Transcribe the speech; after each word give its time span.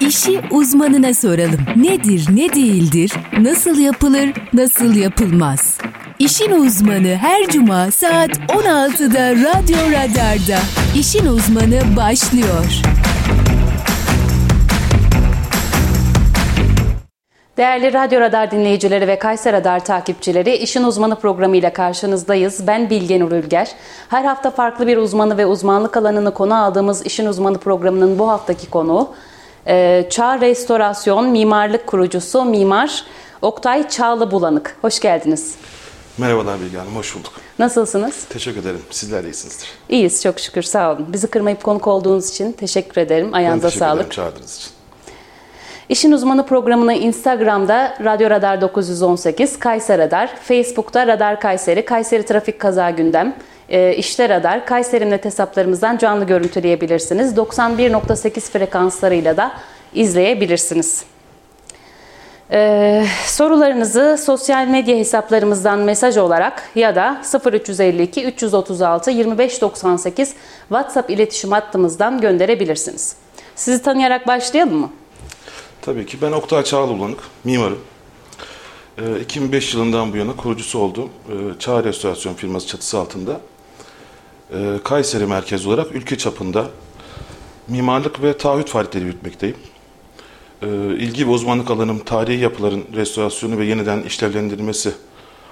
İşi 0.00 0.40
uzmanına 0.50 1.14
soralım. 1.14 1.60
Nedir, 1.76 2.26
ne 2.34 2.52
değildir, 2.52 3.12
nasıl 3.40 3.78
yapılır, 3.78 4.30
nasıl 4.52 4.94
yapılmaz? 4.94 5.78
İşin 6.18 6.50
uzmanı 6.50 7.16
her 7.16 7.46
cuma 7.46 7.90
saat 7.90 8.30
16'da 8.30 9.30
Radyo 9.30 9.78
Radar'da. 9.78 10.58
İşin 10.98 11.26
uzmanı 11.26 11.96
başlıyor. 11.96 12.82
Değerli 17.56 17.92
Radyo 17.92 18.20
Radar 18.20 18.50
dinleyicileri 18.50 19.08
ve 19.08 19.18
Kayser 19.18 19.52
Radar 19.52 19.84
takipçileri, 19.84 20.56
İşin 20.56 20.84
Uzmanı 20.84 21.16
programıyla 21.16 21.72
karşınızdayız. 21.72 22.66
Ben 22.66 22.90
Bilge 22.90 23.20
Nur 23.20 23.32
Ülger. 23.32 23.70
Her 24.08 24.24
hafta 24.24 24.50
farklı 24.50 24.86
bir 24.86 24.96
uzmanı 24.96 25.38
ve 25.38 25.46
uzmanlık 25.46 25.96
alanını 25.96 26.34
konu 26.34 26.62
aldığımız 26.64 27.06
İşin 27.06 27.26
Uzmanı 27.26 27.58
programının 27.58 28.18
bu 28.18 28.28
haftaki 28.28 28.70
konuğu 28.70 29.08
e, 29.66 30.06
Çağ 30.10 30.40
Restorasyon 30.40 31.28
Mimarlık 31.28 31.86
Kurucusu 31.86 32.44
Mimar 32.44 33.04
Oktay 33.42 33.88
Çağlı 33.88 34.30
Bulanık. 34.30 34.76
Hoş 34.82 35.00
geldiniz. 35.00 35.54
Merhabalar 36.18 36.60
Bilge 36.60 36.78
Hanım, 36.78 36.96
hoş 36.96 37.16
bulduk. 37.16 37.32
Nasılsınız? 37.58 38.24
Teşekkür 38.24 38.60
ederim. 38.60 38.82
Sizler 38.90 39.22
de 39.24 39.28
iyisinizdir. 39.28 39.68
İyiyiz, 39.88 40.22
çok 40.22 40.40
şükür. 40.40 40.62
Sağ 40.62 40.92
olun. 40.92 41.06
Bizi 41.12 41.26
kırmayıp 41.26 41.62
konuk 41.62 41.86
olduğunuz 41.86 42.30
için 42.30 42.52
teşekkür 42.52 43.00
ederim. 43.00 43.28
Ben 43.32 43.36
Ayağınıza 43.36 43.68
teşekkür 43.68 43.86
sağlık. 43.86 44.00
ederim 44.00 44.10
çağırdığınız 44.10 44.56
için. 44.56 44.70
İşin 45.88 46.12
Uzmanı 46.12 46.46
programını 46.46 46.94
Instagram'da 46.94 47.94
Radyo 48.04 48.30
Radar 48.30 48.60
918, 48.60 49.58
Kayser 49.58 49.98
Radar, 49.98 50.36
Facebook'ta 50.36 51.06
Radar 51.06 51.40
Kayseri, 51.40 51.84
Kayseri 51.84 52.26
Trafik 52.26 52.58
Kaza 52.58 52.90
Gündem, 52.90 53.34
e, 53.68 53.94
İşte 53.96 54.28
Radar, 54.28 54.66
Kayseri 54.66 55.10
Net 55.10 55.24
hesaplarımızdan 55.24 55.96
canlı 55.96 56.24
görüntüleyebilirsiniz. 56.24 57.36
91.8 57.36 58.50
frekanslarıyla 58.50 59.36
da 59.36 59.52
izleyebilirsiniz. 59.94 61.04
Ee, 62.50 63.04
sorularınızı 63.26 64.18
sosyal 64.24 64.66
medya 64.66 64.96
hesaplarımızdan 64.96 65.78
mesaj 65.78 66.16
olarak 66.16 66.62
ya 66.74 66.96
da 66.96 67.22
0352 67.52 68.24
336 68.24 69.10
2598 69.10 70.34
WhatsApp 70.68 71.10
iletişim 71.10 71.52
hattımızdan 71.52 72.20
gönderebilirsiniz. 72.20 73.16
Sizi 73.56 73.82
tanıyarak 73.82 74.26
başlayalım 74.26 74.76
mı? 74.76 74.90
Tabii 75.84 76.06
ki 76.06 76.18
ben 76.22 76.32
Oktay 76.32 76.64
Çağlıbulanık, 76.64 77.18
mimarım. 77.44 77.78
Ee, 78.98 79.20
2005 79.20 79.74
yılından 79.74 80.12
bu 80.12 80.16
yana 80.16 80.36
kurucusu 80.36 80.78
olduğum 80.78 81.08
e, 81.28 81.58
Çağ 81.58 81.84
Restorasyon 81.84 82.34
firması 82.34 82.66
çatısı 82.66 82.98
altında 82.98 83.40
e, 84.52 84.78
Kayseri 84.84 85.26
merkezi 85.26 85.68
olarak 85.68 85.92
ülke 85.92 86.18
çapında 86.18 86.66
mimarlık 87.68 88.22
ve 88.22 88.36
taahhüt 88.36 88.68
faaliyetleri 88.68 89.04
yürütmekteyim. 89.04 89.56
E, 90.62 90.66
ilgi 90.94 91.26
ve 91.26 91.30
uzmanlık 91.30 91.70
alanım 91.70 91.98
tarihi 91.98 92.42
yapıların 92.42 92.84
restorasyonu 92.94 93.58
ve 93.58 93.64
yeniden 93.64 94.02
işlevlendirilmesi 94.02 94.92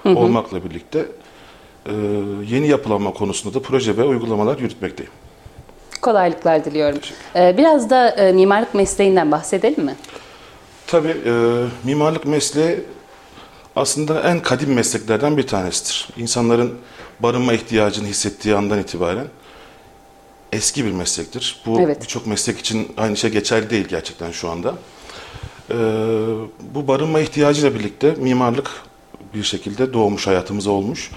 olmakla 0.05 0.65
birlikte 0.65 1.07
yeni 2.51 2.69
yapılanma 2.69 3.13
konusunda 3.13 3.55
da 3.55 3.63
proje 3.63 3.97
ve 3.97 4.05
uygulamalar 4.05 4.59
yürütmekteyim. 4.59 5.13
Kolaylıklar 6.03 6.65
diliyorum. 6.65 6.99
Ee, 7.37 7.55
biraz 7.59 7.91
da 7.91 8.33
mimarlık 8.35 8.75
mesleğinden 8.75 9.31
bahsedelim 9.31 9.85
mi? 9.85 9.95
Tabii 10.93 11.17
e, 11.27 11.65
mimarlık 11.85 12.27
mesleği 12.27 12.81
aslında 13.77 14.21
en 14.21 14.43
kadim 14.43 14.73
mesleklerden 14.73 15.37
bir 15.37 15.47
tanesidir. 15.47 16.09
İnsanların 16.17 16.75
barınma 17.21 17.53
ihtiyacını 17.53 18.07
hissettiği 18.07 18.55
andan 18.55 18.79
itibaren 18.79 19.27
eski 20.53 20.85
bir 20.85 20.93
meslektir. 20.93 21.63
Bu 21.67 21.81
Evet. 21.81 22.03
birçok 22.03 22.27
meslek 22.27 22.59
için 22.59 22.89
aynı 22.97 23.17
şey 23.17 23.31
geçerli 23.31 23.71
değil 23.71 23.89
gerçekten 23.89 24.31
şu 24.31 24.51
anda. 24.51 24.75
E, 25.71 25.77
bu 26.75 26.89
barınma 26.89 27.21
ihtiyacıyla 27.21 27.75
birlikte 27.75 28.11
mimarlık 28.11 28.71
bir 29.35 29.43
şekilde 29.43 29.93
doğmuş 29.93 30.27
hayatımıza 30.27 30.71
olmuş. 30.71 31.11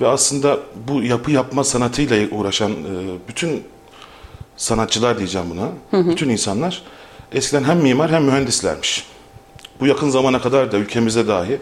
Ve 0.00 0.06
aslında 0.06 0.58
bu 0.88 1.02
yapı 1.02 1.30
yapma 1.30 1.64
sanatıyla 1.64 2.30
uğraşan 2.30 2.70
e, 2.70 2.74
bütün 3.28 3.64
sanatçılar 4.56 5.18
diyeceğim 5.18 5.46
buna. 5.50 5.68
Bütün 6.10 6.28
insanlar 6.28 6.82
eskiden 7.32 7.64
hem 7.64 7.78
mimar 7.78 8.10
hem 8.10 8.24
mühendislermiş. 8.24 9.17
Bu 9.80 9.86
yakın 9.86 10.10
zamana 10.10 10.40
kadar 10.40 10.72
da 10.72 10.76
ülkemizde 10.76 11.28
dahi 11.28 11.58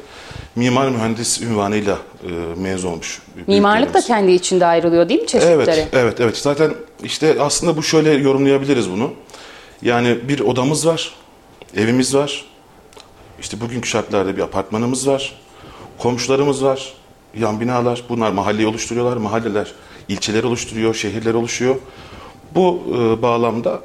mimar 0.56 0.88
mühendis 0.88 1.42
ünvanıyla 1.42 1.98
e, 2.24 2.60
mezun 2.60 2.88
olmuş. 2.88 3.22
Mimarlık 3.46 3.94
da 3.94 4.00
kendi 4.00 4.32
içinde 4.32 4.66
ayrılıyor 4.66 5.08
değil 5.08 5.20
mi 5.20 5.26
çeşitleri? 5.26 5.54
Evet, 5.54 5.88
evet, 5.92 6.20
evet. 6.20 6.36
Zaten 6.38 6.74
işte 7.02 7.36
aslında 7.40 7.76
bu 7.76 7.82
şöyle 7.82 8.10
yorumlayabiliriz 8.10 8.90
bunu. 8.90 9.10
Yani 9.82 10.28
bir 10.28 10.40
odamız 10.40 10.86
var, 10.86 11.14
evimiz 11.76 12.14
var. 12.14 12.44
İşte 13.40 13.60
bugünkü 13.60 13.88
şartlarda 13.88 14.36
bir 14.36 14.42
apartmanımız 14.42 15.08
var. 15.08 15.38
Komşularımız 15.98 16.64
var, 16.64 16.92
yan 17.38 17.60
binalar. 17.60 18.02
Bunlar 18.08 18.30
mahalleyi 18.30 18.68
oluşturuyorlar. 18.68 19.16
Mahalleler 19.16 19.72
ilçeler 20.08 20.44
oluşturuyor, 20.44 20.94
şehirler 20.94 21.34
oluşuyor. 21.34 21.76
Bu 22.54 22.82
e, 22.88 23.22
bağlamda 23.22 23.80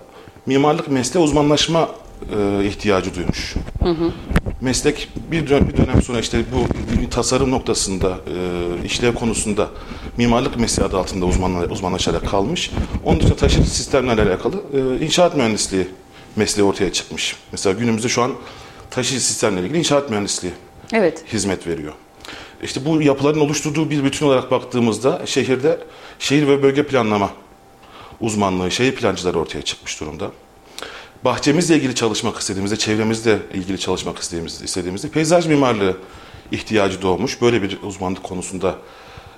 mimarlık 0.46 0.88
mesleği 0.88 1.26
uzmanlaşma 1.26 1.90
e, 2.38 2.66
ihtiyacı 2.66 3.16
duymuş. 3.16 3.56
Meslek 4.62 5.10
bir 5.32 5.50
dönem, 5.50 5.68
bir 5.68 5.78
dönem 5.78 6.02
sonra 6.02 6.20
işte 6.20 6.44
bu 6.54 6.66
tasarım 7.10 7.52
noktasında, 7.52 8.10
e, 8.10 8.86
işlev 8.86 9.14
konusunda 9.16 9.70
mimarlık 10.18 10.60
mesleği 10.60 10.90
adı 10.90 10.98
altında 10.98 11.26
uzmanla, 11.26 11.66
uzmanlaşarak 11.68 12.30
kalmış. 12.30 12.72
Onun 13.06 13.20
dışında 13.20 13.36
taşıtıcı 13.36 13.70
sistemlerle 13.70 14.22
alakalı 14.22 14.56
e, 14.74 15.06
inşaat 15.06 15.36
mühendisliği 15.38 15.88
mesleği 16.36 16.68
ortaya 16.68 16.94
çıkmış. 16.94 17.36
Mesela 17.52 17.80
günümüzde 17.80 18.10
şu 18.10 18.22
an 18.22 18.32
taşıtıcı 18.90 19.26
sistemlerle 19.26 19.66
ilgili 19.66 19.80
inşaat 19.80 20.10
mühendisliği 20.10 20.54
Evet. 20.94 21.24
hizmet 21.34 21.68
veriyor. 21.68 21.94
İşte 22.64 22.86
bu 22.86 23.02
yapıların 23.02 23.40
oluşturduğu 23.40 23.90
bir 23.90 24.04
bütün 24.04 24.26
olarak 24.26 24.52
baktığımızda 24.52 25.22
şehirde 25.26 25.80
şehir 26.20 26.48
ve 26.48 26.64
bölge 26.64 26.84
planlama 26.88 27.30
uzmanlığı, 28.20 28.72
şehir 28.72 28.96
plancıları 28.96 29.40
ortaya 29.40 29.62
çıkmış 29.62 30.00
durumda. 30.00 30.32
Bahçemizle 31.26 31.76
ilgili 31.76 31.96
çalışmak 31.96 32.38
istediğimizde, 32.38 32.76
çevremizle 32.78 33.40
ilgili 33.54 33.80
çalışmak 33.80 34.18
istediğimizde, 34.20 34.66
istediğimizde 34.66 35.10
peyzaj 35.10 35.48
mimarlığı 35.48 35.98
ihtiyacı 36.52 37.02
doğmuş. 37.02 37.42
Böyle 37.42 37.62
bir 37.62 37.78
uzmanlık 37.84 38.24
konusunda 38.24 38.76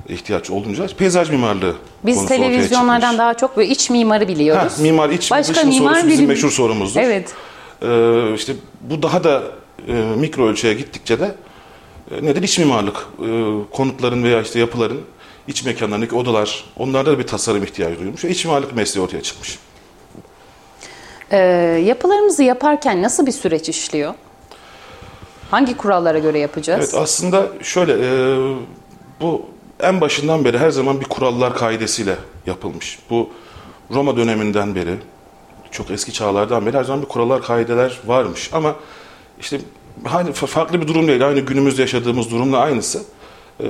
ihtiyaç 0.09 0.49
olunca 0.49 0.87
peyzaj 0.87 1.29
mimarlığı 1.29 1.75
Biz 2.05 2.25
televizyonlardan 2.25 3.17
daha 3.17 3.33
çok 3.33 3.57
böyle 3.57 3.69
iç 3.69 3.89
mimarı 3.89 4.27
biliyoruz. 4.27 4.73
Ha, 4.77 4.81
mimar 4.81 5.09
iç 5.09 5.31
Başka 5.31 5.53
dışın 5.53 5.69
mimar 5.69 5.93
sorusu 5.93 6.07
bizim 6.07 6.19
bilim- 6.25 6.27
meşhur 6.29 6.51
sorumuzdur. 6.51 6.99
Evet. 7.01 7.33
Ee, 7.81 8.33
işte 8.35 8.53
bu 8.81 9.03
daha 9.03 9.23
da 9.23 9.43
e, 9.87 9.93
mikro 9.93 10.47
ölçüye 10.47 10.73
gittikçe 10.73 11.19
de 11.19 11.35
e, 12.11 12.25
nedir 12.25 12.43
iç 12.43 12.59
mimarlık 12.59 12.95
e, 13.19 13.27
konutların 13.71 14.23
veya 14.23 14.41
işte 14.41 14.59
yapıların 14.59 15.01
iç 15.47 15.65
mekanlarındaki 15.65 16.15
odalar 16.15 16.63
onlarda 16.77 17.11
da 17.11 17.19
bir 17.19 17.27
tasarım 17.27 17.63
ihtiyacı 17.63 17.99
duyulmuş 17.99 18.25
ve 18.25 18.29
iç 18.29 18.45
mimarlık 18.45 18.75
mesleği 18.75 19.05
ortaya 19.05 19.21
çıkmış. 19.21 19.59
Ee, 21.33 21.37
yapılarımızı 21.85 22.43
yaparken 22.43 23.01
nasıl 23.01 23.25
bir 23.25 23.31
süreç 23.31 23.69
işliyor? 23.69 24.13
Hangi 25.51 25.77
kurallara 25.77 26.19
göre 26.19 26.39
yapacağız? 26.39 26.79
Evet 26.93 27.03
aslında 27.03 27.47
şöyle 27.61 27.93
e, 27.93 28.37
bu 29.21 29.45
en 29.79 30.01
başından 30.01 30.45
beri 30.45 30.57
her 30.57 30.69
zaman 30.69 30.99
bir 30.99 31.05
kurallar 31.05 31.55
kaidesiyle 31.55 32.15
yapılmış. 32.45 32.99
Bu 33.09 33.29
Roma 33.93 34.17
döneminden 34.17 34.75
beri 34.75 34.95
çok 35.71 35.91
eski 35.91 36.13
çağlardan 36.13 36.65
beri 36.65 36.77
her 36.77 36.83
zaman 36.83 37.01
bir 37.01 37.07
kurallar 37.07 37.41
kaideler 37.41 37.99
varmış 38.05 38.49
ama 38.53 38.75
işte 39.39 39.59
hani 40.03 40.29
fa- 40.29 40.47
farklı 40.47 40.81
bir 40.81 40.87
durum 40.87 41.07
değil 41.07 41.27
aynı 41.27 41.39
günümüzde 41.39 41.81
yaşadığımız 41.81 42.31
durumla 42.31 42.57
aynısı. 42.57 43.03
E, 43.59 43.65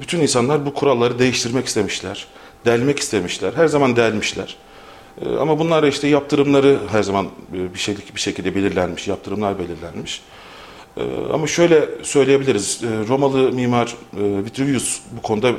bütün 0.00 0.20
insanlar 0.20 0.66
bu 0.66 0.74
kuralları 0.74 1.18
değiştirmek 1.18 1.66
istemişler, 1.66 2.26
delmek 2.66 2.98
istemişler, 2.98 3.52
her 3.56 3.66
zaman 3.66 3.96
delmişler. 3.96 4.56
E, 5.24 5.36
ama 5.36 5.58
bunlar 5.58 5.82
işte 5.82 6.08
yaptırımları 6.08 6.78
her 6.90 7.02
zaman 7.02 7.26
e, 7.54 7.74
bir 7.74 7.78
şekilde 7.78 8.14
bir 8.14 8.20
şekilde 8.20 8.54
belirlenmiş, 8.54 9.08
yaptırımlar 9.08 9.58
belirlenmiş. 9.58 10.22
Ee, 10.98 11.02
Ama 11.32 11.46
şöyle 11.46 11.88
söyleyebiliriz. 12.02 12.80
Ee, 12.84 13.08
Romalı 13.08 13.52
mimar 13.52 13.86
e, 13.86 14.44
Vitruvius 14.44 15.00
bu 15.18 15.22
konuda 15.22 15.52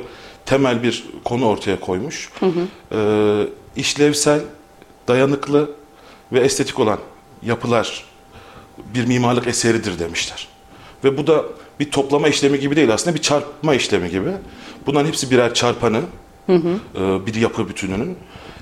temel 0.46 0.82
bir 0.82 1.04
konu 1.24 1.46
ortaya 1.48 1.80
koymuş. 1.80 2.30
Ee, 2.92 3.46
işlevsel, 3.76 4.40
dayanıklı 5.08 5.70
ve 6.32 6.40
estetik 6.40 6.78
olan 6.78 6.98
yapılar 7.42 8.04
bir 8.94 9.06
mimarlık 9.06 9.46
eseridir 9.46 9.98
demişler. 9.98 10.48
Ve 11.04 11.16
bu 11.18 11.26
da 11.26 11.44
bir 11.80 11.90
toplama 11.90 12.28
işlemi 12.28 12.60
gibi 12.60 12.76
değil 12.76 12.92
aslında 12.94 13.16
bir 13.16 13.22
çarpma 13.22 13.74
işlemi 13.74 14.10
gibi. 14.10 14.30
Bunların 14.86 15.06
hepsi 15.08 15.30
birer 15.30 15.54
çarpanı 15.54 16.00
e, 16.98 17.26
bir 17.26 17.34
yapı 17.34 17.68
bütününün. 17.68 18.16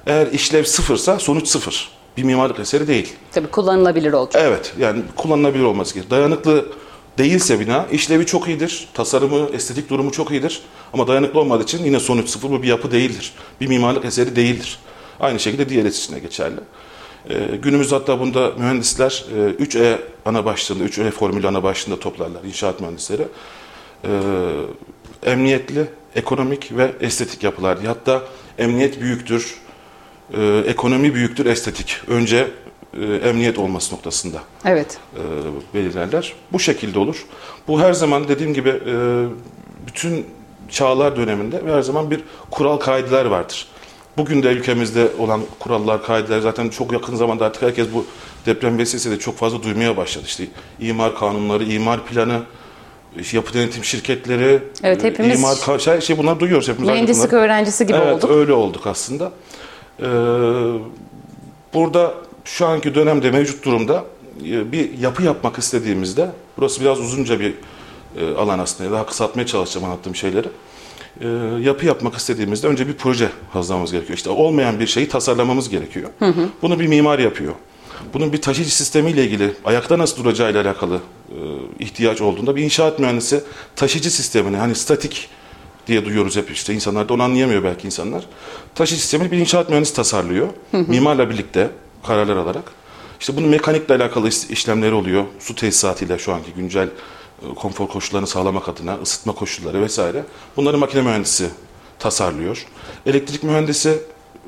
Eğer 0.06 0.26
işlev 0.26 0.64
sıfırsa 0.64 1.18
sonuç 1.18 1.48
sıfır. 1.48 1.88
Bir 2.16 2.22
mimarlık 2.22 2.58
eseri 2.60 2.88
değil. 2.88 3.12
Tabii 3.32 3.46
kullanılabilir 3.46 4.12
olacak. 4.12 4.42
Evet 4.46 4.74
yani 4.78 5.02
kullanılabilir 5.16 5.64
olması 5.64 5.94
gerekir. 5.94 6.10
Dayanıklı 6.10 6.66
değilse 7.18 7.60
bina 7.60 7.86
işlevi 7.92 8.26
çok 8.26 8.48
iyidir. 8.48 8.88
Tasarımı, 8.94 9.48
estetik 9.52 9.90
durumu 9.90 10.12
çok 10.12 10.30
iyidir. 10.30 10.62
Ama 10.92 11.08
dayanıklı 11.08 11.40
olmadığı 11.40 11.62
için 11.62 11.84
yine 11.84 12.00
sonuç 12.00 12.28
sıfır 12.28 12.50
bu 12.50 12.62
bir 12.62 12.68
yapı 12.68 12.90
değildir. 12.90 13.32
Bir 13.60 13.66
mimarlık 13.66 14.04
eseri 14.04 14.36
değildir. 14.36 14.78
Aynı 15.20 15.40
şekilde 15.40 15.68
DLS 15.68 15.98
için 15.98 16.14
de 16.14 16.18
geçerli. 16.18 16.60
E, 17.30 17.56
günümüzde 17.62 17.94
hatta 17.94 18.20
bunda 18.20 18.52
mühendisler 18.58 19.24
e, 19.36 19.64
3E 19.64 19.98
ana 20.24 20.44
başlığında, 20.44 20.84
3E 20.84 21.10
formülü 21.10 21.48
ana 21.48 21.62
başlığında 21.62 22.00
toplarlar 22.00 22.44
inşaat 22.44 22.80
mühendisleri. 22.80 23.22
E, 24.04 24.10
emniyetli, 25.22 25.86
ekonomik 26.14 26.76
ve 26.76 26.92
estetik 27.00 27.44
yapılar. 27.44 27.78
Hatta 27.86 28.22
emniyet 28.58 29.00
büyüktür, 29.00 29.54
e, 30.34 30.58
ekonomi 30.66 31.14
büyüktür, 31.14 31.46
estetik. 31.46 31.96
Önce 32.08 32.48
e, 33.00 33.04
emniyet 33.28 33.58
olması 33.58 33.94
noktasında 33.94 34.38
Evet. 34.64 34.98
e, 35.16 35.20
belirlerler. 35.74 36.32
Bu 36.52 36.58
şekilde 36.60 36.98
olur. 36.98 37.26
Bu 37.68 37.80
her 37.80 37.92
zaman 37.92 38.28
dediğim 38.28 38.54
gibi 38.54 38.68
e, 38.68 39.24
bütün 39.86 40.26
çağlar 40.70 41.16
döneminde 41.16 41.64
ve 41.64 41.72
her 41.72 41.82
zaman 41.82 42.10
bir 42.10 42.20
kural 42.50 42.76
kaideler 42.76 43.24
vardır. 43.24 43.66
Bugün 44.16 44.42
de 44.42 44.48
ülkemizde 44.48 45.08
olan 45.18 45.40
kurallar, 45.58 46.02
kaideler 46.02 46.40
zaten 46.40 46.68
çok 46.68 46.92
yakın 46.92 47.16
zamanda 47.16 47.44
artık 47.46 47.62
herkes 47.62 47.86
bu 47.94 48.04
deprem 48.46 48.78
vesilesiyle 48.78 49.18
çok 49.18 49.36
fazla 49.36 49.62
duymaya 49.62 49.96
başladı. 49.96 50.24
İşte 50.26 50.44
imar 50.80 51.14
kanunları, 51.18 51.64
imar 51.64 52.04
planı, 52.06 52.42
işte 53.18 53.36
yapı 53.36 53.54
denetim 53.54 53.84
şirketleri, 53.84 54.62
Evet, 54.82 55.04
e, 55.04 55.08
hepimiz- 55.08 55.38
imar 55.38 55.78
şey, 55.78 56.00
şey 56.00 56.18
bunları 56.18 56.40
duyuyoruz 56.40 56.68
hepimiz. 56.68 56.88
Mühendislik 56.90 57.32
öğrencisi 57.32 57.86
gibi 57.86 57.96
evet, 57.96 58.14
olduk. 58.24 58.30
öyle 58.30 58.52
olduk 58.52 58.86
aslında. 58.86 59.32
Ee, 60.00 60.04
burada 61.74 62.14
şu 62.44 62.66
anki 62.66 62.94
dönemde 62.94 63.30
mevcut 63.30 63.64
durumda 63.64 64.04
e, 64.44 64.72
bir 64.72 64.98
yapı 64.98 65.22
yapmak 65.22 65.58
istediğimizde, 65.58 66.30
burası 66.56 66.80
biraz 66.80 67.00
uzunca 67.00 67.40
bir 67.40 67.54
e, 68.16 68.34
alan 68.34 68.58
aslında, 68.58 68.92
daha 68.92 69.06
kısaltmaya 69.06 69.46
çalışacağım 69.46 69.86
anlattığım 69.86 70.14
şeyleri. 70.14 70.48
Ee, 71.20 71.26
yapı 71.60 71.86
yapmak 71.86 72.14
istediğimizde 72.14 72.66
önce 72.66 72.88
bir 72.88 72.94
proje 72.94 73.28
hazırlamamız 73.52 73.92
gerekiyor. 73.92 74.16
İşte 74.16 74.30
olmayan 74.30 74.80
bir 74.80 74.86
şeyi 74.86 75.08
tasarlamamız 75.08 75.68
gerekiyor. 75.68 76.10
Bunu 76.62 76.80
bir 76.80 76.86
mimar 76.86 77.18
yapıyor. 77.18 77.54
Bunun 78.14 78.32
bir 78.32 78.42
taşıyıcı 78.42 78.76
sistemiyle 78.76 79.24
ilgili, 79.24 79.52
ayakta 79.64 79.98
nasıl 79.98 80.24
duracağıyla 80.24 80.62
alakalı 80.62 80.96
e, 81.28 81.36
ihtiyaç 81.78 82.20
olduğunda 82.20 82.56
bir 82.56 82.62
inşaat 82.62 82.98
mühendisi 82.98 83.44
taşıyıcı 83.76 84.10
sistemini, 84.10 84.56
hani 84.56 84.74
statik 84.74 85.28
diye 85.88 86.04
duyuyoruz 86.04 86.36
hep 86.36 86.50
işte 86.50 86.74
insanlar 86.74 87.08
da 87.08 87.14
onu 87.14 87.22
anlayamıyor 87.22 87.64
belki 87.64 87.86
insanlar. 87.86 88.24
Taşıyıcı 88.74 89.02
sistemini 89.02 89.30
bir 89.30 89.38
inşaat 89.38 89.68
mühendisi 89.68 89.94
tasarlıyor. 89.94 90.48
Mimarla 90.72 91.30
birlikte 91.30 91.70
kararlar 92.06 92.36
alarak. 92.36 92.72
İşte 93.20 93.36
bunun 93.36 93.48
mekanikle 93.48 93.94
alakalı 93.94 94.28
iş- 94.28 94.44
işlemleri 94.50 94.94
oluyor. 94.94 95.24
Su 95.38 95.54
tesisatıyla 95.54 96.18
şu 96.18 96.32
anki 96.32 96.50
güncel 96.56 96.88
e, 97.42 97.54
konfor 97.54 97.88
koşullarını 97.88 98.26
sağlamak 98.26 98.68
adına 98.68 98.98
ısıtma 99.02 99.32
koşulları 99.32 99.82
vesaire. 99.82 100.24
Bunları 100.56 100.78
makine 100.78 101.02
mühendisi 101.02 101.48
tasarlıyor. 101.98 102.66
Elektrik 103.06 103.42
mühendisi 103.42 103.98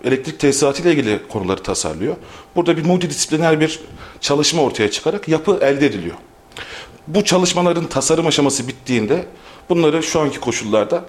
elektrik 0.04 0.38
tesisatıyla 0.38 0.90
ilgili 0.90 1.20
konuları 1.28 1.62
tasarlıyor. 1.62 2.16
Burada 2.56 2.76
bir 2.76 2.84
multidisipliner 2.84 3.60
bir 3.60 3.81
çalışma 4.20 4.62
ortaya 4.62 4.90
çıkarak 4.90 5.28
yapı 5.28 5.58
elde 5.62 5.87
ediliyor. 5.87 6.16
Bu 7.06 7.25
çalışmaların 7.25 7.87
tasarım 7.87 8.26
aşaması 8.26 8.69
bittiğinde 8.69 9.25
bunları 9.69 10.02
şu 10.02 10.20
anki 10.20 10.40
koşullarda 10.40 11.04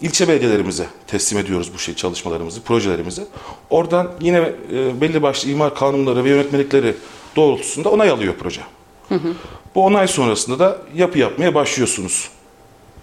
ilçe 0.00 0.28
belediyelerimize 0.28 0.86
teslim 1.06 1.38
ediyoruz 1.38 1.70
bu 1.74 1.78
şey 1.78 1.94
çalışmalarımızı, 1.94 2.62
projelerimizi. 2.62 3.22
Oradan 3.70 4.12
yine 4.20 4.52
e, 4.72 5.00
belli 5.00 5.22
başlı 5.22 5.50
imar 5.50 5.74
kanunları 5.74 6.24
ve 6.24 6.28
yönetmelikleri 6.28 6.94
doğrultusunda 7.36 7.88
onay 7.90 8.10
alıyor 8.10 8.34
proje. 8.40 8.60
Bu 9.74 9.84
onay 9.84 10.08
sonrasında 10.08 10.58
da 10.58 10.78
yapı 10.94 11.18
yapmaya 11.18 11.54
başlıyorsunuz. 11.54 12.28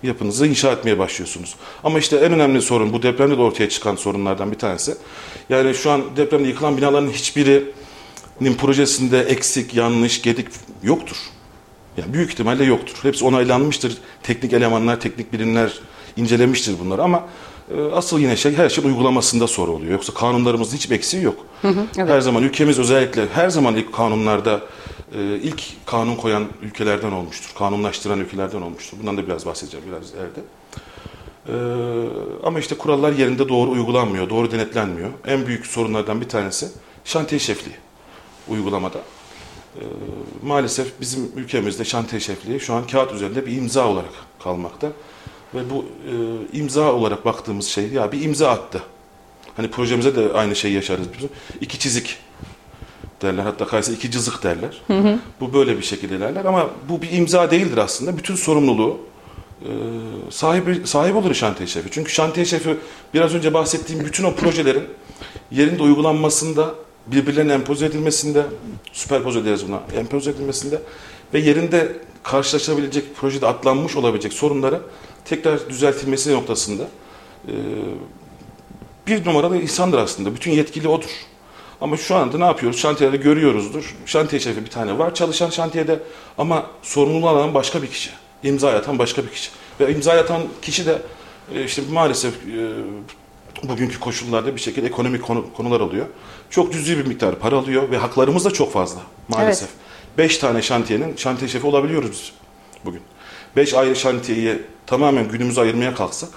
Yapınızı 0.04 0.48
inşa 0.48 0.72
etmeye 0.72 1.00
başlıyorsunuz. 1.00 1.56
Ama 1.84 2.00
işte 2.00 2.18
en 2.18 2.34
önemli 2.34 2.62
sorun 2.62 2.94
bu 2.94 3.04
depremde 3.04 3.38
de 3.38 3.42
ortaya 3.42 3.70
çıkan 3.70 3.96
sorunlardan 3.96 4.52
bir 4.52 4.58
tanesi. 4.58 4.96
Yani 5.50 5.76
şu 5.76 5.92
an 5.92 6.02
depremde 6.18 6.48
yıkılan 6.48 6.78
binaların 6.78 7.10
hiçbirinin 7.10 8.54
projesinde 8.58 9.22
eksik, 9.22 9.76
yanlış, 9.76 10.22
gedik 10.22 10.48
yoktur. 10.84 11.18
Yani 11.98 12.14
büyük 12.14 12.32
ihtimalle 12.32 12.64
yoktur. 12.64 12.96
Hepsi 13.02 13.26
onaylanmıştır. 13.26 13.98
Teknik 14.24 14.54
elemanlar, 14.54 15.00
teknik 15.00 15.34
bilimler 15.34 15.80
incelemiştir 16.18 16.76
bunları 16.80 17.04
ama 17.04 17.24
e, 17.78 17.92
asıl 17.94 18.20
yine 18.20 18.36
şey 18.36 18.58
her 18.58 18.70
şey 18.70 18.86
uygulamasında 18.86 19.48
soru 19.48 19.72
oluyor. 19.72 19.92
Yoksa 19.92 20.14
kanunlarımızın 20.14 20.78
hiçbir 20.78 20.96
eksiği 20.96 21.24
yok. 21.24 21.46
evet. 21.98 22.10
Her 22.10 22.22
zaman 22.22 22.44
ülkemiz 22.44 22.80
özellikle 22.80 23.28
her 23.34 23.50
zaman 23.50 23.76
ilk 23.76 23.94
kanunlarda 23.94 24.62
e, 25.16 25.22
ilk 25.24 25.64
kanun 25.86 26.16
koyan 26.16 26.46
ülkelerden 26.62 27.12
olmuştur. 27.12 27.52
Kanunlaştıran 27.58 28.20
ülkelerden 28.20 28.62
olmuştur. 28.62 28.98
Bundan 29.02 29.18
da 29.18 29.26
biraz 29.28 29.46
bahsedeceğim 29.46 29.86
biraz 29.90 30.12
ileride. 30.14 30.42
E, 31.48 31.56
ama 32.48 32.60
işte 32.60 32.76
kurallar 32.78 33.12
yerinde 33.12 33.50
doğru 33.50 33.72
uygulanmıyor, 33.72 34.30
doğru 34.30 34.52
denetlenmiyor. 34.52 35.10
En 35.28 35.48
büyük 35.48 35.66
sorunlardan 35.66 36.22
bir 36.22 36.30
tanesi 36.30 36.68
şantiye 37.06 37.40
şefliği 37.40 37.76
uygulamada. 38.48 39.00
Maalesef 40.44 41.02
bizim 41.02 41.32
ülkemizde 41.36 41.86
şantiye 41.86 42.20
şefliği 42.20 42.60
şu 42.60 42.74
an 42.74 42.88
kağıt 42.88 43.14
üzerinde 43.14 43.46
bir 43.46 43.58
imza 43.58 43.88
olarak 43.88 44.12
kalmakta. 44.44 44.88
Ve 45.56 45.70
bu 45.70 45.86
e, 45.86 46.58
imza 46.58 46.94
olarak 46.94 47.26
baktığımız 47.26 47.66
şey 47.66 47.88
ya 47.88 48.12
bir 48.12 48.22
imza 48.22 48.50
attı. 48.50 48.82
Hani 49.58 49.68
projemize 49.72 50.16
de 50.16 50.34
aynı 50.34 50.56
şeyi 50.56 50.74
yaşarız 50.74 51.08
bizim. 51.18 51.30
İki 51.62 51.80
çizik 51.80 52.18
derler. 53.22 53.44
Hatta 53.44 53.66
Kayseri 53.66 53.96
iki 53.96 54.12
cızık 54.12 54.44
derler. 54.44 54.82
Bu 55.40 55.54
böyle 55.54 55.78
bir 55.78 55.84
şekilde 55.84 56.20
derler 56.20 56.46
ama 56.46 56.70
bu 56.90 57.02
bir 57.02 57.12
imza 57.12 57.52
değildir 57.52 57.78
aslında. 57.78 58.18
Bütün 58.18 58.36
sorumluluğu 58.36 58.98
e, 59.62 59.70
sahibi, 60.30 60.88
sahibi 60.88 61.18
olur 61.18 61.34
şantiye 61.34 61.68
şefi. 61.68 61.92
Çünkü 61.92 62.12
şantiye 62.12 62.46
şefi 62.46 62.78
biraz 63.14 63.36
önce 63.36 63.54
bahsettiğim 63.54 64.06
bütün 64.06 64.24
o 64.24 64.36
projelerin 64.36 64.84
yerinde 65.52 65.84
uygulanmasında, 65.84 66.76
birbirlerine 67.08 67.54
empoze 67.54 67.86
edilmesinde, 67.86 68.44
süperpoze 68.94 69.46
deriz 69.46 69.68
buna, 69.68 69.80
empoze 69.98 70.32
edilmesinde 70.32 70.82
ve 71.34 71.40
yerinde 71.40 71.98
karşılaşabilecek, 72.24 73.16
projede 73.16 73.48
atlanmış 73.48 73.96
olabilecek 73.96 74.34
sorunları 74.34 74.82
tekrar 75.26 75.70
düzeltilmesi 75.70 76.34
noktasında 76.34 76.84
e, 77.48 77.54
bir 79.08 79.26
numaralı 79.26 79.62
insandır 79.62 79.98
aslında. 79.98 80.36
Bütün 80.36 80.52
yetkili 80.52 80.88
odur. 80.88 81.10
Ama 81.82 81.98
şu 81.98 82.16
anda 82.16 82.38
ne 82.38 82.46
yapıyoruz? 82.46 82.80
Şantiyede 82.80 83.18
görüyoruzdur. 83.18 83.96
Şantiye 84.06 84.40
şefi 84.40 84.66
bir 84.66 84.70
tane 84.70 84.98
var. 84.98 85.16
Çalışan 85.16 85.50
şantiyede 85.50 86.00
ama 86.38 86.66
sorumluluğu 86.82 87.30
alan 87.30 87.54
başka 87.54 87.82
bir 87.82 87.88
kişi. 87.88 88.10
İmza 88.44 88.72
atan 88.72 89.00
başka 89.00 89.24
bir 89.24 89.30
kişi. 89.30 89.50
Ve 89.80 89.94
imza 89.94 90.12
atan 90.14 90.42
kişi 90.62 90.86
de 90.86 91.02
e, 91.56 91.64
işte 91.64 91.82
maalesef 91.92 92.34
e, 92.34 93.70
bugünkü 93.70 94.00
koşullarda 94.00 94.56
bir 94.56 94.62
şekilde 94.62 94.88
ekonomik 94.88 95.24
konu- 95.24 95.54
konular 95.58 95.80
oluyor. 95.80 96.06
Çok 96.50 96.74
cüzi 96.74 96.98
bir 96.98 97.06
miktar 97.06 97.36
para 97.40 97.56
alıyor 97.58 97.92
ve 97.92 97.98
haklarımız 97.98 98.46
da 98.46 98.52
çok 98.52 98.74
fazla 98.74 99.00
maalesef. 99.28 99.70
Beş 100.18 100.38
tane 100.38 100.62
şantiyenin 100.62 101.16
şantiye 101.18 101.50
şefi 101.50 101.68
olabiliyoruz 101.68 102.12
biz 102.12 102.32
bugün. 102.86 103.02
Beş 103.56 103.74
ayrı 103.74 103.96
şantiyeyi 103.96 104.62
tamamen 104.88 105.28
günümüzü 105.30 105.62
ayırmaya 105.62 105.96
kalksak 105.96 106.30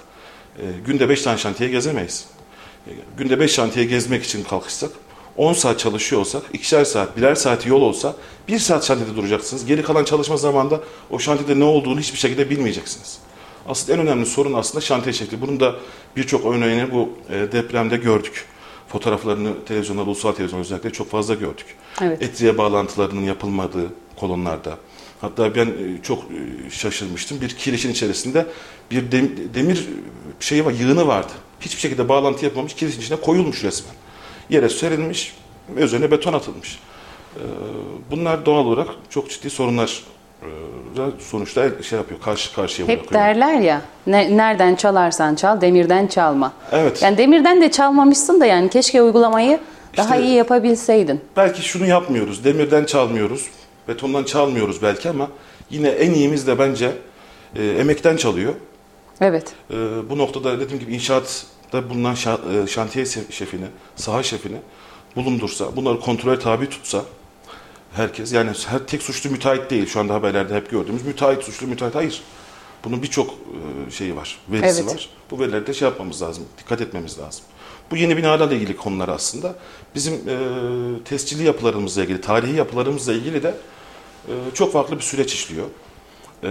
e, 0.59 0.63
günde 0.85 1.09
beş 1.09 1.21
tane 1.21 1.37
şantiye 1.37 1.69
gezemeyiz. 1.69 2.25
E, 2.87 2.91
Günde 3.17 3.39
5 3.39 3.51
şantiye 3.51 3.85
gezmek 3.85 4.23
için 4.23 4.43
kalkışsak, 4.43 4.91
10 5.37 5.53
saat 5.53 5.79
çalışıyor 5.79 6.21
olsak, 6.21 6.43
ikişer 6.53 6.83
saat, 6.85 7.17
birer 7.17 7.35
saat 7.35 7.65
yol 7.65 7.81
olsa, 7.81 8.15
1 8.47 8.59
saat 8.59 8.85
şantiyede 8.85 9.15
duracaksınız. 9.15 9.65
Geri 9.65 9.83
kalan 9.83 10.03
çalışma 10.03 10.37
zamanında 10.37 10.81
o 11.09 11.19
şantiyede 11.19 11.59
ne 11.59 11.63
olduğunu 11.63 11.99
hiçbir 11.99 12.17
şekilde 12.17 12.49
bilmeyeceksiniz. 12.49 13.17
Asıl 13.67 13.93
en 13.93 13.99
önemli 13.99 14.25
sorun 14.25 14.53
aslında 14.53 14.81
şantiye 14.81 15.13
şekli. 15.13 15.41
Bunun 15.41 15.59
da 15.59 15.75
birçok 16.15 16.45
örneğini 16.45 16.91
bu 16.91 17.09
e, 17.29 17.51
depremde 17.51 17.97
gördük. 17.97 18.45
Fotoğraflarını 18.87 19.65
televizyonda, 19.65 20.01
ulusal 20.01 20.31
televizyon 20.31 20.59
özellikle 20.59 20.89
çok 20.89 21.11
fazla 21.11 21.33
gördük. 21.33 21.65
Evet. 22.01 22.21
Etriye 22.21 22.57
bağlantılarının 22.57 23.21
yapılmadığı 23.21 23.87
kolonlarda. 24.19 24.77
Hatta 25.21 25.55
ben 25.55 25.65
e, 25.65 26.01
çok 26.03 26.19
e, 26.23 26.69
şaşırmıştım. 26.69 27.41
Bir 27.41 27.49
kirişin 27.49 27.91
içerisinde 27.91 28.45
bir 28.91 29.11
dem- 29.11 29.53
demir 29.53 29.87
şeyi 30.39 30.65
var, 30.65 30.71
yığını 30.71 31.07
vardı. 31.07 31.31
Hiçbir 31.59 31.79
şekilde 31.81 32.09
bağlantı 32.09 32.45
yapılmamış, 32.45 32.73
kirişin 32.73 33.01
içine 33.01 33.17
koyulmuş 33.21 33.63
resmen. 33.63 33.93
Yere 34.49 34.69
serilmiş, 34.69 35.33
üzerine 35.77 36.11
beton 36.11 36.33
atılmış. 36.33 36.79
E, 37.35 37.41
Bunlar 38.11 38.45
doğal 38.45 38.65
olarak 38.65 38.87
çok 39.09 39.29
ciddi 39.29 39.49
sorunlar 39.49 40.03
sonuçta 41.19 41.83
şey 41.83 41.97
yapıyor, 41.99 42.21
karşı 42.21 42.53
karşıya 42.55 42.87
Hep 42.87 42.99
bırakıyor. 42.99 43.21
derler 43.21 43.53
ya 43.59 43.81
ne- 44.07 44.37
nereden 44.37 44.75
çalarsan 44.75 45.35
çal 45.35 45.61
demirden 45.61 46.07
çalma. 46.07 46.53
Evet. 46.71 47.01
Yani 47.01 47.17
demirden 47.17 47.61
de 47.61 47.71
çalmamışsın 47.71 48.41
da 48.41 48.45
yani 48.45 48.69
keşke 48.69 49.01
uygulamayı 49.01 49.59
daha 49.97 50.15
İşte- 50.15 50.27
iyi 50.27 50.35
yapabilseydin. 50.35 51.21
Belki 51.37 51.61
şunu 51.61 51.85
yapmıyoruz, 51.85 52.43
demirden 52.43 52.85
çalmıyoruz, 52.85 53.47
betondan 53.87 54.23
çalmıyoruz 54.23 54.81
belki 54.81 55.09
ama 55.09 55.29
yine 55.69 55.89
en 55.89 56.13
iyimiz 56.13 56.47
de 56.47 56.59
bence 56.59 56.91
e, 57.55 57.67
emekten 57.67 58.17
çalıyor. 58.17 58.53
Evet. 59.21 59.53
Ee, 59.71 59.75
bu 60.09 60.17
noktada 60.17 60.59
dediğim 60.59 60.79
gibi 60.79 60.93
inşaatta 60.95 61.89
bulunan 61.89 62.15
şa- 62.15 62.63
e, 62.63 62.67
şantiye 62.67 63.05
şefini, 63.29 63.65
saha 63.95 64.23
şefini 64.23 64.57
bulundursa, 65.15 65.75
bunları 65.75 65.99
kontrole 65.99 66.39
tabi 66.39 66.69
tutsa 66.69 67.01
herkes 67.93 68.33
yani 68.33 68.51
her 68.67 68.79
tek 68.87 69.01
suçlu 69.01 69.29
müteahhit 69.29 69.69
değil. 69.71 69.87
Şu 69.87 69.99
anda 69.99 70.13
haberlerde 70.13 70.55
hep 70.55 70.71
gördüğümüz 70.71 71.05
müteahhit 71.05 71.43
suçlu 71.43 71.67
müteahhit 71.67 71.95
hayır. 71.95 72.21
Bunun 72.85 73.03
birçok 73.03 73.29
e, 73.29 73.91
şeyi 73.91 74.15
var, 74.15 74.39
verisi 74.49 74.81
Evet. 74.81 74.93
var. 74.95 75.09
Bu 75.31 75.39
verilerde 75.39 75.73
şey 75.73 75.87
yapmamız 75.87 76.21
lazım, 76.21 76.43
dikkat 76.59 76.81
etmemiz 76.81 77.19
lazım. 77.19 77.45
Bu 77.91 77.95
yeni 77.95 78.17
binalarla 78.17 78.53
ilgili 78.53 78.75
konular 78.77 79.09
aslında. 79.09 79.55
Bizim 79.95 80.13
e, 80.13 80.37
tescilli 81.05 81.43
yapılarımızla 81.43 82.03
ilgili, 82.03 82.21
tarihi 82.21 82.55
yapılarımızla 82.55 83.13
ilgili 83.13 83.43
de 83.43 83.49
e, 83.49 83.53
çok 84.53 84.73
farklı 84.73 84.95
bir 84.97 85.03
süreç 85.03 85.33
işliyor. 85.33 85.65
E, 86.43 86.47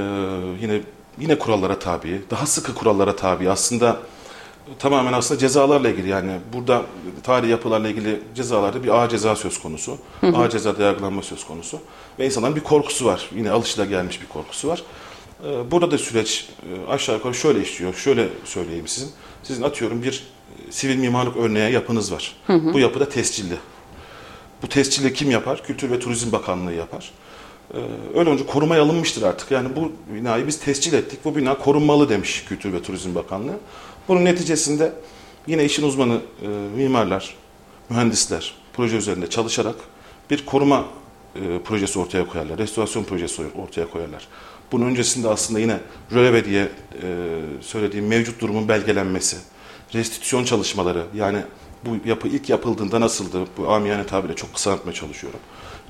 yine 0.60 0.80
yine 1.20 1.38
kurallara 1.38 1.78
tabi, 1.78 2.22
daha 2.30 2.46
sıkı 2.46 2.74
kurallara 2.74 3.16
tabi. 3.16 3.50
Aslında 3.50 4.00
tamamen 4.78 5.12
aslında 5.12 5.40
cezalarla 5.40 5.88
ilgili 5.90 6.08
yani 6.08 6.32
burada 6.52 6.82
tarihi 7.22 7.50
yapılarla 7.50 7.88
ilgili 7.88 8.20
cezalarda 8.34 8.82
bir 8.82 8.88
ağır 8.88 9.08
ceza 9.08 9.36
söz 9.36 9.58
konusu. 9.62 9.98
Ağır 10.34 10.50
cezada 10.50 10.82
yargılanma 10.82 11.22
söz 11.22 11.44
konusu. 11.46 11.78
Ve 12.18 12.26
insanların 12.26 12.56
bir 12.56 12.60
korkusu 12.60 13.04
var. 13.04 13.30
Yine 13.36 13.50
alışılagelmiş 13.50 14.20
bir 14.20 14.26
korkusu 14.26 14.68
var. 14.68 14.82
Ee, 15.44 15.70
Burada 15.70 15.90
da 15.90 15.98
süreç 15.98 16.48
e, 16.62 16.90
aşağı 16.90 17.16
yukarı 17.16 17.34
şöyle 17.34 17.62
işliyor. 17.62 17.94
Şöyle 17.94 18.28
söyleyeyim 18.44 18.88
sizin. 18.88 19.10
Sizin 19.42 19.62
atıyorum 19.62 20.02
bir 20.02 20.24
e, 20.68 20.72
sivil 20.72 20.96
mimarlık 20.96 21.36
örneği 21.36 21.72
yapınız 21.72 22.12
var. 22.12 22.36
Bu 22.48 22.78
yapı 22.78 23.00
da 23.00 23.08
tescilli. 23.08 23.54
Bu 24.62 24.68
tescilli 24.68 25.14
kim 25.14 25.30
yapar? 25.30 25.62
Kültür 25.62 25.90
ve 25.90 25.98
Turizm 25.98 26.32
Bakanlığı 26.32 26.72
yapar. 26.72 27.10
Ee, 27.74 27.78
Öyle 28.18 28.30
önce 28.30 28.46
korumaya 28.46 28.82
alınmıştır 28.82 29.22
artık. 29.22 29.50
Yani 29.50 29.68
bu 29.76 29.92
binayı 30.14 30.46
biz 30.46 30.60
tescil 30.60 30.92
ettik. 30.92 31.18
Bu 31.24 31.36
bina 31.36 31.58
korunmalı 31.58 32.08
demiş 32.08 32.44
Kültür 32.48 32.72
ve 32.72 32.82
Turizm 32.82 33.14
Bakanlığı. 33.14 33.56
Bunun 34.08 34.24
neticesinde 34.24 34.92
yine 35.46 35.64
işin 35.64 35.82
uzmanı 35.82 36.20
e, 36.42 36.48
mimarlar, 36.76 37.34
mühendisler 37.90 38.54
proje 38.72 38.96
üzerinde 38.96 39.30
çalışarak 39.30 39.74
bir 40.30 40.46
koruma 40.46 40.84
e, 41.34 41.58
projesi 41.64 41.98
ortaya 41.98 42.26
koyarlar. 42.26 42.58
Restorasyon 42.58 43.04
projesi 43.04 43.42
ortaya 43.62 43.90
koyarlar. 43.90 44.28
Bunun 44.72 44.86
öncesinde 44.86 45.28
aslında 45.28 45.60
yine 45.60 45.80
röleve 46.14 46.44
diye 46.44 46.62
e, 47.02 47.40
söylediğim 47.60 48.06
mevcut 48.06 48.40
durumun 48.40 48.68
belgelenmesi, 48.68 49.36
restitüsyon 49.94 50.44
çalışmaları 50.44 51.02
yani 51.14 51.38
bu 51.84 52.08
yapı 52.08 52.28
ilk 52.28 52.50
yapıldığında 52.50 53.00
nasıldı? 53.00 53.38
Bu 53.58 53.68
amiyane 53.68 54.06
tabirle 54.06 54.34
çok 54.34 54.54
kısa 54.54 54.70
anlatmaya 54.70 54.92
çalışıyorum. 54.92 55.40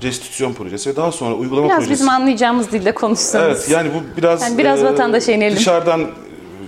Restitüsyon 0.03 0.53
projesi 0.53 0.89
ve 0.89 0.95
daha 0.95 1.11
sonra 1.11 1.35
uygulama 1.35 1.67
Biraz 1.67 1.77
projesi. 1.77 1.93
bizim 1.93 2.09
anlayacağımız 2.09 2.71
dilde 2.71 2.91
konuşsanız. 2.93 3.45
Evet 3.47 3.69
yani 3.69 3.89
bu 3.93 4.17
biraz, 4.17 4.41
Yani 4.41 4.57
biraz 4.57 4.83
vatandaşa 4.83 5.31
inelim. 5.31 5.57
Dışarıdan 5.57 6.01
e, 6.01 6.07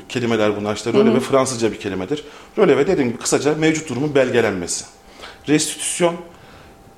kelimeler 0.10 0.58
bunlar 0.58 0.76
işte 0.76 0.94
röleve 0.94 1.20
Fransızca 1.20 1.72
bir 1.72 1.80
kelimedir. 1.80 2.24
Röleve 2.58 2.88
dediğim 2.88 3.10
gibi 3.10 3.20
kısaca 3.20 3.56
mevcut 3.56 3.90
durumun 3.90 4.16
belgelenmesi. 4.16 4.86
Restitüsyon 5.50 6.16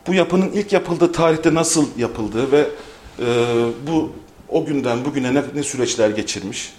bu 0.07 0.13
yapının 0.13 0.51
ilk 0.51 0.73
yapıldığı 0.73 1.11
tarihte 1.11 1.53
nasıl 1.53 1.85
yapıldığı 1.97 2.51
ve 2.51 2.67
e, 3.19 3.25
bu 3.87 4.09
o 4.49 4.65
günden 4.65 5.05
bugüne 5.05 5.33
ne, 5.33 5.43
ne 5.55 5.63
süreçler 5.63 6.09
geçirmiş, 6.09 6.73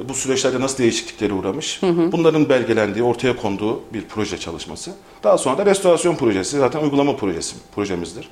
e, 0.00 0.08
bu 0.08 0.14
süreçlerde 0.14 0.60
nasıl 0.60 0.78
değişikliklere 0.78 1.32
uğramış, 1.32 1.80
bunların 1.82 2.48
belgelendiği, 2.48 3.04
ortaya 3.04 3.36
konduğu 3.36 3.80
bir 3.92 4.02
proje 4.08 4.38
çalışması. 4.38 4.90
Daha 5.22 5.38
sonra 5.38 5.58
da 5.58 5.66
restorasyon 5.66 6.16
projesi, 6.16 6.58
zaten 6.58 6.80
uygulama 6.80 7.16
projesi, 7.16 7.56
projemizdir. 7.74 8.28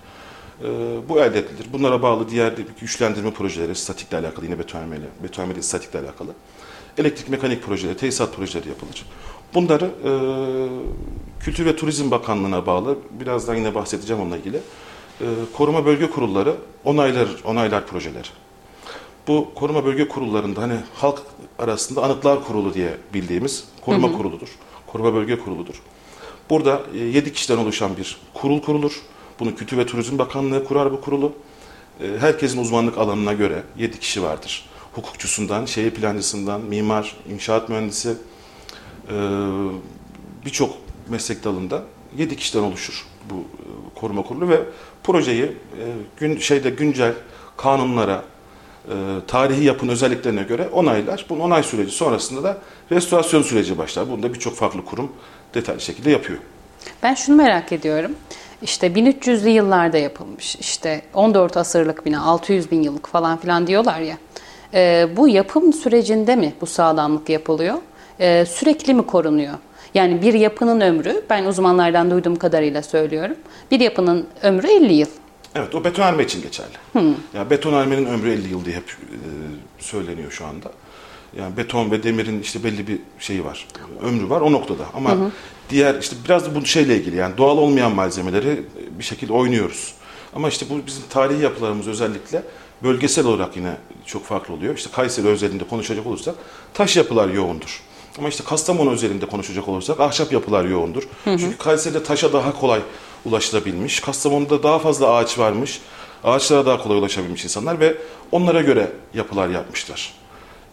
E, 0.64 0.68
bu 1.08 1.20
elde 1.20 1.38
edilir. 1.38 1.66
Bunlara 1.72 2.02
bağlı 2.02 2.28
diğer 2.30 2.52
güçlendirme 2.80 3.30
projeleri, 3.30 3.74
statikle 3.74 4.16
alakalı, 4.16 4.44
yine 4.44 4.58
betonarmeyle, 4.58 5.06
betonarmeyle 5.22 5.62
statikle 5.62 5.98
alakalı. 5.98 6.30
Elektrik 6.98 7.28
mekanik 7.28 7.62
projeleri, 7.62 7.96
tesisat 7.96 8.36
projeleri 8.36 8.68
yapılır. 8.68 9.06
Bunları 9.54 9.84
e, 10.04 10.12
Kültür 11.40 11.66
ve 11.66 11.76
Turizm 11.76 12.10
Bakanlığı'na 12.10 12.66
bağlı, 12.66 12.98
birazdan 13.10 13.54
yine 13.54 13.74
bahsedeceğim 13.74 14.22
onunla 14.22 14.36
ilgili, 14.36 14.56
e, 15.20 15.24
koruma 15.56 15.86
bölge 15.86 16.10
kurulları 16.10 16.54
onaylar, 16.84 17.28
onaylar 17.44 17.86
projeleri. 17.86 18.28
Bu 19.28 19.48
koruma 19.54 19.84
bölge 19.84 20.08
kurullarında 20.08 20.62
hani 20.62 20.74
halk 20.94 21.22
arasında 21.58 22.02
anıtlar 22.02 22.44
kurulu 22.44 22.74
diye 22.74 22.96
bildiğimiz 23.14 23.64
koruma 23.80 24.12
kuruludur. 24.12 24.48
Koruma 24.86 25.14
bölge 25.14 25.38
kuruludur. 25.38 25.82
Burada 26.50 26.82
7 26.94 27.32
kişiden 27.32 27.58
oluşan 27.58 27.96
bir 27.96 28.20
kurul 28.34 28.62
kurulur. 28.62 29.00
Bunu 29.40 29.54
Kültür 29.54 29.76
ve 29.76 29.87
Turizm 29.87 30.18
Bakanlığı 30.18 30.64
kurar 30.64 30.92
bu 30.92 31.00
kurulu. 31.00 31.32
E, 32.00 32.18
Herkesin 32.18 32.61
uzmanlık 32.61 32.99
alanına 32.99 33.32
göre 33.32 33.62
7 33.76 34.00
kişi 34.00 34.23
vardır. 34.23 34.68
Hukukçusundan, 34.92 35.64
şehir 35.64 35.90
plancısından, 35.90 36.61
mimar, 36.61 37.16
inşaat 37.32 37.68
mühendisi, 37.68 38.14
e, 39.09 39.14
birçok 40.44 40.76
meslek 41.09 41.44
dalında 41.44 41.82
7 42.16 42.37
kişiden 42.37 42.62
oluşur 42.62 43.06
bu 43.30 43.35
e, 43.35 44.00
koruma 44.00 44.23
kurulu 44.23 44.49
ve 44.49 44.61
projeyi 45.04 45.42
e, 45.42 45.52
gün 46.16 46.38
şeyde 46.38 46.70
güncel 46.70 47.12
kanunlara, 47.56 48.25
e, 48.88 48.94
tarihi 49.26 49.64
yapın 49.64 49.88
özelliklerine 49.88 50.42
göre 50.42 50.68
onaylar. 50.68 51.26
Bunun 51.28 51.40
onay 51.40 51.62
süreci 51.62 51.92
sonrasında 51.92 52.42
da 52.42 52.59
restorasyon 52.90 53.42
süreci 53.42 53.78
başlar. 53.78 54.11
Bunu 54.11 54.23
da 54.23 54.35
birçok 54.35 54.56
farklı 54.56 54.85
kurum 54.85 55.12
detaylı 55.54 55.80
şekilde 55.80 56.11
yapıyor. 56.11 56.38
Ben 57.02 57.14
şunu 57.14 57.37
merak 57.37 57.73
ediyorum. 57.73 58.12
İşte 58.62 58.86
1300'lü 58.86 59.48
yıllarda 59.48 59.98
yapılmış. 59.98 60.56
İşte 60.56 61.02
14 61.14 61.56
asırlık 61.56 62.06
bina, 62.06 62.22
600 62.22 62.70
bin 62.70 62.82
yıllık 62.82 63.06
falan 63.06 63.38
filan 63.38 63.66
diyorlar 63.66 64.00
ya. 64.00 64.16
Ee, 64.74 65.08
bu 65.16 65.28
yapım 65.28 65.72
sürecinde 65.72 66.36
mi 66.36 66.52
bu 66.60 66.66
sağlamlık 66.66 67.28
yapılıyor? 67.28 67.74
Ee, 68.20 68.44
sürekli 68.48 68.94
mi 68.94 69.06
korunuyor? 69.06 69.54
Yani 69.94 70.22
bir 70.22 70.34
yapının 70.34 70.80
ömrü, 70.80 71.24
ben 71.30 71.44
uzmanlardan 71.44 72.10
duyduğum 72.10 72.36
kadarıyla 72.36 72.82
söylüyorum. 72.82 73.36
Bir 73.70 73.80
yapının 73.80 74.26
ömrü 74.42 74.66
50 74.66 74.92
yıl. 74.92 75.08
Evet 75.54 75.74
o 75.74 75.84
betonarme 75.84 76.22
için 76.24 76.42
geçerli. 76.42 76.72
Ya 77.34 77.50
betonarmenin 77.50 78.06
ömrü 78.06 78.30
50 78.30 78.48
yıl 78.48 78.64
diye 78.64 78.76
hep 78.76 78.84
e, 78.88 79.18
söyleniyor 79.78 80.30
şu 80.30 80.46
anda. 80.46 80.70
Yani 81.38 81.56
beton 81.56 81.90
ve 81.90 82.02
demirin 82.02 82.40
işte 82.42 82.64
belli 82.64 82.87
bir 82.87 82.99
şeyi 83.18 83.44
var. 83.44 83.66
Ömrü 84.02 84.30
var 84.30 84.40
o 84.40 84.52
noktada. 84.52 84.84
Ama 84.94 85.10
diğer 85.70 85.94
işte 86.00 86.16
biraz 86.25 86.46
da 86.46 86.54
bu 86.54 86.66
şeyle 86.66 86.96
ilgili 86.96 87.16
yani 87.16 87.37
doğal 87.38 87.58
olmayan 87.58 87.94
malzemeleri 87.94 88.62
bir 88.99 89.04
şekilde 89.04 89.32
oynuyoruz. 89.32 89.94
Ama 90.37 90.49
işte 90.49 90.66
bu 90.70 90.87
bizim 90.87 91.02
tarihi 91.10 91.42
yapılarımız 91.42 91.88
özellikle 91.88 92.42
bölgesel 92.82 93.26
olarak 93.26 93.56
yine 93.56 93.76
çok 94.06 94.25
farklı 94.25 94.54
oluyor. 94.54 94.76
İşte 94.76 94.90
Kayseri 94.92 95.26
özelinde 95.26 95.64
konuşacak 95.64 96.06
olursak 96.06 96.34
taş 96.75 96.96
yapılar 96.96 97.28
yoğundur. 97.28 97.82
Ama 98.18 98.28
işte 98.28 98.44
Kastamonu 98.44 98.90
özelinde 98.90 99.26
konuşacak 99.26 99.68
olursak 99.68 100.00
ahşap 100.00 100.32
yapılar 100.32 100.64
yoğundur. 100.64 101.08
Çünkü 101.25 101.58
Kayseri'de 101.58 102.02
taşa 102.02 102.32
daha 102.32 102.60
kolay 102.60 102.80
ulaşılabilmiş. 103.25 104.00
Kastamonu'da 104.00 104.62
daha 104.62 104.78
fazla 104.78 105.14
ağaç 105.14 105.38
varmış. 105.38 105.80
Ağaçlara 106.25 106.66
daha 106.66 106.82
kolay 106.82 106.99
ulaşabilmiş 106.99 107.44
insanlar 107.44 107.80
ve 107.80 107.96
onlara 108.32 108.60
göre 108.60 108.92
yapılar 109.14 109.49
yapmışlar. 109.49 110.12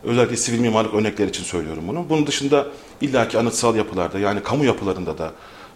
Özellikle 0.04 0.38
sivil 0.38 0.60
mimarlık 0.60 0.94
örnekleri 0.94 1.30
için 1.30 1.44
söylüyorum 1.44 1.84
bunu. 1.88 2.06
Bunun 2.10 2.28
dışında 2.28 2.66
illaki 3.02 3.38
anıtsal 3.38 3.76
yapılarda 3.76 4.20
yani 4.20 4.44
kamu 4.44 4.66
yapılarında 4.66 5.18
da 5.18 5.32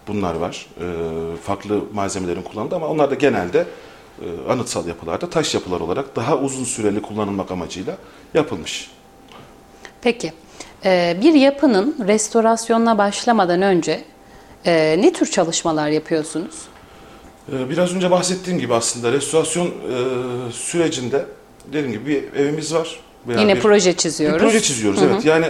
bunlar 0.08 0.36
var. 0.36 0.66
Ee, 0.82 0.84
farklı 1.44 1.82
malzemelerin 1.94 2.42
kullanıldığı 2.42 2.76
ama 2.76 2.88
onlar 2.88 3.12
da 3.12 3.16
genelde 3.16 3.66
e, 4.22 4.52
anıtsal 4.52 4.88
yapılarda 4.88 5.30
taş 5.30 5.54
yapılar 5.54 5.80
olarak 5.80 6.16
daha 6.16 6.38
uzun 6.38 6.64
süreli 6.64 7.02
kullanılmak 7.02 7.52
amacıyla 7.52 7.98
yapılmış. 8.34 8.92
Peki, 10.02 10.34
e, 10.86 11.18
bir 11.22 11.34
yapının 11.34 11.96
restorasyonuna 12.08 12.98
başlamadan 12.98 13.62
önce 13.62 14.04
e, 14.66 14.96
ne 15.02 15.14
tür 15.14 15.32
çalışmalar 15.32 15.90
yapıyorsunuz? 15.90 16.56
Ee, 17.54 17.70
Biraz 17.70 17.96
önce 17.96 18.12
bahsettiğim 18.12 18.60
gibi 18.60 18.74
aslında 18.74 19.12
restorasyon 19.12 19.68
e, 19.68 19.72
sürecinde 20.52 21.26
dediğim 21.68 21.92
gibi 21.92 22.06
bir 22.06 22.40
evimiz 22.40 22.74
var. 22.74 23.00
Veya 23.28 23.40
Yine 23.42 23.56
bir- 23.56 23.62
proje 23.62 23.92
Bir 23.92 23.98
çiziyoruz. 23.98 24.42
proje 24.42 24.62
çiziyoruz 24.62 25.02
evet. 25.04 25.26
Yani 25.26 25.46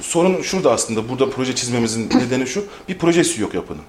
sorun 0.00 0.42
şurada 0.42 0.72
aslında 0.72 1.08
burada 1.08 1.30
proje 1.30 1.54
çizmemizin 1.54 2.10
nedeni 2.18 2.46
şu. 2.46 2.64
Bir 2.88 2.98
projesi 2.98 3.40
yok 3.42 3.54
yapının. 3.54 3.82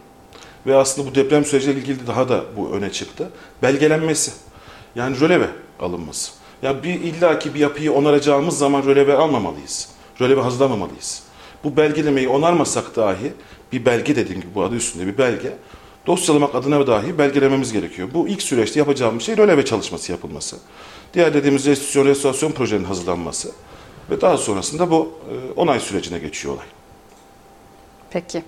Ve 0.68 0.76
aslında 0.76 1.12
bu 1.12 1.16
deprem 1.16 1.46
süreciyle 1.46 1.80
ilgili 1.80 2.08
daha 2.08 2.30
da 2.30 2.44
bu 2.58 2.70
öne 2.70 2.92
çıktı. 2.92 3.30
Belgelenmesi. 3.62 4.32
Yani 4.96 5.20
röleve 5.20 5.48
alınması. 5.80 6.32
Ya 6.62 6.84
bir 6.84 6.94
illaki 6.94 7.54
bir 7.54 7.60
yapıyı 7.60 7.94
onaracağımız 7.94 8.58
zaman 8.58 8.84
röleve 8.86 9.14
almamalıyız. 9.14 9.90
Röleve 10.22 10.42
hazırlamamalıyız. 10.42 11.24
Bu 11.64 11.78
belgelemeyi 11.78 12.28
onarmasak 12.30 12.96
dahi 12.96 13.34
bir 13.72 13.86
belge 13.86 14.16
dediğim 14.16 14.42
gibi 14.42 14.56
bu 14.56 14.64
adı 14.64 14.76
üstünde 14.76 15.08
bir 15.08 15.18
belge 15.18 15.54
dosyalamak 16.08 16.56
adına 16.56 16.88
dahi 16.88 17.18
belgelememiz 17.18 17.74
gerekiyor. 17.74 18.08
Bu 18.14 18.28
ilk 18.28 18.42
süreçte 18.42 18.80
yapacağımız 18.80 19.24
şey 19.24 19.38
röleve 19.38 19.66
çalışması 19.66 20.12
yapılması. 20.12 20.58
Diğer 21.16 21.34
dediğimiz 21.34 21.66
restitüsyon, 21.66 22.06
restorasyon 22.06 22.52
projenin 22.52 22.84
hazırlanması 22.84 23.52
ve 24.10 24.22
daha 24.22 24.38
sonrasında 24.38 24.92
bu 24.92 25.12
e, 25.32 25.60
onay 25.60 25.80
sürecine 25.80 26.20
geçiyor 26.20 26.54
olay. 26.54 26.66
Peki. 28.10 28.44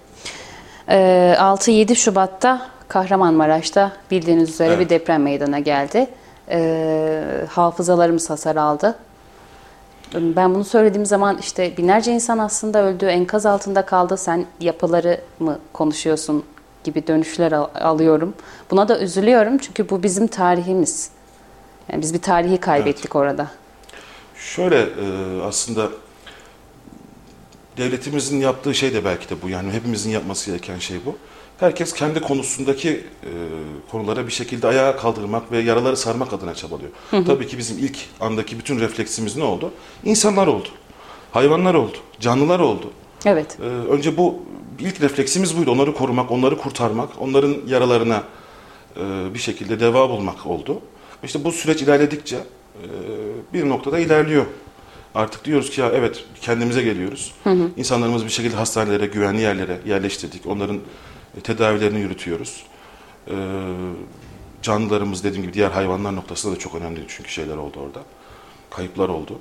E, 0.89 0.95
6-7 1.39 1.95
Şubat'ta 1.95 2.67
Kahramanmaraş'ta 2.87 3.91
bildiğiniz 4.11 4.49
üzere 4.49 4.67
Evet. 4.69 4.79
bir 4.79 4.89
deprem 4.89 5.23
meydana 5.23 5.59
geldi. 5.59 6.07
E, 6.49 7.23
hafızalarımız 7.49 8.29
hasar 8.29 8.55
aldı. 8.55 8.95
Ben 10.13 10.55
bunu 10.55 10.63
söylediğim 10.63 11.05
zaman 11.05 11.37
işte 11.37 11.77
binlerce 11.77 12.11
insan 12.11 12.37
aslında 12.37 12.83
öldü, 12.83 13.05
enkaz 13.05 13.45
altında 13.45 13.85
kaldı. 13.85 14.17
Sen 14.17 14.45
yapıları 14.59 15.21
mı 15.39 15.59
konuşuyorsun 15.73 16.43
gibi 16.83 17.07
dönüşler 17.07 17.51
al- 17.51 17.69
alıyorum. 17.75 18.33
Buna 18.71 18.87
da 18.87 18.99
üzülüyorum 18.99 19.57
çünkü 19.57 19.89
bu 19.89 20.03
bizim 20.03 20.27
tarihimiz. 20.27 21.09
Yani 21.91 22.01
biz 22.01 22.13
bir 22.13 22.21
tarihi 22.21 22.57
kaybettik 22.57 23.15
orada. 23.15 23.51
Şöyle 24.35 24.81
e, 24.81 25.41
aslında 25.43 25.89
devletimizin 27.77 28.39
yaptığı 28.39 28.75
şey 28.75 28.93
de 28.93 29.05
belki 29.05 29.29
de 29.29 29.41
bu. 29.41 29.49
Yani 29.49 29.71
hepimizin 29.71 30.09
yapması 30.09 30.51
gereken 30.51 30.79
şey 30.79 30.97
bu. 31.05 31.15
Herkes 31.59 31.93
kendi 31.93 32.21
konusundaki 32.21 32.89
e, 33.23 33.31
konulara 33.91 34.27
bir 34.27 34.31
şekilde 34.31 34.67
ayağa 34.67 34.97
kaldırmak 34.97 35.51
ve 35.51 35.59
yaraları 35.59 35.97
sarmak 35.97 36.33
adına 36.33 36.55
çabalıyor. 36.55 36.89
Tabii 37.11 37.47
ki 37.47 37.57
bizim 37.57 37.77
ilk 37.77 37.97
andaki 38.19 38.59
bütün 38.59 38.79
refleksimiz 38.79 39.37
ne 39.37 39.43
oldu? 39.43 39.71
İnsanlar 40.03 40.47
oldu. 40.47 40.69
Hayvanlar 41.31 41.73
oldu. 41.73 41.97
Canlılar 42.19 42.59
oldu. 42.59 42.91
Evet. 43.25 43.57
Ee, 43.61 43.63
önce 43.65 44.17
bu 44.17 44.39
ilk 44.79 45.01
refleksimiz 45.01 45.57
buydu. 45.57 45.71
Onları 45.71 45.93
korumak, 45.93 46.31
onları 46.31 46.57
kurtarmak, 46.57 47.09
onların 47.19 47.55
yaralarına 47.67 48.23
e, 48.97 49.33
bir 49.33 49.39
şekilde 49.39 49.79
deva 49.79 50.09
bulmak 50.09 50.45
oldu. 50.45 50.81
İşte 51.23 51.43
bu 51.43 51.51
süreç 51.51 51.81
ilerledikçe 51.81 52.35
e, 52.35 52.43
bir 53.53 53.69
noktada 53.69 53.99
ilerliyor. 53.99 54.45
Artık 55.15 55.45
diyoruz 55.45 55.69
ki 55.69 55.81
ya 55.81 55.89
evet 55.93 56.23
kendimize 56.41 56.81
geliyoruz. 56.81 57.33
İnsanlarımızı 57.77 58.25
bir 58.25 58.29
şekilde 58.31 58.55
hastanelere, 58.55 59.05
güvenli 59.05 59.41
yerlere 59.41 59.79
yerleştirdik. 59.85 60.45
Onların 60.45 60.79
e, 61.37 61.41
tedavilerini 61.43 61.99
yürütüyoruz. 61.99 62.63
Ee, 63.27 63.33
canlılarımız 64.61 65.23
dediğim 65.23 65.43
gibi 65.43 65.53
diğer 65.53 65.71
hayvanlar 65.71 66.15
noktasında 66.15 66.55
da 66.55 66.59
çok 66.59 66.75
önemli 66.75 66.99
çünkü 67.07 67.29
şeyler 67.31 67.57
oldu 67.57 67.79
orada. 67.79 67.99
Kayıplar 68.69 69.09
oldu. 69.09 69.39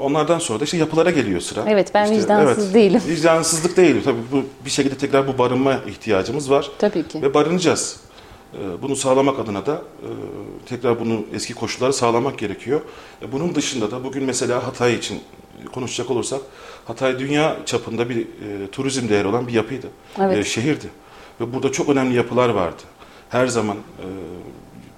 Onlardan 0.00 0.38
sonra 0.38 0.60
da 0.60 0.64
işte 0.64 0.76
yapılara 0.76 1.10
geliyor 1.10 1.40
sıra. 1.40 1.64
Evet, 1.68 1.90
ben 1.94 2.04
İşte, 2.04 2.18
vicdansız 2.18 2.74
değilim. 2.74 3.02
Vicdansızlık 3.08 3.76
değil. 3.76 4.04
Tabii 4.04 4.18
bu 4.32 4.44
bir 4.64 4.70
şekilde 4.70 4.94
tekrar 4.94 5.28
bu 5.28 5.38
barınma 5.38 5.80
ihtiyacımız 5.86 6.50
var 6.50 6.70
Tabii 6.78 7.08
ki. 7.08 7.22
ve 7.22 7.34
barınacağız. 7.34 8.00
Ee, 8.54 8.82
Bunu 8.82 8.96
sağlamak 8.96 9.38
adına 9.38 9.66
da 9.66 9.74
e, 9.74 10.08
tekrar 10.66 11.00
bunu 11.00 11.24
eski 11.34 11.54
koşulları 11.54 11.92
sağlamak 11.92 12.38
gerekiyor. 12.38 12.80
E, 13.22 13.32
Bunun 13.32 13.54
dışında 13.54 13.90
da 13.90 14.04
bugün 14.04 14.24
mesela 14.24 14.66
Hatay 14.66 14.94
için 14.94 15.20
konuşacak 15.72 16.10
olursak 16.10 16.40
Hatay 16.84 17.18
dünya 17.18 17.56
çapında 17.66 18.08
bir 18.08 18.16
e, 18.20 18.70
turizm 18.72 19.08
değeri 19.08 19.28
olan 19.28 19.46
bir 19.46 19.52
yapıydı. 19.52 19.86
Evet. 20.20 20.46
Şehirdi. 20.46 20.86
Ve 21.40 21.54
burada 21.54 21.72
çok 21.72 21.88
önemli 21.88 22.16
yapılar 22.16 22.48
vardı. 22.48 22.82
Her 23.28 23.46
zaman 23.46 23.76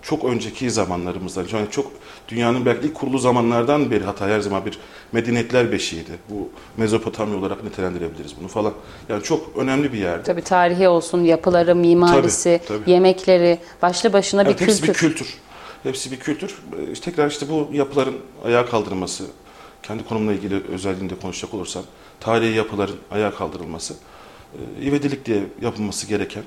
çok 0.08 0.24
önceki 0.24 0.70
zamanlarımızdan, 0.70 1.46
yani 1.52 1.70
çok 1.70 1.92
dünyanın 2.28 2.66
belki 2.66 2.86
ilk 2.86 2.94
kurulu 2.94 3.18
zamanlardan 3.18 3.90
beri 3.90 4.04
Hatay 4.04 4.30
her 4.30 4.40
zaman 4.40 4.66
bir 4.66 4.78
medeniyetler 5.12 5.72
beşiğiydi. 5.72 6.10
Bu 6.30 6.48
Mezopotamya 6.76 7.38
olarak 7.38 7.64
nitelendirebiliriz 7.64 8.34
bunu 8.40 8.48
falan. 8.48 8.72
Yani 9.08 9.22
çok 9.22 9.56
önemli 9.56 9.92
bir 9.92 9.98
yerdi. 9.98 10.22
Tabii 10.22 10.42
tarihi 10.42 10.88
olsun, 10.88 11.24
yapıları, 11.24 11.74
mimarisi, 11.74 12.60
Tabii, 12.68 12.78
tabii. 12.78 12.90
yemekleri, 12.90 13.58
başlı 13.82 14.12
başına 14.12 14.46
bir 14.46 14.50
hepsi 14.50 14.66
kültür. 14.66 14.88
bir 14.88 14.92
kültür. 14.92 15.34
Hepsi 15.82 16.10
bir 16.10 16.16
kültür. 16.18 16.58
Ee, 16.78 16.92
işte 16.92 17.10
tekrar 17.10 17.30
işte 17.30 17.46
bu 17.48 17.68
yapıların 17.72 18.16
ayağa 18.44 18.66
kaldırılması, 18.66 19.24
kendi 19.82 20.04
konumla 20.04 20.32
ilgili 20.32 20.62
özelliğinde 20.72 21.14
konuşacak 21.22 21.54
olursam, 21.54 21.82
tarihi 22.20 22.56
yapıların 22.56 22.96
ayağa 23.10 23.34
kaldırılması, 23.34 23.94
e, 24.54 24.84
ivedilik 24.84 25.24
diye 25.24 25.42
yapılması 25.62 26.06
gereken, 26.06 26.42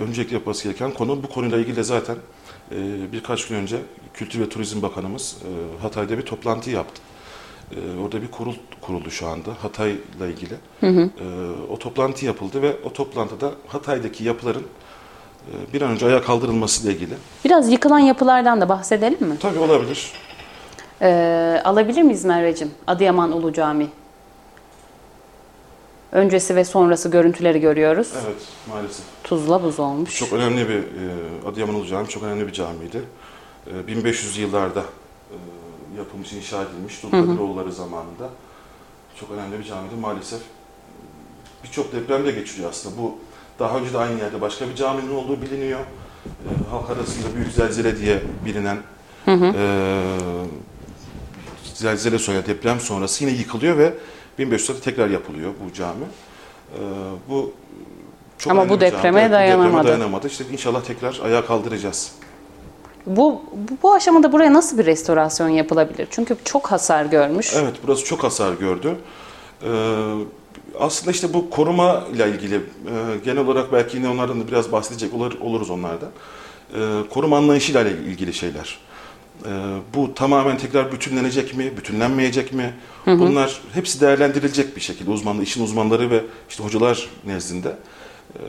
öncelikle 0.00 0.34
yapılması 0.34 0.64
gereken 0.64 0.90
konu. 0.90 1.22
Bu 1.22 1.28
konuyla 1.28 1.58
ilgili 1.58 1.76
de 1.76 1.82
zaten 1.82 2.16
birkaç 3.12 3.48
gün 3.48 3.56
önce 3.56 3.76
Kültür 4.14 4.40
ve 4.40 4.48
Turizm 4.48 4.82
Bakanımız 4.82 5.36
e, 5.42 5.82
Hatay'da 5.82 6.18
bir 6.18 6.22
toplantı 6.22 6.70
yaptı. 6.70 7.02
E, 7.72 8.00
Orada 8.04 8.22
bir 8.22 8.30
kurul 8.30 8.54
kuruldu 8.80 9.10
şu 9.10 9.26
anda 9.26 9.50
Hatay'la 9.62 10.26
ilgili. 10.26 10.54
E, 10.82 10.88
O 11.70 11.78
toplantı 11.78 12.26
yapıldı 12.26 12.62
ve 12.62 12.76
o 12.84 12.92
toplantıda 12.92 13.50
Hatay'daki 13.66 14.24
yapıların 14.24 14.62
e, 15.52 15.72
bir 15.72 15.82
an 15.82 15.90
önce 15.90 16.06
ayağa 16.06 16.22
kaldırılması 16.22 16.84
ile 16.86 16.92
ilgili. 16.94 17.14
Biraz 17.44 17.72
yıkılan 17.72 17.98
yapılardan 17.98 18.60
da 18.60 18.68
bahsedelim 18.68 19.28
mi? 19.28 19.36
Tabii 19.40 19.58
olabilir. 19.58 20.12
Ee, 21.02 21.60
alabilir 21.64 22.02
miyiz 22.02 22.24
Merveciğim? 22.24 22.74
Adıyaman 22.86 23.32
Ulu 23.32 23.52
Cami. 23.52 23.86
Öncesi 26.12 26.56
ve 26.56 26.64
sonrası 26.64 27.08
görüntüleri 27.10 27.60
görüyoruz. 27.60 28.12
Evet 28.24 28.42
maalesef. 28.68 29.04
Tuzla 29.24 29.62
buz 29.62 29.80
olmuş. 29.80 30.18
Çok 30.18 30.32
önemli 30.32 30.68
bir 30.68 30.74
e, 30.74 30.82
Adıyaman 31.48 31.74
Ulu 31.74 31.86
Cami 31.86 32.08
çok 32.08 32.22
önemli 32.22 32.46
bir 32.46 32.52
camiydi. 32.52 33.02
E, 33.66 33.86
1500 33.86 34.38
yıllarda 34.38 34.80
e, 34.80 35.36
yapılmış, 35.98 36.32
inşa 36.32 36.62
edilmiş 36.62 37.02
Dulkadiroğulları 37.02 37.72
zamanında. 37.72 38.30
Çok 39.20 39.30
önemli 39.30 39.58
bir 39.58 39.64
camiydi. 39.64 39.94
Maalesef 40.00 40.40
birçok 41.64 41.92
deprem 41.92 42.26
de 42.26 42.30
geçiriyor 42.30 42.70
aslında. 42.70 42.96
Bu 42.98 43.18
daha 43.58 43.78
önce 43.78 43.92
de 43.92 43.98
aynı 43.98 44.18
yerde 44.18 44.40
başka 44.40 44.68
bir 44.68 44.74
caminin 44.74 45.14
olduğu 45.14 45.42
biliniyor. 45.42 45.80
E, 45.80 46.70
halk 46.70 46.90
arasında 46.90 47.36
büyük 47.36 47.52
zelzele 47.52 47.98
diye 47.98 48.22
bilinen 48.44 48.78
e, 49.28 50.02
zelzele 51.74 52.18
sonra 52.18 52.46
deprem 52.46 52.80
sonrası 52.80 53.24
yine 53.24 53.36
yıkılıyor 53.36 53.78
ve 53.78 53.94
1500'lerde 54.38 54.80
tekrar 54.80 55.08
yapılıyor 55.08 55.52
bu 55.64 55.72
cami. 55.72 56.04
E, 56.04 56.80
bu 57.28 57.52
çok 58.44 58.50
Ama 58.50 58.68
bu 58.68 58.80
depreme 58.80 59.28
bu 59.28 59.32
dayanamadı. 59.32 59.68
Depreme 59.68 59.88
dayanamadı. 59.88 60.26
İşte 60.26 60.44
inşallah 60.52 60.82
tekrar 60.82 61.20
ayağa 61.24 61.46
kaldıracağız. 61.46 62.12
Bu, 63.06 63.42
bu, 63.82 63.94
aşamada 63.94 64.32
buraya 64.32 64.52
nasıl 64.52 64.78
bir 64.78 64.86
restorasyon 64.86 65.48
yapılabilir? 65.48 66.08
Çünkü 66.10 66.36
çok 66.44 66.66
hasar 66.66 67.04
görmüş. 67.04 67.52
Evet, 67.56 67.74
burası 67.86 68.04
çok 68.04 68.24
hasar 68.24 68.52
gördü. 68.52 68.96
Ee, 69.62 69.68
aslında 70.80 71.10
işte 71.10 71.34
bu 71.34 71.50
koruma 71.50 72.04
ile 72.14 72.28
ilgili, 72.28 72.54
e, 72.54 72.60
genel 73.24 73.46
olarak 73.46 73.72
belki 73.72 73.96
yine 73.96 74.08
onlardan 74.08 74.40
da 74.40 74.48
biraz 74.48 74.72
bahsedecek 74.72 75.14
olur, 75.14 75.32
oluruz 75.40 75.70
onlardan. 75.70 76.10
Ee, 76.74 76.78
koruma 77.10 77.36
anlayışıyla 77.36 77.82
ile 77.82 77.90
ilgili 77.90 78.34
şeyler. 78.34 78.78
Ee, 79.46 79.48
bu 79.94 80.14
tamamen 80.14 80.58
tekrar 80.58 80.92
bütünlenecek 80.92 81.56
mi, 81.56 81.76
bütünlenmeyecek 81.76 82.52
mi? 82.52 82.74
Bunlar 83.06 83.60
hepsi 83.74 84.00
değerlendirilecek 84.00 84.76
bir 84.76 84.80
şekilde 84.80 85.10
uzmanlı, 85.10 85.42
işin 85.42 85.64
uzmanları 85.64 86.10
ve 86.10 86.24
işte 86.48 86.64
hocalar 86.64 87.08
nezdinde. 87.26 87.76
Ee, 88.38 88.42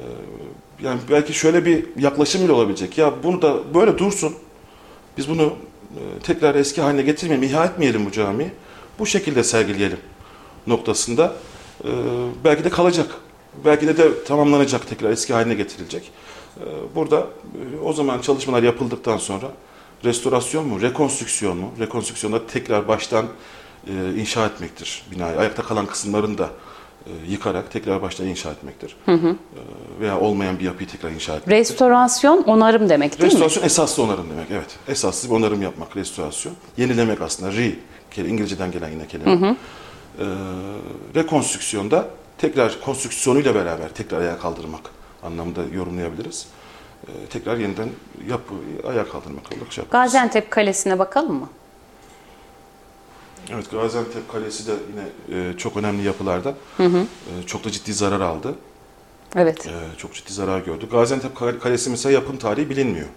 yani 0.84 1.00
belki 1.12 1.34
şöyle 1.34 1.65
bir 1.65 1.86
yaklaşım 2.00 2.43
bile 2.43 2.52
olabilecek. 2.52 2.98
Ya 2.98 3.13
bunu 3.24 3.41
da 3.41 3.74
böyle 3.74 3.98
dursun. 3.98 4.36
Biz 5.17 5.30
bunu 5.30 5.43
e, 5.95 6.19
tekrar 6.24 6.56
eski 6.56 6.82
haline 6.82 7.02
getirmeyelim, 7.02 7.50
ihya 7.50 7.65
etmeyelim 7.65 8.06
bu 8.06 8.12
camiyi. 8.12 8.52
Bu 9.00 9.06
şekilde 9.06 9.43
sergileyelim 9.43 10.00
noktasında. 10.67 11.34
e, 11.84 11.89
belki 12.43 12.63
de 12.63 12.69
kalacak. 12.69 13.08
Belki 13.65 13.88
de 13.88 13.98
de 13.98 14.24
tamamlanacak, 14.24 14.88
tekrar 14.89 15.10
eski 15.10 15.34
haline 15.34 15.54
getirilecek. 15.54 16.12
E, 16.60 16.95
burada 16.95 17.28
o 17.84 17.93
zaman 17.93 18.21
çalışmalar 18.21 18.63
yapıldıktan 18.63 19.17
sonra 19.17 19.48
restorasyon 20.04 20.67
mu, 20.67 20.82
rekonstrüksiyon 20.82 21.58
mu? 21.58 21.71
Rekonstrüksiyonda 21.80 22.48
tekrar 22.48 22.88
baştan 22.88 23.26
inşa 24.17 24.45
etmektir 24.45 25.04
binayı. 25.12 25.39
Ayakta 25.39 25.63
kalan 25.63 25.86
kısımlarını 25.86 26.38
da 26.38 26.50
yıkarak 27.28 27.72
tekrar 27.72 28.02
baştan 28.02 28.28
inşa 28.28 28.52
etmektir. 28.52 28.98
E, 29.08 29.13
veya 30.00 30.20
olmayan 30.20 30.60
bir 30.60 30.63
yapıyı 30.63 30.89
tekrar 30.89 31.10
inşa 31.10 31.36
etmektir. 31.36 31.52
Restorasyon, 31.52 32.44
onarım 32.44 32.89
demek 32.89 33.12
değil 33.12 33.24
mi? 33.24 33.32
Restorasyon 33.32 33.63
esaslı 33.63 34.04
onarım 34.04 34.30
demek. 34.30 34.52
Evet. 34.52 34.80
Esaslı 34.88 35.30
bir 35.30 35.34
onarım 35.36 35.62
yapmak 35.62 35.98
restorasyon. 35.98 36.54
Yenilemek 36.78 37.22
aslında. 37.22 37.52
Re, 37.52 37.72
İngilizceden 38.18 38.72
gelen 38.72 38.89
yine 38.89 39.08
kelime. 39.08 39.56
Ee, 40.20 40.24
rekonstrüksiyonda 41.15 42.06
tekrar 42.38 42.82
konstrüksiyonuyla 42.82 43.56
beraber 43.56 43.89
tekrar 43.89 44.22
ayağa 44.22 44.39
kaldırmak 44.39 44.82
anlamında 45.24 45.62
yorumlayabiliriz. 45.74 46.48
Ee, 47.08 47.12
tekrar 47.30 47.58
yeniden 47.58 47.89
yapı, 48.30 48.54
ayağa 48.88 49.10
kaldırmak 49.10 49.52
olarak 49.54 49.74
şey 49.74 49.84
yaparız. 49.84 50.12
Gaziantep 50.12 50.52
Kalesi'ne 50.52 51.00
bakalım 51.00 51.36
mı? 51.36 51.50
Evet 53.53 53.71
Gaziantep 53.71 54.31
Kalesi 54.31 54.67
de 54.67 54.71
yine 54.91 55.39
e, 55.49 55.58
çok 55.58 55.77
önemli 55.77 56.03
yapılarda. 56.03 56.53
E, 56.79 56.88
çok 57.45 57.63
da 57.65 57.71
ciddi 57.71 57.93
zarar 57.93 58.21
aldı. 58.21 58.55
Evet. 59.36 59.67
Ee, 59.67 59.97
çok 59.97 60.13
ciddi 60.13 60.34
zarar 60.34 60.60
gördü. 60.60 60.88
Gaziantep 60.91 61.36
Kale- 61.36 61.60
Kalesi 61.60 61.89
mesela 61.89 62.13
yapım 62.13 62.38
tarihi 62.38 62.69
bilinmiyor. 62.69 63.08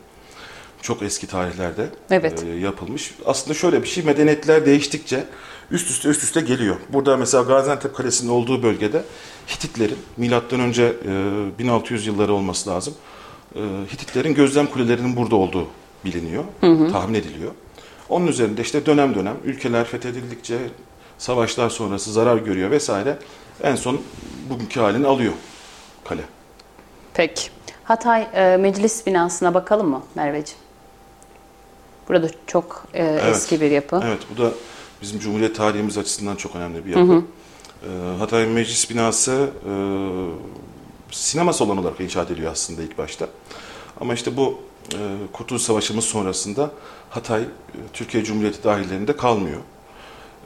Çok 0.83 1.03
eski 1.03 1.27
tarihlerde 1.27 1.87
Evet. 2.11 2.43
e, 2.43 2.49
yapılmış. 2.49 3.15
Aslında 3.27 3.55
şöyle 3.55 3.83
bir 3.83 3.89
şey, 3.89 4.05
medeniyetler 4.05 4.67
değiştikçe 4.67 5.25
üst 5.71 5.91
üste 5.91 6.09
üst 6.09 6.23
üste 6.23 6.41
geliyor. 6.41 6.77
Burada 6.89 7.17
mesela 7.17 7.43
Gaziantep 7.45 7.95
Kalesi'nin 7.97 8.31
olduğu 8.31 8.63
bölgede 8.63 9.05
Hititlerin, 9.49 9.99
milattan 10.17 10.61
önce 10.61 10.93
e, 11.55 11.59
1600 11.59 12.07
yılları 12.07 12.33
olması 12.35 12.71
lazım. 12.71 12.95
E, 13.57 13.61
Hititlerin 13.93 14.35
gözlem 14.35 14.67
kulelerinin 14.67 15.17
burada 15.17 15.37
olduğu 15.37 15.67
biliniyor, 16.05 16.45
tahmin 16.93 17.15
ediliyor. 17.15 17.53
Onun 18.09 18.27
üzerinde 18.27 18.63
işte 18.63 18.87
dönem 18.87 19.15
dönem 19.15 19.37
ülkeler 19.45 19.85
fethedildikçe 19.85 20.59
savaşlar 21.19 21.71
sonrası 21.71 22.13
zarar 22.13 22.37
görüyor 22.37 22.71
vesaire. 22.71 23.19
En 23.63 23.75
son 23.75 24.01
bugünkü 24.51 24.81
halini 24.81 25.07
alıyor 25.07 25.33
kale. 26.05 26.23
Peki. 27.15 27.51
Hatay 27.85 28.29
e, 28.35 28.57
Meclis 28.57 29.07
binasına 29.07 29.55
bakalım 29.55 29.89
mı 29.89 30.03
Merveciğim? 30.15 30.63
Burada 32.09 32.31
çok 32.47 32.87
e, 32.95 33.05
eski 33.31 33.61
bir 33.61 33.71
yapı. 33.71 34.03
Evet 34.07 34.21
bu 34.35 34.43
da 34.43 34.51
bizim 35.03 35.21
Cumhuriyet 35.21 35.57
tarihimiz 35.57 35.99
açısından 35.99 36.37
çok 36.37 36.57
önemli 36.57 36.87
bir 36.87 36.97
yapı. 36.97 37.23
Ee, 37.83 38.19
Hatay 38.19 38.47
Meclis 38.47 38.91
binası 38.91 39.51
e, 39.67 39.73
sinema 41.11 41.53
salonu 41.53 41.81
olarak 41.81 42.01
inşa 42.01 42.23
ediliyor 42.23 42.53
aslında 42.53 42.83
ilk 42.83 42.99
başta. 42.99 43.27
Ama 44.01 44.15
işte 44.15 44.37
bu 44.37 44.51
e, 44.51 44.68
Kurtuluş 45.33 45.63
Savaşı'mız 45.63 46.05
sonrasında 46.05 46.71
Hatay 47.11 47.43
e, 47.43 47.47
Türkiye 47.93 48.25
Cumhuriyeti 48.25 48.65
dahillerinde 48.65 49.17
kalmıyor. 49.17 49.61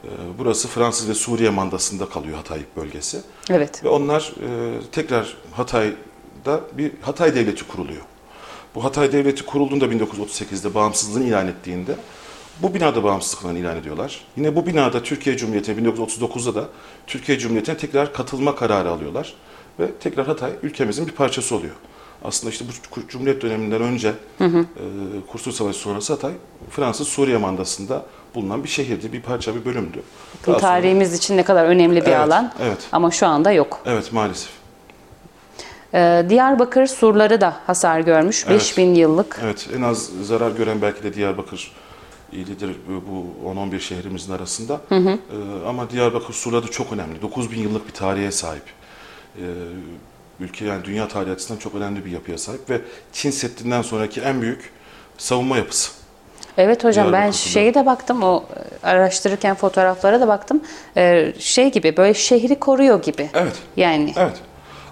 E, 0.03 0.09
burası 0.39 0.67
Fransız 0.67 1.09
ve 1.09 1.13
Suriye 1.13 1.49
mandasında 1.49 2.09
kalıyor 2.09 2.37
Hatay 2.37 2.59
bölgesi. 2.75 3.21
Evet. 3.49 3.83
Ve 3.83 3.89
onlar 3.89 4.21
e, 4.21 4.79
tekrar 4.91 5.37
Hatay'da 5.51 6.61
bir 6.73 6.91
Hatay 7.01 7.35
Devleti 7.35 7.67
kuruluyor. 7.67 8.01
Bu 8.75 8.83
Hatay 8.83 9.11
Devleti 9.11 9.45
kurulduğunda 9.45 9.85
1938'de 9.85 10.73
bağımsızlığını 10.73 11.23
ilan 11.23 11.47
ettiğinde 11.47 11.95
bu 12.59 12.73
binada 12.73 13.03
bağımsızlıklarını 13.03 13.59
ilan 13.59 13.77
ediyorlar. 13.77 14.25
Yine 14.37 14.55
bu 14.55 14.65
binada 14.65 15.03
Türkiye 15.03 15.37
Cumhuriyeti'ne 15.37 15.89
1939'da 15.89 16.55
da 16.55 16.69
Türkiye 17.07 17.39
Cumhuriyeti'ne 17.39 17.77
tekrar 17.77 18.13
katılma 18.13 18.55
kararı 18.55 18.89
alıyorlar. 18.89 19.33
Ve 19.79 19.91
tekrar 19.99 20.27
Hatay 20.27 20.51
ülkemizin 20.63 21.07
bir 21.07 21.11
parçası 21.11 21.55
oluyor. 21.55 21.75
Aslında 22.23 22.51
işte 22.51 22.65
bu 22.95 23.01
Cumhuriyet 23.07 23.41
döneminden 23.41 23.81
önce 23.81 24.13
hı 24.37 24.45
hı. 24.45 24.59
E, 24.59 24.83
Kurtuluş 25.31 25.55
Savaşı 25.55 25.79
sonrası 25.79 26.13
Hatay 26.13 26.31
Fransız 26.69 27.07
Suriye 27.07 27.37
mandasında 27.37 28.05
bulunan 28.35 28.63
bir 28.63 28.69
şehirdi, 28.69 29.13
bir 29.13 29.21
parça, 29.21 29.55
bir 29.55 29.65
bölümdü. 29.65 30.03
Daha 30.47 30.57
tarihimiz 30.57 31.07
sonra... 31.07 31.17
için 31.17 31.37
ne 31.37 31.43
kadar 31.43 31.65
önemli 31.65 32.01
bir 32.01 32.07
evet, 32.07 32.17
alan 32.17 32.53
evet. 32.61 32.77
ama 32.91 33.11
şu 33.11 33.27
anda 33.27 33.51
yok. 33.51 33.79
Evet 33.85 34.13
maalesef. 34.13 34.49
Ee, 35.93 36.25
Diyarbakır 36.29 36.87
surları 36.87 37.41
da 37.41 37.55
hasar 37.67 37.99
görmüş. 37.99 38.45
Evet. 38.47 38.61
5000 38.61 38.95
yıllık. 38.95 39.39
Evet 39.43 39.69
en 39.77 39.81
az 39.81 40.09
zarar 40.21 40.51
gören 40.51 40.81
belki 40.81 41.03
de 41.03 41.13
Diyarbakır 41.13 41.71
ilidir 42.31 42.75
bu 42.87 43.49
10-11 43.49 43.79
şehrimizin 43.79 44.33
arasında. 44.33 44.81
Hı 44.89 44.95
hı. 44.95 45.09
Ee, 45.09 45.67
ama 45.67 45.89
Diyarbakır 45.89 46.33
surları 46.33 46.71
çok 46.71 46.93
önemli. 46.93 47.21
9000 47.21 47.59
yıllık 47.59 47.87
bir 47.87 47.93
tarihe 47.93 48.31
sahip. 48.31 48.63
Ee, 49.37 49.41
ülke 50.39 50.65
yani 50.65 50.83
dünya 50.85 51.07
tarihi 51.07 51.33
açısından 51.33 51.59
çok 51.59 51.75
önemli 51.75 52.05
bir 52.05 52.11
yapıya 52.11 52.37
sahip 52.37 52.69
ve 52.69 52.81
Çin 53.13 53.31
Seddi'nden 53.31 53.81
sonraki 53.81 54.21
en 54.21 54.41
büyük 54.41 54.69
savunma 55.17 55.57
yapısı. 55.57 55.91
Evet 56.57 56.83
hocam 56.83 57.13
ben 57.13 57.31
şeye 57.31 57.73
de 57.73 57.85
baktım 57.85 58.23
o 58.23 58.43
e, 58.83 58.87
araştırırken 58.87 59.55
fotoğraflara 59.55 60.21
da 60.21 60.27
baktım. 60.27 60.61
Ee, 60.97 61.33
şey 61.39 61.71
gibi 61.71 61.97
böyle 61.97 62.13
şehri 62.13 62.59
koruyor 62.59 63.03
gibi. 63.03 63.29
Evet. 63.33 63.53
Yani. 63.77 64.13
Evet. 64.17 64.35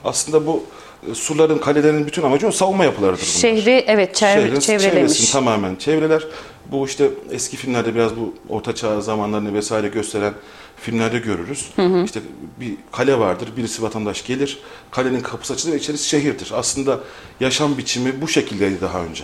Aslında 0.03 0.47
bu 0.47 0.63
e, 1.11 1.15
surların, 1.15 1.57
kalelerin 1.57 2.07
bütün 2.07 2.23
amacı 2.23 2.47
o 2.47 2.51
savunma 2.51 2.85
yapılarıdır 2.85 3.21
bunlar. 3.21 3.39
Şehri 3.39 3.83
evet 3.87 4.15
çevre, 4.15 4.41
Şehrin 4.41 4.59
çevrelemiş. 4.59 4.93
çevresini 4.93 5.31
tamamen 5.31 5.75
çevreler. 5.75 6.23
Bu 6.71 6.85
işte 6.85 7.09
eski 7.31 7.57
filmlerde 7.57 7.95
biraz 7.95 8.15
bu 8.15 8.33
orta 8.49 8.75
çağ 8.75 9.01
zamanlarını 9.01 9.53
vesaire 9.53 9.87
gösteren 9.87 10.33
filmlerde 10.81 11.19
görürüz. 11.19 11.69
Hı 11.75 11.81
hı. 11.85 12.03
İşte 12.03 12.19
bir 12.59 12.73
kale 12.91 13.19
vardır, 13.19 13.49
birisi 13.57 13.81
vatandaş 13.81 14.25
gelir, 14.25 14.59
kalenin 14.91 15.21
kapısı 15.21 15.53
açılır 15.53 15.73
ve 15.73 15.77
içerisi 15.77 16.09
şehirdir. 16.09 16.51
Aslında 16.55 16.99
yaşam 17.39 17.77
biçimi 17.77 18.21
bu 18.21 18.27
şekildeydi 18.27 18.81
daha 18.81 19.03
önce. 19.03 19.23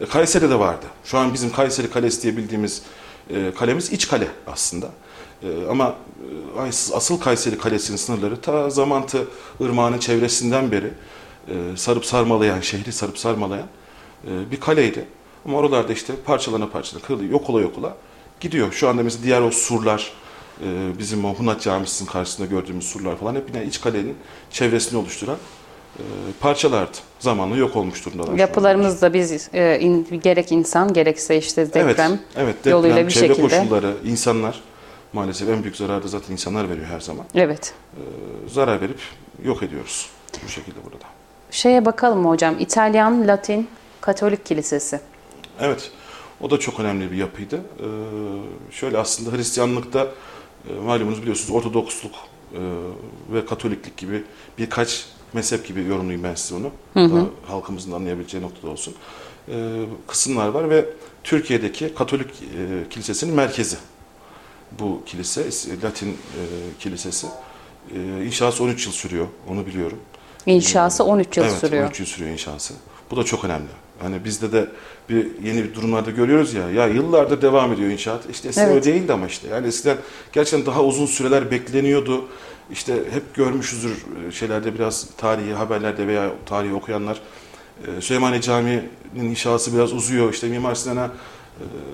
E, 0.00 0.06
Kayseri'de 0.06 0.58
vardı. 0.58 0.86
Şu 1.04 1.18
an 1.18 1.34
bizim 1.34 1.52
Kayseri 1.52 1.90
Kalesi 1.90 2.22
diye 2.22 2.36
bildiğimiz 2.36 2.82
e, 3.30 3.52
kalemiz 3.58 3.92
iç 3.92 4.08
kale 4.08 4.28
aslında. 4.46 4.90
E, 5.42 5.48
ama 5.70 5.94
e, 6.58 6.68
asıl 6.94 7.20
Kayseri 7.20 7.58
Kalesi'nin 7.58 7.96
sınırları 7.96 8.40
ta 8.40 8.70
Zamantı 8.70 9.28
Irmağı'nın 9.60 9.98
çevresinden 9.98 10.72
beri 10.72 10.90
e, 11.48 11.76
sarıp 11.76 12.04
sarmalayan, 12.04 12.60
şehri 12.60 12.92
sarıp 12.92 13.18
sarmalayan 13.18 13.66
e, 14.24 14.50
bir 14.50 14.60
kaleydi. 14.60 15.04
Ama 15.44 15.58
oralarda 15.58 15.92
işte 15.92 16.12
parçalana 16.24 16.68
parçalana 16.68 17.06
kırılıyor, 17.06 17.30
yok 17.30 17.50
ola 17.50 17.60
yok 17.60 17.78
ola 17.78 17.96
gidiyor. 18.40 18.72
Şu 18.72 18.88
anda 18.88 19.02
mesela 19.02 19.24
diğer 19.24 19.40
o 19.40 19.50
surlar, 19.50 20.12
e, 20.64 20.98
bizim 20.98 21.24
o 21.24 21.34
Hunat 21.34 21.60
Camisi'nin 21.60 22.08
karşısında 22.08 22.46
gördüğümüz 22.46 22.84
surlar 22.84 23.16
falan 23.16 23.34
hep 23.34 23.48
yine 23.54 23.64
iç 23.64 23.80
kalenin 23.80 24.16
çevresini 24.50 24.98
oluşturan 24.98 25.36
e, 25.98 26.02
parçalardı. 26.40 26.96
Zamanla 27.18 27.56
yok 27.56 27.76
olmuş 27.76 28.06
durumdalar. 28.06 28.38
Yapılarımız 28.38 29.02
da 29.02 29.14
biz 29.14 29.48
e, 29.54 29.80
in, 29.80 30.20
gerek 30.22 30.52
insan 30.52 30.92
gerekse 30.92 31.38
işte 31.38 31.66
deprem, 31.66 32.10
evet, 32.10 32.20
evet, 32.36 32.56
deprem 32.58 32.72
yoluyla 32.72 33.06
bir 33.06 33.10
çevre 33.10 33.28
şekilde. 33.28 33.42
koşulları, 33.42 33.94
insanlar 34.04 34.60
maalesef 35.12 35.48
en 35.48 35.62
büyük 35.62 35.76
zararı 35.76 36.08
zaten 36.08 36.32
insanlar 36.32 36.70
veriyor 36.70 36.86
her 36.86 37.00
zaman. 37.00 37.24
Evet. 37.34 37.72
E, 37.96 38.02
zarar 38.48 38.80
verip 38.80 39.00
yok 39.44 39.62
ediyoruz 39.62 40.10
bu 40.44 40.48
şekilde 40.48 40.76
burada. 40.84 41.04
Şeye 41.50 41.84
bakalım 41.84 42.26
hocam? 42.26 42.56
İtalyan, 42.58 43.28
Latin, 43.28 43.68
Katolik 44.00 44.46
Kilisesi. 44.46 45.00
Evet. 45.60 45.90
O 46.40 46.50
da 46.50 46.58
çok 46.58 46.80
önemli 46.80 47.12
bir 47.12 47.16
yapıydı. 47.16 47.56
Ee, 47.56 47.84
şöyle 48.70 48.98
aslında 48.98 49.36
Hristiyanlıkta 49.36 50.08
e, 50.70 50.80
malumunuz 50.80 51.22
biliyorsunuz 51.22 51.50
Ortodoksluk 51.50 52.12
e, 52.54 52.60
ve 53.32 53.46
Katoliklik 53.46 53.96
gibi 53.96 54.24
birkaç 54.58 55.06
mezhep 55.32 55.66
gibi 55.66 55.84
yorumlayayım 55.84 56.24
ben 56.24 56.34
size 56.34 56.54
onu. 56.54 56.70
Hı 56.94 57.00
hı. 57.00 57.26
Daha 57.46 57.54
halkımızın 57.54 57.92
anlayabileceği 57.92 58.42
noktada 58.42 58.72
olsun. 58.72 58.94
Ee, 59.48 59.84
kısımlar 60.06 60.48
var 60.48 60.70
ve 60.70 60.84
Türkiye'deki 61.24 61.94
Katolik 61.94 62.30
e, 62.30 62.88
Kilisesi'nin 62.90 63.34
merkezi 63.34 63.76
bu 64.80 65.02
kilise, 65.06 65.44
Latin 65.82 66.08
e, 66.08 66.14
Kilisesi. 66.78 67.26
E, 67.94 68.24
inşası 68.24 68.64
13 68.64 68.86
yıl 68.86 68.92
sürüyor, 68.92 69.26
onu 69.48 69.66
biliyorum. 69.66 69.98
İnşası 70.46 71.04
13 71.04 71.36
yıl 71.36 71.44
evet, 71.44 71.58
sürüyor. 71.58 71.86
13 71.86 72.00
yıl 72.00 72.06
sürüyor 72.06 72.30
inşası. 72.30 72.74
Bu 73.10 73.16
da 73.16 73.24
çok 73.24 73.44
önemli. 73.44 73.68
Hani 73.98 74.24
bizde 74.24 74.52
de 74.52 74.68
bir 75.08 75.26
yeni 75.44 75.64
bir 75.64 75.74
durumlarda 75.74 76.10
görüyoruz 76.10 76.54
ya. 76.54 76.70
Ya 76.70 76.86
yıllardır 76.86 77.42
devam 77.42 77.72
ediyor 77.72 77.90
inşaat. 77.90 78.30
İşte 78.30 78.48
eskiden 78.48 78.66
Evet. 78.66 78.86
öyle 78.86 78.94
değildi 78.94 79.12
ama 79.12 79.26
işte. 79.26 79.48
Yani 79.48 79.66
eskiden 79.66 79.96
gerçekten 80.32 80.66
daha 80.66 80.84
uzun 80.84 81.06
süreler 81.06 81.50
bekleniyordu. 81.50 82.24
İşte 82.72 82.94
hep 82.94 83.34
görmüşüzdür 83.34 83.90
e, 84.28 84.32
şeylerde 84.32 84.74
biraz 84.74 85.06
tarihi 85.16 85.52
haberlerde 85.52 86.06
veya 86.06 86.30
tarihi 86.46 86.74
okuyanlar. 86.74 87.20
e, 87.98 88.00
Süleymaniye 88.00 88.40
Camii'nin 88.40 89.24
inşası 89.30 89.74
biraz 89.74 89.92
uzuyor. 89.92 90.32
İşte 90.32 90.48
Mimar 90.48 90.74
Sinan'a 90.74 91.04
e, 91.04 91.12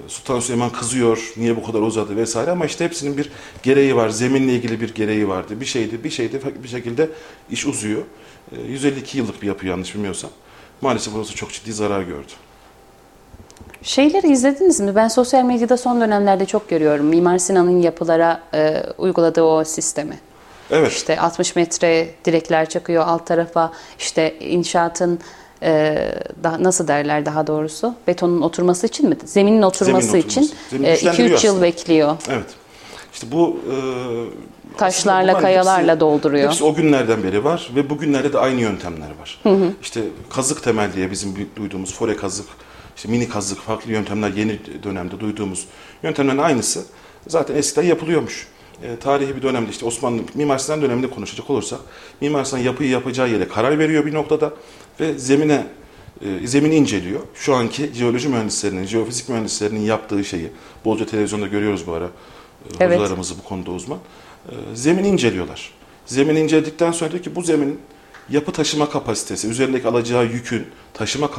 Sultan 0.08 0.40
Süleyman 0.40 0.70
kızıyor. 0.70 1.32
Niye 1.36 1.56
bu 1.56 1.62
kadar 1.66 1.80
uzadı 1.80 2.16
vesaire 2.16 2.50
ama 2.50 2.66
işte 2.66 2.84
hepsinin 2.84 3.16
bir 3.18 3.30
gereği 3.62 3.96
var. 3.96 4.08
Zeminle 4.08 4.52
ilgili 4.52 4.80
bir 4.80 4.94
gereği 4.94 5.28
vardı. 5.28 5.60
Bir 5.60 5.64
şeydi, 5.66 6.04
bir 6.04 6.10
şeydi 6.10 6.40
bir 6.62 6.68
şekilde 6.68 7.10
iş 7.50 7.66
uzuyor. 7.66 8.02
E, 8.52 8.60
152 8.70 9.18
yıllık 9.18 9.42
bir 9.42 9.46
yapı 9.46 9.66
yanlış 9.66 9.94
bilmiyorsam. 9.94 10.30
Maalesef 10.80 11.14
burası 11.14 11.34
çok 11.34 11.52
ciddi 11.52 11.72
zarar 11.72 12.02
gördü. 12.02 12.32
Şeyleri 13.82 14.32
izlediniz 14.32 14.80
mi? 14.80 14.94
Ben 14.94 15.08
sosyal 15.08 15.44
medyada 15.44 15.76
son 15.76 16.00
dönemlerde 16.00 16.46
çok 16.46 16.68
görüyorum. 16.68 17.06
Mimar 17.06 17.38
Sinan'ın 17.38 17.80
yapılara 17.82 18.40
e, 18.54 18.82
uyguladığı 18.98 19.42
o 19.42 19.64
sistemi. 19.64 20.18
Evet. 20.70 20.92
İşte 20.92 21.20
60 21.20 21.56
metre 21.56 22.08
direkler 22.24 22.68
çakıyor 22.68 23.04
alt 23.06 23.26
tarafa. 23.26 23.72
İşte 23.98 24.38
inşaatın 24.38 25.18
e, 25.62 25.98
daha, 26.42 26.62
nasıl 26.62 26.88
derler 26.88 27.26
daha 27.26 27.46
doğrusu? 27.46 27.94
Betonun 28.06 28.40
oturması 28.42 28.86
için 28.86 29.08
mi? 29.08 29.16
Zeminin 29.24 29.62
oturması, 29.62 30.06
Zeminin 30.06 30.26
için 30.28 30.40
oturması. 30.42 30.70
Zemini 30.70 30.88
2-3 30.88 30.94
güçlendiriyor 30.94 31.42
yıl 31.42 31.62
bekliyor. 31.62 32.16
Evet. 32.28 32.46
İşte 33.12 33.26
bu 33.32 33.60
e, 33.70 33.74
Taşlarla, 34.78 35.38
kayalarla 35.38 35.92
hepsi- 35.92 36.00
dolduruyor. 36.00 36.48
Hepsi 36.48 36.64
o 36.64 36.74
günlerden 36.74 37.22
beri 37.22 37.44
var 37.44 37.70
ve 37.76 37.90
bugünlerde 37.90 38.32
de 38.32 38.38
aynı 38.38 38.60
yöntemler 38.60 39.08
var. 39.20 39.42
İşte 39.82 40.00
kazık 40.30 40.62
temel 40.62 40.92
diye 40.92 41.10
bizim 41.10 41.48
duyduğumuz 41.56 41.94
fore 41.94 42.16
kazık, 42.16 42.46
işte 42.96 43.08
mini 43.08 43.28
kazık, 43.28 43.58
farklı 43.58 43.92
yöntemler 43.92 44.30
yeni 44.30 44.58
dönemde 44.82 45.20
duyduğumuz 45.20 45.66
yöntemlerin 46.02 46.38
aynısı 46.38 46.84
zaten 47.28 47.54
eskiden 47.54 47.86
yapılıyormuş. 47.86 48.48
E, 48.82 48.96
tarihi 48.96 49.36
bir 49.36 49.42
dönemde 49.42 49.70
işte 49.70 49.86
Osmanlı 49.86 50.22
Mimar 50.34 50.58
Sinan 50.58 50.82
döneminde 50.82 51.10
konuşacak 51.10 51.50
olursak 51.50 51.80
Mimar 52.20 52.44
Sinan 52.44 52.62
yapıyı 52.62 52.90
yapacağı 52.90 53.30
yere 53.30 53.48
karar 53.48 53.78
veriyor 53.78 54.06
bir 54.06 54.14
noktada 54.14 54.52
ve 55.00 55.18
zemine 55.18 55.66
e, 56.22 56.46
zemini 56.46 56.74
inceliyor. 56.76 57.20
Şu 57.34 57.54
anki 57.54 57.90
jeoloji 57.94 58.28
mühendislerinin, 58.28 58.84
jeofizik 58.84 59.28
mühendislerinin 59.28 59.80
yaptığı 59.80 60.24
şeyi 60.24 60.50
bolca 60.84 61.06
televizyonda 61.06 61.46
görüyoruz 61.46 61.86
bu 61.86 61.92
ara. 61.92 62.04
E, 62.04 62.08
Evet. 62.80 63.00
Bu 63.44 63.48
konuda 63.48 63.70
uzman. 63.70 63.98
E, 64.48 64.52
zemini 64.74 65.08
inceliyorlar. 65.08 65.70
Zemini 66.06 66.40
inceledikten 66.40 66.92
sonra 66.92 67.12
diyor 67.12 67.22
ki 67.22 67.36
bu 67.36 67.42
zeminin 67.42 67.80
yapı 68.30 68.52
taşıma 68.52 68.90
kapasitesi, 68.90 69.48
üzerindeki 69.48 69.88
alacağı 69.88 70.26
yükün 70.26 70.66
taşıma 70.94 71.30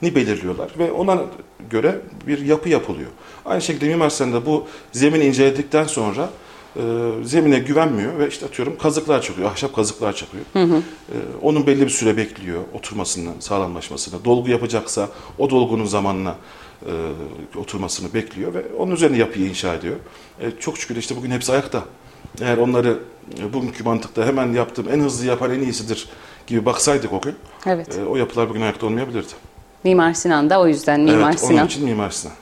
kapasitesini 0.00 0.14
belirliyorlar 0.14 0.70
ve 0.78 0.92
ona 0.92 1.22
göre 1.70 2.00
bir 2.26 2.38
yapı 2.38 2.68
yapılıyor. 2.68 3.10
Aynı 3.44 3.62
şekilde 3.62 3.88
Mimar 3.88 4.10
Sinan 4.10 4.32
da 4.32 4.46
bu 4.46 4.66
zemini 4.92 5.24
inceledikten 5.24 5.84
sonra 5.86 6.30
e, 6.76 6.80
zemine 7.24 7.58
güvenmiyor 7.58 8.18
ve 8.18 8.28
işte 8.28 8.46
atıyorum 8.46 8.78
kazıklar 8.78 9.22
çakıyor, 9.22 9.50
ahşap 9.50 9.74
kazıklar 9.74 10.12
çakıyor. 10.12 10.44
E, 10.54 11.16
onun 11.42 11.66
belli 11.66 11.80
bir 11.80 11.90
süre 11.90 12.16
bekliyor 12.16 12.62
oturmasını, 12.74 13.30
sağlamlaşmasını. 13.40 14.24
Dolgu 14.24 14.50
yapacaksa 14.50 15.08
o 15.38 15.50
dolgunun 15.50 15.86
zamanına 15.86 16.36
e, 16.86 16.92
oturmasını 17.58 18.14
bekliyor 18.14 18.54
ve 18.54 18.62
onun 18.78 18.92
üzerine 18.92 19.16
yapıyı 19.16 19.48
inşa 19.48 19.74
ediyor. 19.74 19.96
E, 20.40 20.50
çok 20.60 20.78
şükür 20.78 20.96
işte 20.96 21.16
bugün 21.16 21.30
hepsi 21.30 21.52
ayakta. 21.52 21.84
Eğer 22.40 22.58
onları 22.58 22.98
e, 23.40 23.52
bugünkü 23.52 23.84
mantıkta 23.84 24.26
hemen 24.26 24.52
yaptığım 24.52 24.88
en 24.88 25.00
hızlı 25.00 25.26
yapan 25.26 25.50
en 25.50 25.60
iyisidir 25.60 26.08
gibi 26.46 26.64
baksaydık 26.64 27.12
o 27.12 27.20
gün 27.20 27.34
Evet. 27.66 27.98
e, 27.98 28.04
o 28.04 28.16
yapılar 28.16 28.48
bugün 28.48 28.60
ayakta 28.60 28.86
olmayabilirdi. 28.86 29.32
Mimar 29.84 30.14
Sinan 30.14 30.50
da 30.50 30.60
o 30.60 30.66
yüzden 30.66 31.00
Mimar 31.00 31.30
evet, 31.30 31.40
Sinan. 31.40 31.54
onun 31.54 31.66
için 31.66 31.84
Mimar 31.84 32.10
Sinan. 32.10 32.36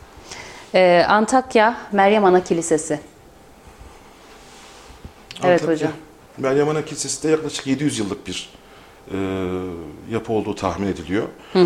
E, 0.75 1.05
Antakya 1.09 1.77
Meryem 1.93 2.25
Ana 2.25 2.45
Kilisesi. 2.45 3.01
Evet 5.43 5.63
Antakya, 5.63 5.75
hocam. 5.75 5.93
Meryem 6.39 6.69
Ana 6.69 6.85
Kilisesi 6.85 7.23
de 7.23 7.29
yaklaşık 7.29 7.67
700 7.67 7.99
yıllık 7.99 8.27
bir 8.27 8.51
e, 9.13 9.17
yapı 10.11 10.33
olduğu 10.33 10.55
tahmin 10.55 10.87
ediliyor. 10.87 11.25
E, 11.55 11.61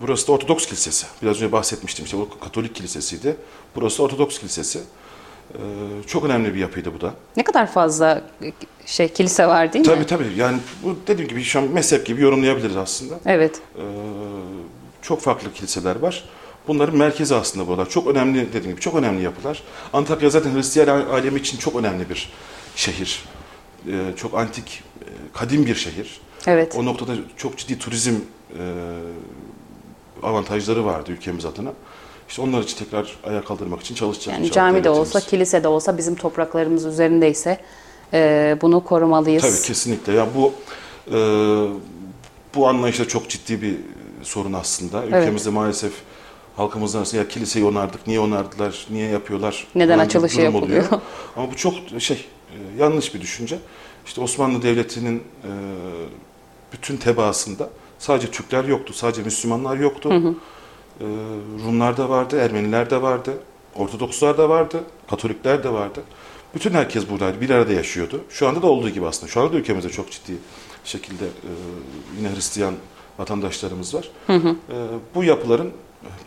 burası 0.00 0.28
da 0.28 0.32
Ortodoks 0.32 0.66
Kilisesi. 0.66 1.06
Biraz 1.22 1.36
önce 1.36 1.52
bahsetmiştim 1.52 2.04
işte 2.04 2.18
bu 2.18 2.28
Katolik 2.40 2.74
Kilisesi'ydi. 2.74 3.36
Burası 3.76 3.98
da 3.98 4.02
Ortodoks 4.02 4.38
Kilisesi. 4.38 4.78
E, 5.54 5.60
çok 6.06 6.24
önemli 6.24 6.54
bir 6.54 6.58
yapıydı 6.58 6.94
bu 6.94 7.00
da. 7.00 7.14
Ne 7.36 7.44
kadar 7.44 7.66
fazla 7.66 8.22
şey 8.86 9.08
kilise 9.08 9.46
var 9.46 9.72
değil 9.72 9.88
mi? 9.88 9.94
Tabii 9.94 10.06
tabii. 10.06 10.32
Yani 10.36 10.58
bu 10.82 10.96
dediğim 11.06 11.28
gibi 11.28 11.42
şu 11.42 11.58
an 11.58 11.64
mezhep 11.64 12.06
gibi 12.06 12.22
yorumlayabiliriz 12.22 12.76
aslında. 12.76 13.14
Evet. 13.26 13.60
Ee, 13.76 13.82
çok 15.06 15.20
farklı 15.20 15.52
kiliseler 15.52 15.96
var. 15.96 16.24
Bunların 16.68 16.96
merkezi 16.96 17.34
aslında 17.34 17.66
buralar. 17.66 17.88
Çok 17.88 18.06
önemli 18.06 18.48
dediğim 18.48 18.70
gibi 18.70 18.80
çok 18.80 18.94
önemli 18.94 19.22
yapılar. 19.22 19.62
Antakya 19.92 20.30
zaten 20.30 20.54
Hristiyan 20.54 21.06
alemi 21.06 21.40
için 21.40 21.58
çok 21.58 21.76
önemli 21.76 22.10
bir 22.10 22.30
şehir. 22.76 23.24
Ee, 23.88 24.16
çok 24.16 24.34
antik, 24.34 24.82
e, 25.00 25.04
kadim 25.34 25.66
bir 25.66 25.74
şehir. 25.74 26.20
Evet. 26.46 26.76
O 26.78 26.84
noktada 26.84 27.12
çok 27.36 27.58
ciddi 27.58 27.78
turizm 27.78 28.14
e, 28.14 28.62
avantajları 30.22 30.84
vardı 30.84 31.12
ülkemiz 31.12 31.44
adına. 31.44 31.72
İşte 32.28 32.42
onlar 32.42 32.62
için 32.62 32.78
tekrar 32.78 33.16
ayağa 33.24 33.44
kaldırmak 33.44 33.80
için 33.80 33.94
çalışacak. 33.94 34.34
Yani 34.34 34.50
cami 34.50 34.84
de 34.84 34.90
olsa, 34.90 35.20
kilise 35.20 35.62
de 35.62 35.68
olsa 35.68 35.98
bizim 35.98 36.14
topraklarımız 36.14 36.84
üzerindeyse 36.84 37.60
e, 38.12 38.58
bunu 38.62 38.84
korumalıyız. 38.84 39.42
Tabii 39.42 39.66
kesinlikle. 39.66 40.12
Ya 40.12 40.26
bu 40.34 40.52
e, 41.12 41.18
bu 42.54 42.68
anlayışta 42.68 43.08
çok 43.08 43.28
ciddi 43.28 43.62
bir 43.62 43.76
sorun 44.26 44.52
aslında. 44.52 45.04
Ülkemizde 45.06 45.50
maalesef 45.50 45.92
halkımızın 46.56 46.98
arasında 46.98 47.20
ya 47.20 47.28
kiliseyi 47.28 47.64
onardık, 47.64 48.06
niye 48.06 48.20
onardılar, 48.20 48.86
niye 48.90 49.08
yapıyorlar? 49.08 49.66
Neden 49.74 49.98
bir 49.98 50.04
açılışı 50.04 50.40
yapılıyor? 50.40 50.84
Ama 51.36 51.50
bu 51.50 51.56
çok 51.56 51.74
şey 51.98 52.26
e, 52.50 52.82
yanlış 52.82 53.14
bir 53.14 53.20
düşünce. 53.20 53.58
İşte 54.06 54.20
Osmanlı 54.20 54.62
Devleti'nin 54.62 55.16
e, 55.16 55.50
bütün 56.72 56.96
tebaasında 56.96 57.70
sadece 57.98 58.30
Türkler 58.30 58.64
yoktu, 58.64 58.92
sadece 58.92 59.22
Müslümanlar 59.22 59.76
yoktu. 59.76 60.34
E, 61.00 61.04
Rumlar 61.66 61.96
da 61.96 62.08
vardı, 62.08 62.38
Ermeniler 62.40 62.90
de 62.90 63.02
vardı, 63.02 63.38
Ortodokslar 63.74 64.38
da 64.38 64.48
vardı, 64.48 64.80
Katolikler 65.10 65.64
de 65.64 65.72
vardı. 65.72 66.02
Bütün 66.54 66.70
herkes 66.70 67.10
buradaydı, 67.10 67.40
bir 67.40 67.50
arada 67.50 67.72
yaşıyordu. 67.72 68.20
Şu 68.30 68.48
anda 68.48 68.62
da 68.62 68.66
olduğu 68.66 68.90
gibi 68.90 69.06
aslında. 69.06 69.32
Şu 69.32 69.40
anda 69.40 69.52
da 69.52 69.56
ülkemizde 69.56 69.88
çok 69.88 70.10
ciddi 70.10 70.32
şekilde 70.84 71.24
yine 72.18 72.34
Hristiyan 72.34 72.74
vatandaşlarımız 73.18 73.94
var. 73.94 74.08
E, 74.28 74.40
bu 75.14 75.24
yapıların 75.24 75.70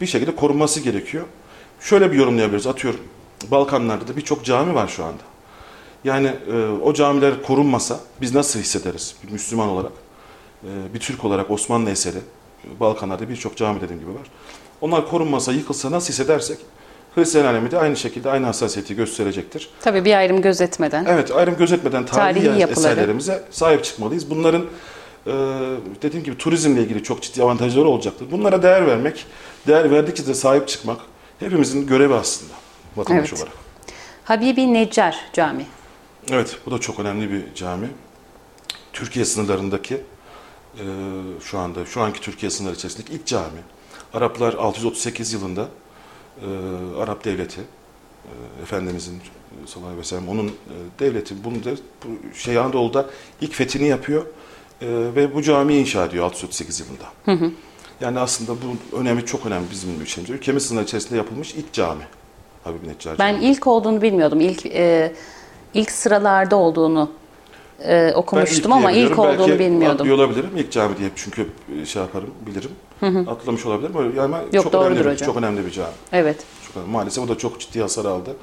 bir 0.01 0.05
şekilde 0.05 0.35
korunması 0.35 0.79
gerekiyor. 0.79 1.23
Şöyle 1.79 2.11
bir 2.11 2.17
yorumlayabiliriz. 2.17 2.67
Atıyorum 2.67 2.99
Balkanlarda 3.51 4.07
da 4.07 4.17
birçok 4.17 4.45
cami 4.45 4.75
var 4.75 4.87
şu 4.87 5.03
anda. 5.03 5.23
Yani 6.03 6.27
e, 6.51 6.67
o 6.83 6.93
camiler 6.93 7.43
korunmasa 7.43 7.99
biz 8.21 8.35
nasıl 8.35 8.59
hissederiz 8.59 9.15
bir 9.23 9.31
Müslüman 9.31 9.69
olarak? 9.69 9.91
E, 10.63 10.93
bir 10.93 10.99
Türk 10.99 11.25
olarak 11.25 11.51
Osmanlı 11.51 11.89
eseri. 11.89 12.17
Balkanlarda 12.79 13.29
birçok 13.29 13.57
cami 13.57 13.81
dediğim 13.81 14.01
gibi 14.01 14.11
var. 14.11 14.27
Onlar 14.81 15.09
korunmasa, 15.09 15.51
yıkılsa 15.51 15.91
nasıl 15.91 16.13
hissedersek 16.13 16.57
Hristiyan 17.15 17.45
alemi 17.45 17.71
de 17.71 17.79
aynı 17.79 17.95
şekilde 17.95 18.29
aynı 18.29 18.45
hassasiyeti 18.45 18.95
gösterecektir. 18.95 19.69
Tabii 19.81 20.05
bir 20.05 20.13
ayrım 20.17 20.41
gözetmeden. 20.41 21.05
Evet, 21.05 21.31
ayrım 21.31 21.57
gözetmeden 21.57 22.05
tarihi, 22.05 22.43
Tarihi 22.43 22.61
yapıları. 22.61 22.91
eserlerimize 22.91 23.43
sahip 23.51 23.83
çıkmalıyız. 23.83 24.29
Bunların 24.29 24.65
e, 25.27 25.31
dediğim 26.01 26.25
gibi 26.25 26.37
turizmle 26.37 26.81
ilgili 26.81 27.03
çok 27.03 27.21
ciddi 27.21 27.43
avantajları 27.43 27.87
olacaktır. 27.87 28.27
Bunlara 28.31 28.63
değer 28.63 28.87
vermek, 28.87 29.25
değer 29.67 29.91
verdikçe 29.91 30.27
de 30.27 30.33
sahip 30.33 30.67
çıkmak 30.67 30.99
hepimizin 31.39 31.87
görevi 31.87 32.13
aslında 32.13 32.53
vatandaş 32.95 33.29
Evet. 33.29 33.39
olarak. 33.41 33.53
Habibi 34.23 34.73
Neccar 34.73 35.17
Camii. 35.33 35.65
Evet, 36.31 36.57
bu 36.65 36.71
da 36.71 36.79
çok 36.79 36.99
önemli 36.99 37.31
bir 37.31 37.55
cami. 37.55 37.89
Türkiye 38.93 39.25
sınırlarındaki 39.25 39.95
e, 39.95 40.83
şu 41.43 41.59
anda 41.59 41.85
şu 41.85 42.01
anki 42.01 42.21
Türkiye 42.21 42.49
sınırları 42.49 42.75
içerisindeki 42.77 43.13
ilk 43.13 43.25
cami. 43.25 43.59
Araplar 44.13 44.53
638 44.53 45.33
yılında 45.33 45.67
e, 46.41 46.47
Arap 47.01 47.25
devleti 47.25 47.61
e, 47.61 48.61
Efendimizin 48.63 49.15
e, 49.15 49.67
sallallahu 49.67 49.87
aleyhi 49.89 50.01
ve 50.01 50.07
sellem 50.07 50.29
onun 50.29 50.47
e, 50.47 50.51
devleti 50.99 51.43
bunu 51.43 51.63
da 51.63 51.69
bu 52.05 52.35
şey 52.37 52.57
Anadolu'da 52.57 53.09
ilk 53.41 53.53
fethini 53.53 53.87
yapıyor 53.87 54.25
e, 54.81 54.87
ve 55.15 55.35
bu 55.35 55.41
camiyi 55.41 55.81
inşa 55.81 56.05
ediyor 56.05 56.25
638 56.25 56.79
yılında. 56.79 57.41
Yani 58.01 58.19
aslında 58.19 58.51
bu 58.51 58.97
önemi 58.97 59.25
çok 59.25 59.45
önemli 59.45 59.65
bizim 59.71 60.01
ülkemizde. 60.01 60.33
Ülkemiz 60.33 60.65
sınırları 60.65 60.85
içerisinde 60.85 61.17
yapılmış 61.17 61.53
ilk 61.55 61.73
cami. 61.73 62.03
Habib 62.63 62.87
Neccar 62.87 63.19
Ben 63.19 63.33
Camii. 63.33 63.45
ilk 63.45 63.67
olduğunu 63.67 64.01
bilmiyordum. 64.01 64.39
İlk 64.41 64.65
e, 64.65 65.13
ilk 65.73 65.91
sıralarda 65.91 66.55
olduğunu 66.55 67.09
e, 67.79 68.13
okumuştum 68.15 68.71
ama 68.73 68.91
ilk 68.91 69.19
olduğunu 69.19 69.47
Belki 69.47 69.59
bilmiyordum. 69.59 69.97
atlıyor 70.01 70.15
olabilirim. 70.17 70.49
İlk 70.57 70.71
cami 70.71 70.97
diye 70.97 71.09
çünkü 71.15 71.47
e, 71.81 71.85
şey 71.85 72.01
yaparım, 72.01 72.29
bilirim. 72.47 72.71
Atlamış 73.27 73.65
olabilirim. 73.65 73.95
Öyle, 73.97 74.19
yani 74.19 74.35
Yok, 74.53 74.63
çok 74.63 74.73
önemli, 74.85 75.05
bir-. 75.05 75.17
Çok 75.17 75.37
önemli 75.37 75.65
bir 75.65 75.71
cami. 75.71 75.89
Evet. 76.11 76.37
Çok 76.67 76.77
önemli. 76.77 76.91
Maalesef 76.91 77.23
o 77.23 77.27
da 77.27 77.37
çok 77.37 77.59
ciddi 77.59 77.81
hasar 77.81 78.05
aldı. 78.05 78.35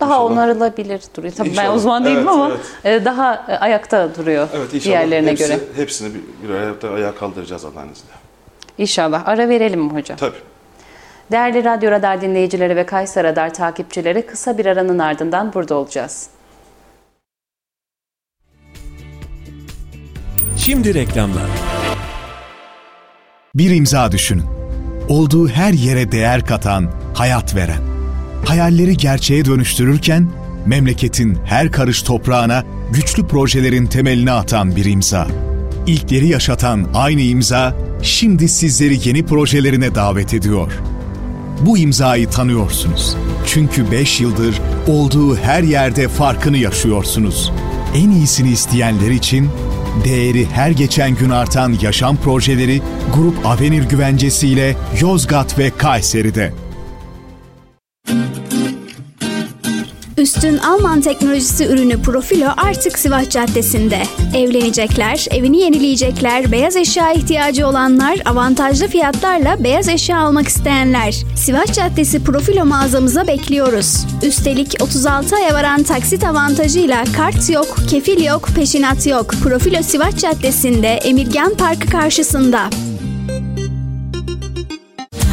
Daha 0.00 0.10
İnşallah. 0.14 0.30
onarılabilir 0.30 1.00
duruyor. 1.16 1.32
Tabii 1.36 1.48
ben 1.48 1.52
İnşallah. 1.52 1.74
uzman 1.76 2.04
değilim 2.04 2.18
Evet, 2.18 2.28
ama 2.28 2.50
evet. 2.84 3.02
e, 3.02 3.04
daha 3.04 3.34
e, 3.48 3.56
ayakta 3.58 4.14
duruyor 4.14 4.48
Evet 4.56 4.74
inşallah 4.74 4.84
diğerlerine 4.84 5.30
hepsi, 5.30 5.44
göre. 5.46 5.58
hepsini 5.76 6.14
bir, 6.14 6.48
bir 6.48 6.54
arada 6.54 6.90
ayağa 6.90 7.14
kaldıracağız 7.14 7.64
Allah'ın 7.64 7.88
izniyle. 7.92 8.14
İnşallah. 8.78 9.28
Ara 9.28 9.48
verelim 9.48 9.80
mi 9.80 9.92
hocam? 9.92 10.16
Tabii. 10.18 10.36
Değerli 11.32 11.64
Radyo 11.64 11.90
Radar 11.90 12.20
dinleyicileri 12.20 12.76
ve 12.76 12.86
Kayser 12.86 13.24
Radar 13.24 13.54
takipçileri 13.54 14.26
kısa 14.26 14.58
bir 14.58 14.66
aranın 14.66 14.98
ardından 14.98 15.52
burada 15.54 15.74
olacağız. 15.74 16.26
Şimdi 20.56 20.94
reklamlar. 20.94 21.44
Bir 23.54 23.70
imza 23.76 24.12
düşünün. 24.12 24.44
Olduğu 25.08 25.48
her 25.48 25.72
yere 25.72 26.12
değer 26.12 26.46
katan, 26.46 26.90
hayat 27.14 27.54
veren. 27.56 27.97
Hayalleri 28.48 28.96
gerçeğe 28.96 29.44
dönüştürürken 29.44 30.28
memleketin 30.66 31.38
her 31.44 31.72
karış 31.72 32.02
toprağına 32.02 32.64
güçlü 32.92 33.26
projelerin 33.26 33.86
temelini 33.86 34.30
atan 34.30 34.76
bir 34.76 34.84
imza. 34.84 35.26
İlkleri 35.86 36.28
yaşatan 36.28 36.86
aynı 36.94 37.20
imza 37.20 37.76
şimdi 38.02 38.48
sizleri 38.48 39.08
yeni 39.08 39.26
projelerine 39.26 39.94
davet 39.94 40.34
ediyor. 40.34 40.72
Bu 41.60 41.78
imzayı 41.78 42.30
tanıyorsunuz. 42.30 43.16
Çünkü 43.46 43.90
5 43.90 44.20
yıldır 44.20 44.60
olduğu 44.86 45.36
her 45.36 45.62
yerde 45.62 46.08
farkını 46.08 46.58
yaşıyorsunuz. 46.58 47.52
En 47.94 48.10
iyisini 48.10 48.50
isteyenler 48.50 49.10
için 49.10 49.48
değeri 50.04 50.46
her 50.46 50.70
geçen 50.70 51.14
gün 51.14 51.30
artan 51.30 51.74
yaşam 51.82 52.16
projeleri 52.16 52.82
Grup 53.14 53.46
Avenir 53.46 53.82
güvencesiyle 53.82 54.76
Yozgat 55.00 55.58
ve 55.58 55.70
Kayseri'de. 55.78 56.67
Üstün 60.38 60.58
Alman 60.58 61.00
teknolojisi 61.00 61.66
ürünü 61.66 62.02
Profilo 62.02 62.48
artık 62.56 62.98
Sivas 62.98 63.28
Caddesi'nde. 63.28 64.02
Evlenecekler, 64.34 65.26
evini 65.30 65.60
yenileyecekler, 65.60 66.52
beyaz 66.52 66.76
eşya 66.76 67.12
ihtiyacı 67.12 67.66
olanlar, 67.66 68.18
avantajlı 68.24 68.88
fiyatlarla 68.88 69.64
beyaz 69.64 69.88
eşya 69.88 70.18
almak 70.18 70.48
isteyenler. 70.48 71.14
Sivas 71.36 71.72
Caddesi 71.72 72.24
Profilo 72.24 72.64
mağazamıza 72.64 73.26
bekliyoruz. 73.26 74.06
Üstelik 74.22 74.74
36 74.80 75.36
aya 75.36 75.54
varan 75.54 75.82
taksit 75.82 76.24
avantajıyla 76.24 77.04
kart 77.16 77.50
yok, 77.50 77.76
kefil 77.90 78.24
yok, 78.24 78.48
peşinat 78.56 79.06
yok. 79.06 79.30
Profilo 79.42 79.82
Sivas 79.82 80.16
Caddesi'nde 80.16 80.88
Emirgan 80.88 81.54
Parkı 81.54 81.86
karşısında. 81.86 82.70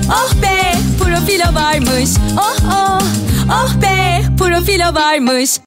Oh 0.09 0.33
be 0.41 0.77
profilo 0.99 1.55
varmış. 1.55 2.09
Oh 2.37 2.57
oh 2.71 3.01
oh 3.49 3.81
be 3.81 3.94
profilo 4.55 4.95
varmış. 4.95 5.59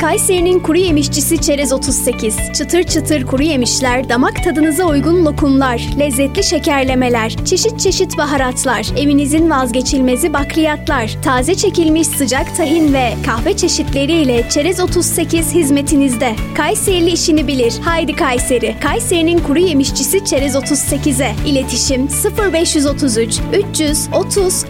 Kayseri'nin 0.00 0.60
kuru 0.60 0.78
yemişçisi 0.78 1.40
Çerez 1.40 1.72
38. 1.72 2.36
Çıtır 2.52 2.82
çıtır 2.82 3.26
kuru 3.26 3.42
yemişler, 3.42 4.08
damak 4.08 4.44
tadınıza 4.44 4.84
uygun 4.84 5.24
lokumlar, 5.24 5.82
lezzetli 5.98 6.44
şekerlemeler, 6.44 7.36
çeşit 7.44 7.80
çeşit 7.80 8.18
baharatlar, 8.18 8.86
evinizin 8.98 9.50
vazgeçilmezi 9.50 10.32
bakliyatlar, 10.32 11.16
taze 11.24 11.54
çekilmiş 11.54 12.06
sıcak 12.06 12.56
tahin 12.56 12.92
ve 12.92 13.14
kahve 13.26 13.56
çeşitleriyle 13.56 14.48
Çerez 14.48 14.80
38 14.80 15.54
hizmetinizde. 15.54 16.34
Kayserili 16.56 17.10
işini 17.10 17.46
bilir. 17.46 17.74
Haydi 17.84 18.16
Kayseri. 18.16 18.76
Kayseri'nin 18.82 19.38
kuru 19.38 19.58
yemişçisi 19.58 20.24
Çerez 20.24 20.54
38'e. 20.54 21.34
İletişim 21.46 22.08
0533 22.52 23.40
330 23.52 24.64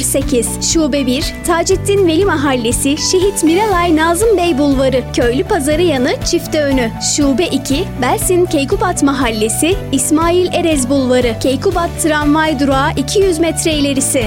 08 0.00 0.72
Şube 0.72 1.06
1 1.06 1.34
Taceddin 1.46 2.06
Veli 2.06 2.24
Mahallesi 2.24 2.96
Şehit 2.96 3.44
Miralay 3.44 3.96
Nazım 3.96 4.36
Bey 4.36 4.58
Bulvarı 4.58 4.73
Köylü 5.12 5.44
Pazarı 5.44 5.82
yanı 5.82 6.14
Çifte 6.24 6.62
Önü. 6.62 6.90
Şube 7.16 7.46
2 7.46 7.84
Belsin 8.02 8.44
Keykubat 8.44 9.02
Mahallesi 9.02 9.76
İsmail 9.92 10.52
Erez 10.52 10.88
Bulvarı. 10.88 11.34
Keykubat 11.40 11.90
Tramvay 12.02 12.60
Durağı 12.60 12.92
200 12.96 13.38
metre 13.38 13.72
ilerisi 13.72 14.26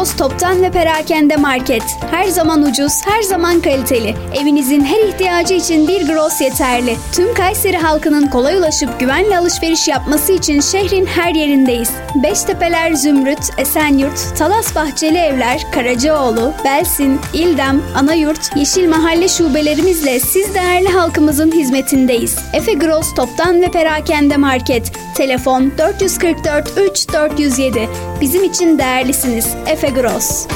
Gross 0.00 0.16
Toptan 0.16 0.62
ve 0.62 0.70
Perakende 0.70 1.36
Market. 1.36 1.82
Her 2.10 2.24
zaman 2.28 2.62
ucuz, 2.62 2.92
her 3.04 3.22
zaman 3.22 3.60
kaliteli. 3.60 4.14
Evinizin 4.34 4.84
her 4.84 5.08
ihtiyacı 5.08 5.54
için 5.54 5.88
bir 5.88 6.06
Gross 6.06 6.40
yeterli. 6.40 6.96
Tüm 7.12 7.34
Kayseri 7.34 7.76
halkının 7.76 8.26
kolay 8.26 8.56
ulaşıp 8.56 9.00
güvenle 9.00 9.38
alışveriş 9.38 9.88
yapması 9.88 10.32
için 10.32 10.60
şehrin 10.60 11.06
her 11.06 11.34
yerindeyiz. 11.34 11.90
Beştepeler 12.22 12.92
Zümrüt, 12.92 13.38
Esenyurt, 13.58 14.36
Talas 14.38 14.74
Bahçeli 14.74 15.18
Evler, 15.18 15.60
Karacaoğlu, 15.74 16.52
Belsin, 16.64 17.20
İldem, 17.34 17.82
Anayurt, 17.94 18.56
Yeşil 18.56 18.88
Mahalle 18.88 19.28
şubelerimizle 19.28 20.20
siz 20.20 20.54
değerli 20.54 20.88
halkımızın 20.88 21.52
hizmetindeyiz. 21.52 22.36
Efe 22.52 22.72
Gross 22.72 23.14
Toptan 23.14 23.62
ve 23.62 23.70
Perakende 23.70 24.36
Market. 24.36 24.92
Telefon 25.14 25.72
444 25.78 26.72
3 26.90 27.12
407. 27.12 27.88
Bizim 28.20 28.44
için 28.44 28.78
değerlisiniz. 28.78 29.46
Efe 29.66 29.89
Gross. 29.94 30.46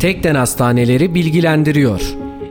Tekden 0.00 0.34
Hastaneleri 0.34 1.14
bilgilendiriyor. 1.14 2.00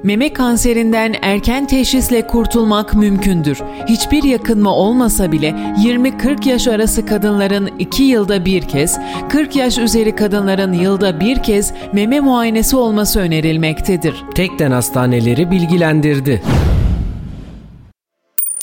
Meme 0.03 0.34
kanserinden 0.34 1.15
erken 1.21 1.67
teşhisle 1.67 2.27
kurtulmak 2.27 2.93
mümkündür. 2.93 3.62
Hiçbir 3.89 4.23
yakınma 4.23 4.75
olmasa 4.75 5.31
bile 5.31 5.49
20-40 5.49 6.49
yaş 6.49 6.67
arası 6.67 7.05
kadınların 7.05 7.69
2 7.79 8.03
yılda 8.03 8.45
bir 8.45 8.62
kez, 8.62 8.99
40 9.29 9.55
yaş 9.55 9.77
üzeri 9.77 10.15
kadınların 10.15 10.73
yılda 10.73 11.19
bir 11.19 11.43
kez 11.43 11.73
meme 11.93 12.19
muayenesi 12.19 12.75
olması 12.75 13.19
önerilmektedir. 13.19 14.23
Tekden 14.36 14.71
Hastaneleri 14.71 15.51
bilgilendirdi. 15.51 16.41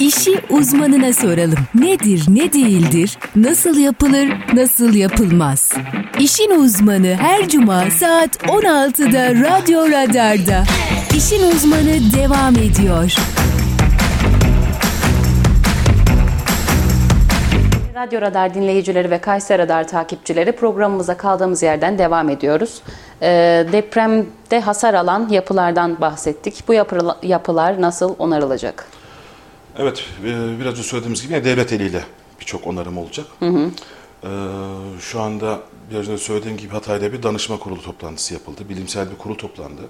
İşi 0.00 0.40
uzmanına 0.50 1.12
soralım. 1.12 1.58
Nedir, 1.74 2.24
ne 2.28 2.52
değildir, 2.52 3.18
nasıl 3.36 3.76
yapılır, 3.78 4.28
nasıl 4.54 4.94
yapılmaz? 4.94 5.72
İşin 6.18 6.50
uzmanı 6.50 7.14
her 7.20 7.48
cuma 7.48 7.90
saat 7.90 8.36
16'da 8.36 9.34
Radyo 9.50 9.88
Radar'da. 9.90 10.62
İşin 11.16 11.50
uzmanı 11.52 12.12
devam 12.16 12.54
ediyor. 12.54 13.14
Radyo 17.94 18.20
Radar 18.20 18.54
dinleyicileri 18.54 19.10
ve 19.10 19.18
Kayseri 19.18 19.62
Radar 19.62 19.88
takipçileri 19.88 20.52
programımıza 20.52 21.16
kaldığımız 21.16 21.62
yerden 21.62 21.98
devam 21.98 22.28
ediyoruz. 22.28 22.82
Ee, 23.22 23.66
depremde 23.72 24.60
hasar 24.60 24.94
alan 24.94 25.28
yapılardan 25.30 26.00
bahsettik. 26.00 26.64
Bu 26.68 26.74
yapı- 26.74 27.16
yapılar 27.22 27.80
nasıl 27.80 28.14
onarılacak? 28.18 28.86
Evet, 29.78 30.04
e, 30.24 30.60
biraz 30.60 30.72
önce 30.72 30.82
söylediğimiz 30.82 31.22
gibi 31.22 31.44
devlet 31.44 31.72
eliyle 31.72 32.04
birçok 32.40 32.66
onarım 32.66 32.98
olacak. 32.98 33.26
Ee, 34.24 34.28
şu 35.00 35.20
anda 35.20 35.60
biraz 35.90 36.08
önce 36.08 36.22
söylediğim 36.24 36.56
gibi 36.56 36.72
Hatay'da 36.72 37.12
bir 37.12 37.22
danışma 37.22 37.58
kurulu 37.58 37.82
toplantısı 37.82 38.34
yapıldı. 38.34 38.68
Bilimsel 38.68 39.10
bir 39.10 39.16
kurul 39.16 39.34
toplandı. 39.34 39.82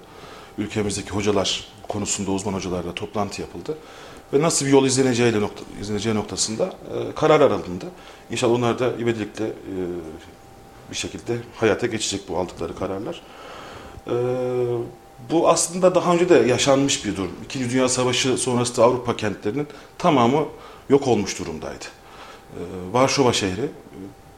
Ülkemizdeki 0.57 1.09
hocalar 1.09 1.67
konusunda 1.87 2.31
uzman 2.31 2.53
hocalarla 2.53 2.93
toplantı 2.93 3.41
yapıldı. 3.41 3.77
Ve 4.33 4.41
nasıl 4.41 4.65
bir 4.65 4.71
yol 4.71 4.85
izleneceği, 4.85 5.41
nokta, 5.41 5.63
izleneceği 5.81 6.15
noktasında 6.15 6.65
e, 6.65 7.15
karar 7.15 7.41
alındı. 7.41 7.85
İnşallah 8.31 8.53
onlar 8.53 8.79
da 8.79 8.93
ivedilikle 8.99 9.45
e, 9.45 9.51
bir 10.91 10.95
şekilde 10.95 11.37
hayata 11.55 11.87
geçecek 11.87 12.21
bu 12.29 12.37
aldıkları 12.37 12.75
kararlar. 12.75 13.21
Ee, 14.07 14.13
bu 15.31 15.49
aslında 15.49 15.95
daha 15.95 16.13
önce 16.13 16.29
de 16.29 16.35
yaşanmış 16.35 17.05
bir 17.05 17.17
durum. 17.17 17.31
İkinci 17.45 17.69
Dünya 17.69 17.89
Savaşı 17.89 18.37
sonrası 18.37 18.83
Avrupa 18.83 19.17
kentlerinin 19.17 19.67
tamamı 19.97 20.45
yok 20.89 21.07
olmuş 21.07 21.39
durumdaydı. 21.39 21.85
Ee, 21.85 22.59
Varşova 22.93 23.33
şehri 23.33 23.61
e, 23.61 23.69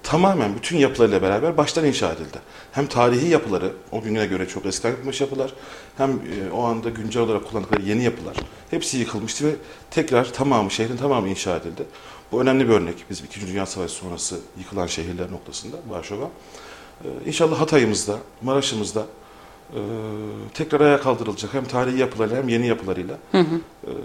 tamamen 0.03 0.55
bütün 0.55 0.77
yapılarıyla 0.77 1.21
beraber 1.21 1.57
baştan 1.57 1.85
inşa 1.85 2.11
edildi. 2.11 2.37
Hem 2.71 2.87
tarihi 2.87 3.29
yapıları, 3.29 3.71
o 3.91 4.01
güne 4.01 4.25
göre 4.25 4.47
çok 4.47 4.65
eskiden 4.65 4.89
yapılmış 4.89 5.21
yapılar, 5.21 5.53
hem 5.97 6.11
e, 6.11 6.51
o 6.51 6.63
anda 6.63 6.89
güncel 6.89 7.23
olarak 7.23 7.49
kullandıkları 7.49 7.81
yeni 7.81 8.03
yapılar, 8.03 8.35
hepsi 8.71 8.97
yıkılmıştı 8.97 9.47
ve 9.47 9.55
tekrar 9.91 10.33
tamamı, 10.33 10.71
şehrin 10.71 10.97
tamamı 10.97 11.29
inşa 11.29 11.57
edildi. 11.57 11.83
Bu 12.31 12.41
önemli 12.41 12.69
bir 12.69 12.73
örnek. 12.73 13.05
Bizim 13.09 13.25
İkinci 13.25 13.47
Dünya 13.47 13.65
Savaşı 13.65 13.93
sonrası 13.93 14.39
yıkılan 14.59 14.87
şehirler 14.87 15.31
noktasında 15.31 15.77
Varşova. 15.89 16.29
Ee, 17.03 17.07
İnşallah 17.25 17.61
Hatay'ımızda, 17.61 18.17
Maraş'ımızda 18.41 19.05
e, 19.75 19.79
tekrar 20.53 20.81
ayağa 20.81 21.01
kaldırılacak. 21.01 21.53
Hem 21.53 21.65
tarihi 21.65 21.99
yapılarıyla 21.99 22.37
hem 22.41 22.49
yeni 22.49 22.67
yapılarıyla. 22.67 23.17
Ee, 23.33 23.43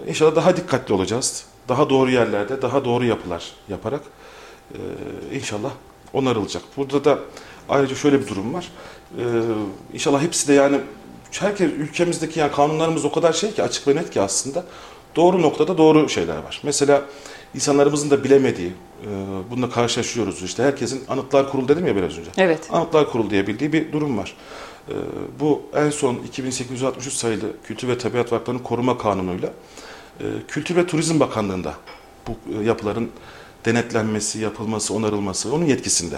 İnşallah 0.07 0.35
daha 0.35 0.57
dikkatli 0.57 0.93
olacağız. 0.93 1.45
Daha 1.69 1.89
doğru 1.89 2.11
yerlerde, 2.11 2.61
daha 2.61 2.85
doğru 2.85 3.05
yapılar 3.05 3.51
yaparak 3.69 4.01
e, 4.73 4.77
inşallah 5.35 5.71
onarılacak. 6.13 6.63
Burada 6.77 7.05
da 7.05 7.19
ayrıca 7.69 7.95
şöyle 7.95 8.21
bir 8.21 8.27
durum 8.27 8.53
var. 8.53 8.71
Ee, 9.17 9.21
İnşallah 9.93 10.21
hepsi 10.21 10.47
de 10.47 10.53
yani 10.53 10.79
herkes 11.39 11.71
ülkemizdeki 11.71 12.39
yani 12.39 12.51
kanunlarımız 12.51 13.05
o 13.05 13.11
kadar 13.11 13.33
şey 13.33 13.51
ki 13.51 13.63
açık 13.63 13.87
ve 13.87 13.95
net 13.95 14.09
ki 14.11 14.21
aslında 14.21 14.65
doğru 15.15 15.41
noktada 15.41 15.77
doğru 15.77 16.09
şeyler 16.09 16.37
var. 16.37 16.61
Mesela 16.63 17.01
insanlarımızın 17.55 18.09
da 18.09 18.23
bilemediği, 18.23 18.69
e, 19.03 19.07
bununla 19.51 19.69
karşılaşıyoruz 19.69 20.43
işte. 20.43 20.63
Herkesin 20.63 21.03
anıtlar 21.09 21.51
kurulu 21.51 21.67
dedim 21.67 21.87
ya 21.87 21.95
biraz 21.95 22.17
önce. 22.17 22.29
Evet. 22.37 22.59
Anıtlar 22.71 23.11
Kurulu 23.11 23.29
diye 23.29 23.47
bildiği 23.47 23.73
bir 23.73 23.91
durum 23.91 24.17
var. 24.17 24.35
Ee, 24.89 24.93
Bu 25.39 25.61
en 25.75 25.89
son 25.89 26.15
2863 26.15 27.13
sayılı 27.13 27.45
Kültür 27.63 27.87
ve 27.87 27.97
Tabiat 27.97 28.31
Varlıklarını 28.31 28.63
Koruma 28.63 28.97
Kanunu'yla 28.97 29.53
e, 30.19 30.23
Kültür 30.47 30.75
ve 30.75 30.87
Turizm 30.87 31.19
Bakanlığı'nda 31.19 31.73
bu 32.27 32.31
e, 32.59 32.63
yapıların 32.63 33.09
denetlenmesi, 33.65 34.39
yapılması, 34.39 34.93
onarılması 34.93 35.53
onun 35.53 35.65
yetkisinde. 35.65 36.15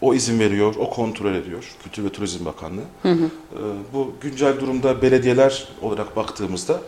O 0.00 0.14
izin 0.14 0.40
veriyor, 0.40 0.74
o 0.78 0.90
kontrol 0.90 1.34
ediyor 1.34 1.64
Kültür 1.84 2.04
ve 2.04 2.08
Turizm 2.12 2.44
Bakanlığı. 2.44 2.80
Ee, 3.04 3.12
Bu 3.92 4.12
güncel 4.20 4.60
durumda 4.60 5.02
belediyeler 5.02 5.68
olarak 5.82 6.16
baktığımızda 6.16 6.80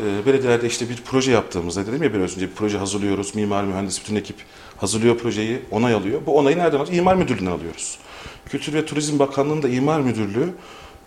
e, 0.00 0.26
belediyelerde 0.26 0.66
işte 0.66 0.88
bir 0.88 1.02
proje 1.04 1.32
yaptığımızda 1.32 1.86
dedim 1.86 2.02
ya 2.02 2.14
biraz 2.14 2.36
önce 2.36 2.46
bir 2.48 2.54
proje 2.54 2.78
hazırlıyoruz. 2.78 3.34
Mimar, 3.34 3.64
mühendis 3.64 4.00
bütün 4.00 4.16
ekip 4.16 4.36
hazırlıyor 4.76 5.18
projeyi, 5.18 5.58
onay 5.70 5.94
alıyor. 5.94 6.20
Bu 6.26 6.38
onayı 6.38 6.56
nereden 6.58 6.78
alıyoruz? 6.78 6.98
İmar 6.98 7.14
Müdürlüğü'nden 7.14 7.50
alıyoruz. 7.50 7.98
Kültür 8.48 8.72
ve 8.72 8.86
Turizm 8.86 9.18
Bakanlığı'nın 9.18 9.62
da 9.62 9.68
İmar 9.68 10.00
Müdürlüğü 10.00 10.54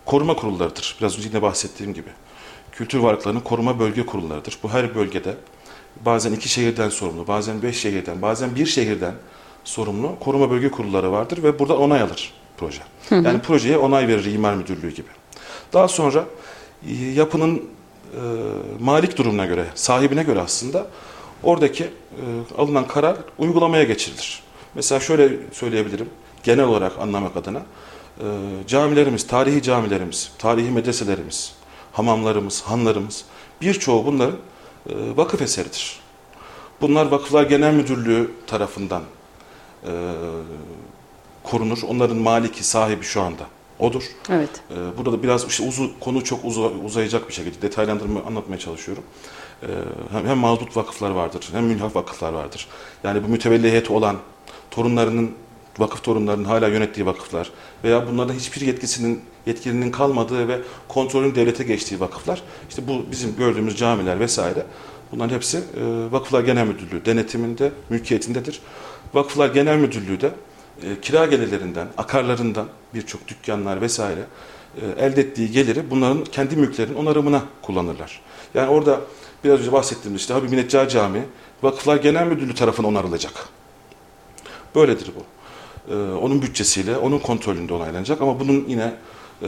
koruma 0.06 0.36
kurullarıdır. 0.36 0.96
Biraz 1.00 1.18
önce 1.18 1.28
yine 1.28 1.42
bahsettiğim 1.42 1.94
gibi. 1.94 2.10
Kültür 2.72 3.00
varlıklarının 3.00 3.40
koruma 3.40 3.80
bölge 3.80 4.06
kurullarıdır. 4.06 4.58
Bu 4.64 4.70
her 4.70 4.96
bölgede 4.96 5.36
bazen 6.06 6.34
iki 6.34 6.50
şehirden 6.50 6.90
sorumlu, 6.90 7.28
bazen 7.28 7.62
beş 7.62 7.78
şehirden, 7.80 8.22
bazen 8.22 8.56
bir 8.56 8.66
şehirden 8.66 9.14
sorumlu 9.64 10.20
koruma 10.20 10.50
bölge 10.52 10.72
kurulları 10.72 11.12
vardır 11.12 11.44
ve 11.44 11.60
burada 11.60 11.78
onay 11.78 12.02
alır 12.02 12.34
proje. 12.58 12.82
Yani 13.12 13.42
projeye 13.42 13.78
onay 13.78 14.08
verir 14.08 14.26
İmar 14.26 14.54
Müdürlüğü 14.54 14.90
gibi. 14.90 15.08
Daha 15.74 15.88
sonra 15.88 16.26
e, 16.88 16.94
yapının 16.94 17.56
e, 17.58 18.22
malik 18.80 19.18
durumuna 19.18 19.46
göre, 19.46 19.66
sahibine 19.76 20.24
göre 20.24 20.42
aslında 20.42 20.88
oradaki 21.44 21.84
e, 21.84 21.90
alınan 22.58 22.88
karar 22.88 23.18
uygulamaya 23.38 23.84
geçirilir. 23.84 24.44
Mesela 24.76 25.00
şöyle 25.00 25.30
söyleyebilirim, 25.52 26.10
genel 26.44 26.66
olarak 26.66 27.00
anlamak 27.00 27.38
adına. 27.38 27.60
E, 28.20 28.26
camilerimiz, 28.68 29.28
tarihi 29.28 29.62
camilerimiz, 29.64 30.32
tarihi 30.38 30.72
medreselerimiz, 30.72 31.54
hamamlarımız, 31.92 32.62
hanlarımız, 32.62 33.26
birçoğu 33.62 34.06
bunların 34.06 34.36
e, 34.90 34.94
vakıf 35.18 35.42
eseridir. 35.42 36.00
Bunlar 36.82 37.06
Vakıflar 37.06 37.44
Genel 37.44 37.74
Müdürlüğü 37.74 38.32
tarafından 38.48 39.02
e, 39.84 39.92
korunur. 41.44 41.80
Onların 41.88 42.18
maliki, 42.18 42.64
sahibi 42.64 43.04
şu 43.04 43.22
anda 43.22 43.44
odur. 43.80 44.04
Evet. 44.30 44.50
Ee, 44.72 44.98
Burada 44.98 45.12
da 45.12 45.24
biraz 45.24 45.48
işte 45.48 45.64
uzu, 45.64 46.00
konu 46.00 46.24
çok 46.24 46.46
uza- 46.46 46.72
uzayacak 46.86 47.28
bir 47.28 47.34
şekilde 47.34 47.62
detaylandırma 47.62 48.22
anlatmaya 48.28 48.60
çalışıyorum. 48.60 49.04
Ee, 49.64 49.68
Hem, 50.12 50.26
hem 50.28 50.38
mağdut 50.38 50.78
vakıflar 50.78 51.10
vardır, 51.12 51.50
hem 51.52 51.64
mülhaf 51.66 51.96
vakıflar 51.96 52.34
vardır. 52.34 52.68
Yani 53.04 53.24
bu 53.24 53.28
mütevelli 53.28 53.70
heyeti 53.72 53.94
olan 53.94 54.16
torunlarının, 54.72 55.32
vakıf 55.80 56.04
torunlarının 56.04 56.46
hala 56.46 56.68
yönettiği 56.68 57.06
vakıflar 57.06 57.52
veya 57.84 58.08
bunlarda 58.08 58.34
hiçbir 58.34 58.62
yetkisinin, 58.62 59.22
yetkilinin 59.46 59.92
kalmadığı 59.92 60.48
ve 60.48 60.62
kontrolün 60.88 61.36
devlete 61.36 61.64
geçtiği 61.64 62.00
vakıflar. 62.00 62.42
İşte 62.70 62.88
bu 62.88 63.06
bizim 63.12 63.36
gördüğümüz 63.36 63.78
camiler 63.78 64.20
vesaire. 64.20 64.66
Bunların 65.12 65.36
hepsi 65.36 65.58
e, 65.58 65.62
Vakıflar 66.12 66.42
Genel 66.42 66.68
Müdürlüğü 66.68 67.06
denetiminde, 67.06 67.72
mülkiyetindedir. 67.90 68.62
Vakıflar 69.14 69.50
Genel 69.50 69.78
Müdürlüğü 69.78 70.22
de 70.22 70.32
e, 70.84 71.02
kira 71.02 71.26
gelirlerinden, 71.26 71.88
akarlarından 71.98 72.68
birçok 72.94 73.28
dükkanlar 73.28 73.82
vesaire 73.82 74.22
e, 74.82 75.06
elde 75.06 75.22
ettiği 75.22 75.52
geliri 75.52 75.92
bunların 75.92 76.24
kendi 76.24 76.56
mülklerinin 76.56 76.96
onarımına 76.96 77.44
kullanırlar. 77.62 78.22
Yani 78.54 78.70
orada 78.70 79.02
biraz 79.44 79.60
önce 79.60 79.72
bahsettiğimiz 79.72 80.22
işte 80.22 80.34
Habib 80.34 80.52
Neccar 80.52 80.90
Camii 80.90 81.24
Vakıflar 81.64 81.98
Genel 81.98 82.28
Müdürlüğü 82.28 82.56
tarafından 82.56 82.92
onarılacak. 82.92 83.34
Böyledir 84.76 85.12
bu. 85.16 85.39
Ee, 85.90 85.94
onun 85.94 86.42
bütçesiyle, 86.42 86.98
onun 86.98 87.20
kontrolünde 87.20 87.74
onaylanacak 87.74 88.22
ama 88.22 88.40
bunun 88.40 88.66
yine 88.68 88.94
e, 89.42 89.48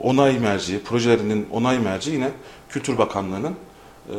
onay 0.00 0.38
merci, 0.38 0.82
projelerinin 0.82 1.46
onay 1.52 1.78
merci 1.78 2.10
yine 2.10 2.30
Kültür 2.68 2.98
Bakanlığı'nın 2.98 3.52
e, 4.08 4.14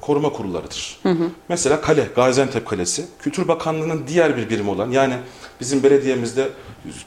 koruma 0.00 0.32
kurullarıdır. 0.32 1.00
Mesela 1.48 1.80
kale, 1.80 2.08
Gaziantep 2.16 2.66
Kalesi, 2.66 3.04
Kültür 3.18 3.48
Bakanlığı'nın 3.48 4.04
diğer 4.06 4.36
bir 4.36 4.50
birimi 4.50 4.70
olan, 4.70 4.90
yani 4.90 5.14
bizim 5.60 5.82
belediyemizde, 5.82 6.48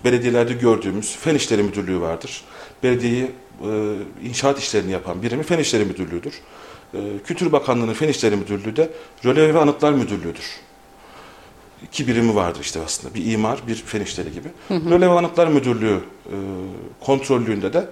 belediyelerde 0.05 0.53
gördüğümüz 0.53 1.15
Fen 1.15 1.36
İşleri 1.36 1.63
Müdürlüğü 1.63 2.01
vardır. 2.01 2.41
Belediyeyi 2.83 3.31
e, 3.63 3.95
inşaat 4.23 4.59
işlerini 4.59 4.91
yapan 4.91 5.21
birimi 5.21 5.43
Fen 5.43 5.59
İşleri 5.59 5.86
Müdürlüğü'dür. 5.86 6.33
E, 6.93 6.99
Kültür 7.25 7.51
Bakanlığı'nın 7.51 7.93
Fen 7.93 8.07
İşleri 8.07 8.36
Müdürlüğü 8.36 8.75
de 8.75 8.89
Röle 9.25 9.53
ve 9.53 9.59
Anıtlar 9.59 9.93
Müdürlüğü'dür 9.93 10.64
iki 11.88 12.07
birimi 12.07 12.36
vardır 12.36 12.59
işte 12.61 12.79
aslında. 12.86 13.13
Bir 13.15 13.31
imar, 13.31 13.59
bir 13.67 13.75
fen 13.75 14.01
işleri 14.01 14.31
gibi. 14.31 14.47
Röle 14.71 15.07
ve 15.09 15.11
Anıtlar 15.13 15.47
Müdürlüğü 15.47 15.99
e, 16.25 16.36
kontrollüğünde 17.05 17.73
de 17.73 17.89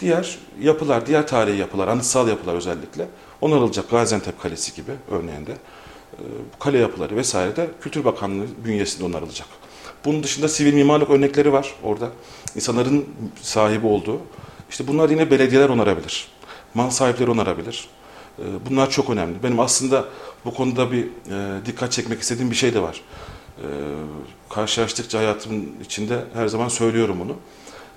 diğer 0.00 0.38
yapılar, 0.60 1.06
diğer 1.06 1.26
tarihi 1.26 1.56
yapılar, 1.58 1.88
anıtsal 1.88 2.28
yapılar 2.28 2.54
özellikle 2.54 3.08
onarılacak. 3.40 3.90
Gaziantep 3.90 4.42
Kalesi 4.42 4.74
gibi 4.74 4.92
örneğinde. 5.10 5.52
E, 6.12 6.22
kale 6.60 6.78
yapıları 6.78 7.16
vesaire 7.16 7.56
de 7.56 7.70
Kültür 7.80 8.04
Bakanlığı 8.04 8.46
bünyesinde 8.64 9.04
onarılacak. 9.04 9.48
Bunun 10.04 10.22
dışında 10.22 10.48
sivil 10.48 10.74
mimarlık 10.74 11.10
örnekleri 11.10 11.52
var 11.52 11.74
orada. 11.82 12.08
İnsanların 12.56 13.04
sahibi 13.42 13.86
olduğu. 13.86 14.20
İşte 14.70 14.86
bunlar 14.88 15.10
yine 15.10 15.30
belediyeler 15.30 15.68
onarabilir. 15.68 16.28
Mal 16.74 16.90
sahipleri 16.90 17.30
onarabilir. 17.30 17.88
E, 18.38 18.42
Bunlar 18.70 18.90
çok 18.90 19.10
önemli. 19.10 19.42
Benim 19.42 19.60
aslında 19.60 20.04
bu 20.44 20.54
konuda 20.54 20.92
bir 20.92 21.04
e, 21.04 21.66
dikkat 21.66 21.92
çekmek 21.92 22.20
istediğim 22.20 22.50
bir 22.50 22.56
şey 22.56 22.74
de 22.74 22.82
var. 22.82 23.00
E, 23.58 23.66
karşılaştıkça 24.50 25.18
hayatımın 25.18 25.72
içinde 25.84 26.24
her 26.34 26.48
zaman 26.48 26.68
söylüyorum 26.68 27.16
bunu. 27.20 27.36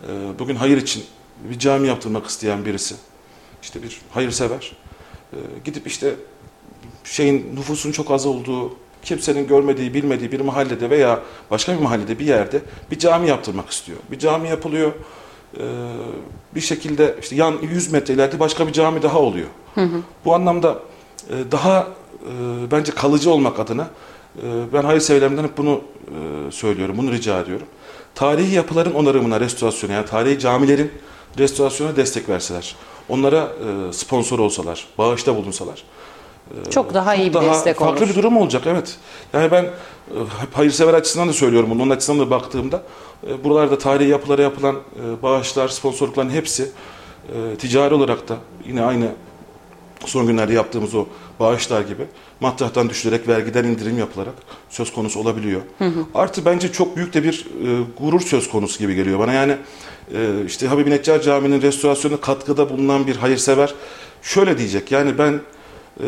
E, 0.08 0.40
bugün 0.40 0.56
hayır 0.56 0.78
için 0.78 1.04
bir 1.50 1.60
cami 1.60 1.88
yaptırmak 1.88 2.26
isteyen 2.28 2.66
birisi, 2.66 2.96
işte 3.62 3.84
bir 3.84 4.02
hayırsever, 4.12 4.72
e, 5.34 5.38
gidip 5.66 5.88
işte 5.88 6.16
şeyin 7.04 7.56
nüfusun 7.56 7.92
çok 7.92 8.12
az 8.12 8.26
olduğu, 8.26 8.76
kimsenin 9.04 9.48
görmediği, 9.48 9.94
bilmediği 9.94 10.32
bir 10.32 10.40
mahallede 10.40 10.90
veya 10.90 11.20
başka 11.52 11.74
bir 11.74 11.80
mahallede 11.80 12.20
bir 12.20 12.26
yerde 12.26 12.62
bir 12.92 13.00
cami 13.00 13.28
yaptırmak 13.30 13.70
istiyor. 13.70 13.98
Bir 14.12 14.20
cami 14.20 14.50
yapılıyor. 14.50 14.92
e, 15.58 15.64
bir 16.56 16.62
şekilde 16.62 17.16
işte 17.22 17.36
yan 17.36 17.58
100 17.62 17.92
metre 17.92 18.14
ileride 18.14 18.40
başka 18.40 18.68
bir 18.68 18.74
cami 18.74 19.02
daha 19.02 19.20
oluyor. 19.20 19.48
Bu 20.26 20.36
anlamda 20.36 20.80
e, 21.30 21.52
daha 21.52 21.88
e, 22.24 22.72
bence 22.72 22.92
kalıcı 22.92 23.32
olmak 23.32 23.60
adına 23.60 23.88
ben 24.74 24.84
hayırseverlerimden 24.84 25.44
hep 25.44 25.58
bunu 25.58 25.82
e, 26.08 26.52
söylüyorum, 26.52 26.98
bunu 26.98 27.12
rica 27.12 27.40
ediyorum. 27.40 27.68
Tarihi 28.16 28.56
yapıların 28.56 28.94
onarımına, 28.94 29.40
restorasyona 29.40 29.94
yani 29.94 30.06
tarihi 30.06 30.40
camilerin 30.40 30.92
restorasyona 31.38 31.96
destek 31.96 32.30
verseler, 32.30 32.76
onlara 33.10 33.38
e, 33.90 33.94
sponsor 33.94 34.40
olsalar, 34.40 34.88
bağışta 34.98 35.36
bulunsalar. 35.36 35.84
e, 36.68 36.72
Çok 36.72 36.94
daha 36.94 37.16
iyi 37.16 37.30
bir 37.30 37.34
daha 37.34 37.50
destek 37.54 37.78
farklı 37.78 38.06
olur. 38.06 38.10
bir 38.10 38.16
durum 38.16 38.38
olacak 38.38 38.64
evet. 38.66 38.98
Yani 39.34 39.52
ben 39.52 39.70
hayırsever 40.54 40.94
açısından 40.94 41.28
da 41.30 41.34
söylüyorum 41.34 41.70
bunu. 41.70 41.82
Onun 41.84 41.92
açısından 41.92 42.26
da 42.26 42.30
baktığımda 42.32 42.84
buralarda 43.44 43.78
tarihi 43.78 44.10
yapılara 44.10 44.42
yapılan 44.42 44.76
bağışlar, 45.24 45.68
sponsorlukların 45.68 46.30
hepsi 46.30 46.72
ticari 47.60 47.94
olarak 47.94 48.30
da 48.30 48.38
yine 48.68 48.84
aynı 48.84 49.12
son 50.06 50.28
günlerde 50.28 50.54
yaptığımız 50.54 50.96
o 50.96 51.06
bağışlar 51.40 51.82
gibi 51.82 52.04
matrahtan 52.40 52.90
düşürerek 52.90 53.28
vergiden 53.28 53.64
indirim 53.64 53.98
yapılarak 54.00 54.34
söz 54.70 54.94
konusu 54.94 55.20
olabiliyor. 55.20 55.62
Artı 56.16 56.46
bence 56.46 56.72
çok 56.72 56.96
büyük 56.96 57.14
de 57.14 57.24
bir 57.24 57.48
e, 57.66 57.84
gurur 58.00 58.22
söz 58.22 58.50
konusu 58.50 58.80
gibi 58.80 58.96
geliyor 58.96 59.20
bana. 59.20 59.34
Yani 59.34 59.56
e, 60.16 60.46
işte 60.46 60.68
Habib 60.68 60.88
Neccar 60.88 61.22
Camii'nin 61.22 61.62
restorasyonuna 61.62 62.22
katkıda 62.22 62.70
bulunan 62.70 63.08
bir 63.08 63.16
hayırsever 63.16 63.74
şöyle 64.22 64.58
diyecek. 64.58 64.92
Yani 64.92 65.18
ben 65.18 65.42
e, 66.00 66.06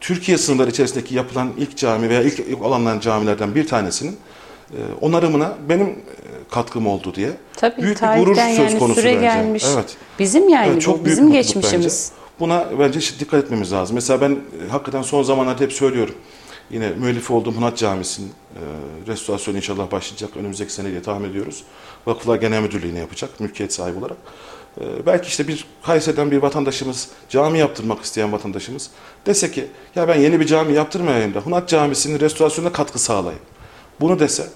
Türkiye 0.00 0.38
sınırları 0.38 0.70
içerisindeki 0.70 1.14
yapılan 1.14 1.52
ilk 1.58 1.76
cami 1.76 2.08
veya 2.08 2.22
ilk, 2.22 2.38
ilk 2.38 2.62
alanlanan 2.62 3.00
camilerden 3.00 3.54
bir 3.54 3.66
tanesinin 3.66 4.16
e, 4.70 4.78
onarımına 5.00 5.54
benim 5.68 5.86
e, 5.86 5.94
katkım 6.50 6.86
oldu 6.86 7.14
diye. 7.14 7.30
Tabii 7.56 7.82
büyük 7.82 8.02
bir 8.02 8.18
gurur 8.18 8.36
söz 8.36 8.58
yani 8.58 8.78
konusu 8.78 9.00
süre 9.00 9.08
bence. 9.10 9.20
gelmiş. 9.20 9.64
Evet. 9.74 9.96
Bizim 10.18 10.48
yani 10.48 10.66
Evet, 10.66 10.76
bu, 10.76 10.80
çok 10.80 11.04
büyük 11.04 11.18
bizim 11.18 11.32
geçmişimiz. 11.32 12.12
bence. 12.12 12.23
Buna 12.40 12.78
bence 12.78 13.00
dikkat 13.20 13.44
etmemiz 13.44 13.72
lazım. 13.72 13.94
Mesela 13.94 14.20
ben 14.20 14.30
e, 14.30 14.68
hakikaten 14.70 15.02
son 15.02 15.22
zamanlarda 15.22 15.64
hep 15.64 15.72
söylüyorum. 15.72 16.14
Yine 16.70 16.90
müellifi 16.90 17.32
olduğum 17.32 17.52
Hunat 17.52 17.78
Camisi'nin 17.78 18.28
e, 18.28 18.60
restorasyonu 19.06 19.56
inşallah 19.56 19.90
başlayacak 19.90 20.36
önümüzdeki 20.36 20.72
sene 20.72 20.90
diye 20.90 21.02
tahmin 21.02 21.30
ediyoruz. 21.30 21.64
Vakıflar 22.06 22.36
Genel 22.36 22.62
Müdürlüğü'ne 22.62 22.98
yapacak 22.98 23.40
mülkiyet 23.40 23.72
sahibi 23.72 23.98
olarak. 23.98 24.16
E, 24.80 25.06
belki 25.06 25.28
işte 25.28 25.48
bir 25.48 25.64
Kayseri'den 25.82 26.30
bir 26.30 26.36
vatandaşımız, 26.42 27.08
cami 27.28 27.58
yaptırmak 27.58 28.04
isteyen 28.04 28.32
vatandaşımız 28.32 28.90
dese 29.26 29.50
ki 29.50 29.66
ya 29.94 30.08
ben 30.08 30.20
yeni 30.20 30.40
bir 30.40 30.46
cami 30.46 30.72
yaptırmayayım 30.72 31.34
da 31.34 31.40
Hunat 31.40 31.68
Camisi'nin 31.68 32.20
restorasyonuna 32.20 32.72
katkı 32.72 32.98
sağlayayım. 32.98 33.42
Bunu 34.00 34.18
dese, 34.18 34.46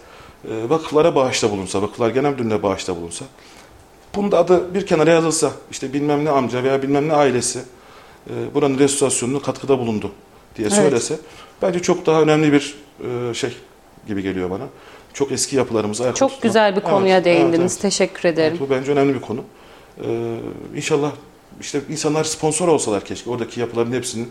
e, 0.45 0.69
vakıflara 0.69 1.15
bağışta 1.15 1.51
bulunsa, 1.51 1.83
vakıflar 1.83 2.11
genel 2.11 2.31
müdürlüğüne 2.31 2.63
bağışta 2.63 2.97
bulunsa, 2.97 3.25
bunun 4.15 4.33
da 4.33 4.39
adı 4.39 4.75
bir 4.75 4.87
kenara 4.87 5.11
yazılsa, 5.11 5.51
işte 5.71 5.93
bilmem 5.93 6.25
ne 6.25 6.31
amca 6.31 6.63
veya 6.63 6.83
bilmem 6.83 7.09
ne 7.09 7.13
ailesi 7.13 7.59
e, 8.31 8.55
buranın 8.55 8.79
restorasyonuna 8.79 9.43
katkıda 9.43 9.79
bulundu 9.79 10.13
diye 10.57 10.69
Evet. 10.69 10.77
söylese, 10.77 11.19
bence 11.63 11.83
çok 11.83 12.07
daha 12.07 12.23
önemli 12.23 12.53
bir 12.53 12.77
e, 13.31 13.35
şey 13.35 13.57
gibi 14.07 14.23
geliyor 14.23 14.51
bana. 14.51 14.65
Çok 15.13 15.33
eski 15.33 15.57
yapılarımızı 15.57 16.03
ayakta 16.03 16.19
Çok 16.19 16.31
tutmak. 16.31 16.43
güzel 16.43 16.73
bir 16.77 16.81
Evet, 16.81 16.91
konuya 16.91 17.15
evet, 17.17 17.25
değindiniz. 17.25 17.73
evet. 17.73 17.83
Teşekkür 17.83 18.29
ederim. 18.29 18.57
Evet, 18.61 18.69
bu 18.71 18.75
bence 18.75 18.93
önemli 18.93 19.15
bir 19.15 19.21
konu. 19.21 19.41
Ee, 20.05 20.37
inşallah 20.77 21.11
işte 21.61 21.81
insanlar 21.89 22.25
sponsor 22.25 22.69
olsalar 22.69 23.05
keşke 23.05 23.31
oradaki 23.31 23.61
yapıların 23.61 23.93
hepsinin 23.93 24.29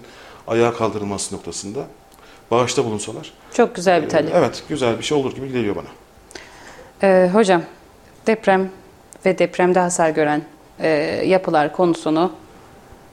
ayağa 0.48 0.74
kaldırılması 0.74 1.36
noktasında 1.36 1.80
bağışta 2.52 2.86
bulunsalar. 2.86 3.34
Çok 3.54 3.76
güzel 3.76 4.04
bir 4.04 4.10
talep. 4.10 4.32
Evet, 4.36 4.64
güzel 4.70 4.98
bir 4.98 5.04
şey 5.04 5.18
olur 5.18 5.36
gibi 5.36 5.52
geliyor 5.52 5.76
bana. 5.76 5.88
Ee, 7.04 7.30
hocam, 7.34 7.62
deprem 8.28 8.70
ve 9.28 9.38
depremde 9.38 9.80
hasar 9.80 10.10
gören 10.10 10.42
e, 10.80 10.88
yapılar 11.26 11.74
konusunu 11.74 12.32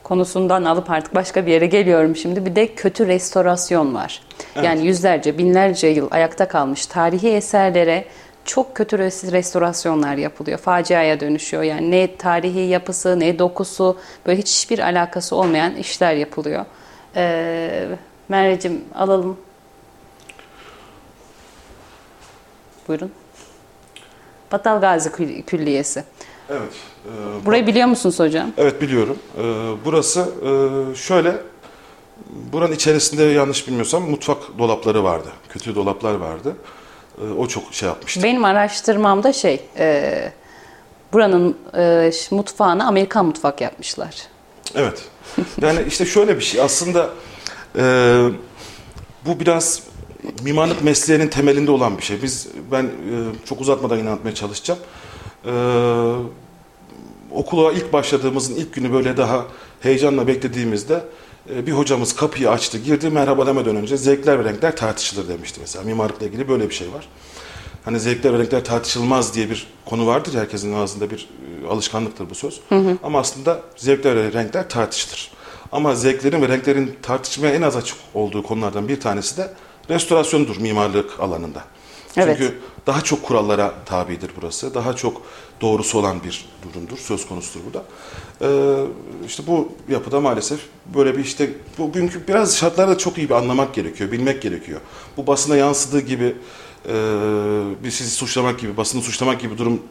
konusundan 0.03 0.63
alıp 0.63 0.89
artık 0.89 1.15
başka 1.15 1.45
bir 1.45 1.51
yere 1.51 1.65
geliyorum 1.65 2.15
şimdi. 2.15 2.45
Bir 2.45 2.55
de 2.55 2.75
kötü 2.75 3.07
restorasyon 3.07 3.95
var. 3.95 4.21
Evet. 4.55 4.65
Yani 4.65 4.85
yüzlerce, 4.85 5.37
binlerce 5.37 5.87
yıl 5.87 6.07
ayakta 6.11 6.47
kalmış 6.47 6.85
tarihi 6.85 7.29
eserlere 7.29 8.05
çok 8.45 8.75
kötü 8.75 8.95
res- 8.95 9.31
restorasyonlar 9.31 10.15
yapılıyor. 10.15 10.57
Faciaya 10.59 11.19
dönüşüyor. 11.19 11.63
Yani 11.63 11.91
ne 11.91 12.15
tarihi 12.17 12.59
yapısı, 12.59 13.19
ne 13.19 13.39
dokusu, 13.39 13.97
böyle 14.25 14.39
hiçbir 14.39 14.79
alakası 14.79 15.35
olmayan 15.35 15.75
işler 15.75 16.13
yapılıyor. 16.13 16.65
Ee, 17.15 17.85
Merveciğim 18.29 18.83
alalım. 18.95 19.37
Buyurun. 22.87 23.11
Battal 24.51 24.81
Gazi 24.81 25.09
Kül- 25.09 25.43
Külliyesi. 25.43 26.03
Evet. 26.49 26.71
e, 27.05 27.45
Burayı 27.45 27.67
biliyor 27.67 27.87
musunuz 27.87 28.19
hocam? 28.19 28.51
Evet 28.57 28.81
biliyorum. 28.81 29.17
Ee, 29.37 29.41
burası 29.85 30.19
e, 30.21 30.95
şöyle, 30.95 31.35
buranın 32.53 32.71
içerisinde 32.73 33.23
yanlış 33.23 33.67
bilmiyorsam 33.67 34.09
mutfak 34.09 34.37
dolapları 34.57 35.03
vardı. 35.03 35.27
Kötü 35.49 35.75
dolaplar 35.75 36.15
vardı. 36.15 36.55
Ee, 37.21 37.31
o 37.37 37.47
çok 37.47 37.73
şey 37.73 37.89
yapmıştı. 37.89 38.23
Benim 38.23 38.45
araştırmamda 38.45 39.33
şey, 39.33 39.65
e, 39.77 40.31
buranın 41.13 41.57
e, 41.77 42.11
mutfağını 42.31 42.87
Amerikan 42.87 43.25
mutfak 43.25 43.61
yapmışlar. 43.61 44.15
Evet. 44.75 45.03
Yani 45.61 45.79
işte 45.87 46.05
şöyle 46.05 46.35
bir 46.37 46.41
şey. 46.43 46.61
Aslında 46.61 47.09
e, 47.77 47.83
bu 49.25 49.39
biraz 49.39 49.83
mimarlık 50.43 50.83
mesleğinin 50.83 51.27
temelinde 51.27 51.71
olan 51.71 51.97
bir 51.97 52.03
şey. 52.03 52.21
Biz 52.21 52.47
ben 52.71 52.83
e, 52.83 52.89
çok 53.45 53.61
uzatmadan 53.61 53.97
yine 53.97 54.09
anlatmaya 54.09 54.35
çalışacağım. 54.35 54.79
E, 55.45 55.51
okula 57.31 57.71
ilk 57.71 57.93
başladığımızın 57.93 58.55
ilk 58.55 58.73
günü 58.73 58.93
böyle 58.93 59.17
daha 59.17 59.45
heyecanla 59.81 60.27
beklediğimizde 60.27 61.03
e, 61.55 61.67
bir 61.67 61.71
hocamız 61.71 62.15
kapıyı 62.15 62.49
açtı, 62.49 62.77
girdi. 62.77 63.09
Merhaba 63.09 63.47
demeden 63.47 63.75
önce 63.75 63.97
zevkler 63.97 64.39
ve 64.39 64.49
renkler 64.49 64.75
tartışılır 64.75 65.27
demişti 65.27 65.59
mesela. 65.61 65.85
Mimarlıkla 65.85 66.25
ilgili 66.25 66.47
böyle 66.49 66.69
bir 66.69 66.73
şey 66.73 66.87
var. 66.93 67.07
Hani 67.85 67.99
zevkler 67.99 68.33
ve 68.33 68.39
renkler 68.39 68.65
tartışılmaz 68.65 69.35
diye 69.35 69.49
bir 69.49 69.67
konu 69.85 70.07
vardır. 70.07 70.33
Herkesin 70.33 70.73
ağzında 70.73 71.09
bir 71.09 71.29
e, 71.63 71.67
alışkanlıktır 71.67 72.29
bu 72.29 72.35
söz. 72.35 72.59
Ama 73.03 73.19
aslında 73.19 73.61
zevkler 73.75 74.15
ve 74.15 74.33
renkler 74.33 74.69
tartışılır. 74.69 75.31
Ama 75.71 75.95
zevklerin 75.95 76.41
ve 76.41 76.47
renklerin 76.47 76.95
tartışmaya 77.01 77.53
en 77.53 77.61
az 77.61 77.75
açık 77.75 77.97
olduğu 78.13 78.43
konulardan 78.43 78.87
bir 78.87 78.99
tanesi 78.99 79.37
de 79.37 79.51
restorasyondur 79.89 80.57
mimarlık 80.57 81.19
alanında. 81.19 81.63
Evet. 82.17 82.37
Çünkü 82.39 82.59
daha 82.87 83.01
çok 83.01 83.23
kurallara 83.23 83.73
tabidir 83.85 84.31
burası. 84.41 84.73
Daha 84.73 84.95
çok 84.95 85.21
doğrusu 85.61 85.99
olan 85.99 86.23
bir 86.23 86.45
durumdur, 86.63 86.97
söz 86.97 87.27
konusudur 87.27 87.65
burada. 87.65 87.85
Ee, 88.41 88.85
işte 89.25 89.43
bu 89.47 89.71
yapıda 89.89 90.21
maalesef 90.21 90.59
böyle 90.95 91.17
bir 91.17 91.23
işte 91.23 91.49
bugünkü 91.77 92.27
biraz 92.27 92.57
şartları 92.57 92.91
da 92.91 92.97
çok 92.97 93.17
iyi 93.17 93.29
bir 93.29 93.33
anlamak 93.33 93.73
gerekiyor, 93.73 94.11
bilmek 94.11 94.41
gerekiyor. 94.41 94.81
Bu 95.17 95.27
basına 95.27 95.55
yansıdığı 95.57 96.01
gibi 96.01 96.35
e, 96.85 96.93
bir 97.83 97.91
sizi 97.91 98.11
suçlamak 98.11 98.59
gibi, 98.59 98.77
basını 98.77 99.01
suçlamak 99.01 99.39
gibi 99.39 99.57
durum 99.57 99.81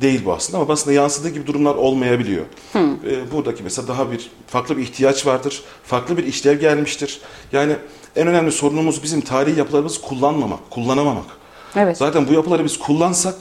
değil 0.00 0.24
bu 0.24 0.32
aslında 0.32 0.58
ama 0.58 0.68
basında 0.68 0.94
yansıdığı 0.94 1.28
gibi 1.28 1.46
durumlar 1.46 1.74
olmayabiliyor. 1.74 2.44
Ee, 2.74 3.32
buradaki 3.32 3.62
mesela 3.62 3.88
daha 3.88 4.12
bir 4.12 4.30
farklı 4.46 4.76
bir 4.76 4.82
ihtiyaç 4.82 5.26
vardır, 5.26 5.62
farklı 5.84 6.16
bir 6.16 6.24
işlev 6.24 6.60
gelmiştir. 6.60 7.20
Yani 7.52 7.76
en 8.16 8.26
önemli 8.26 8.52
sorunumuz 8.52 9.02
bizim 9.02 9.20
tarihi 9.20 9.58
yapılarımızı 9.58 10.00
kullanmamak, 10.00 10.70
kullanamamak. 10.70 11.24
Evet. 11.76 11.96
Zaten 11.96 12.28
bu 12.28 12.32
yapıları 12.32 12.64
biz 12.64 12.78
kullansak, 12.78 13.34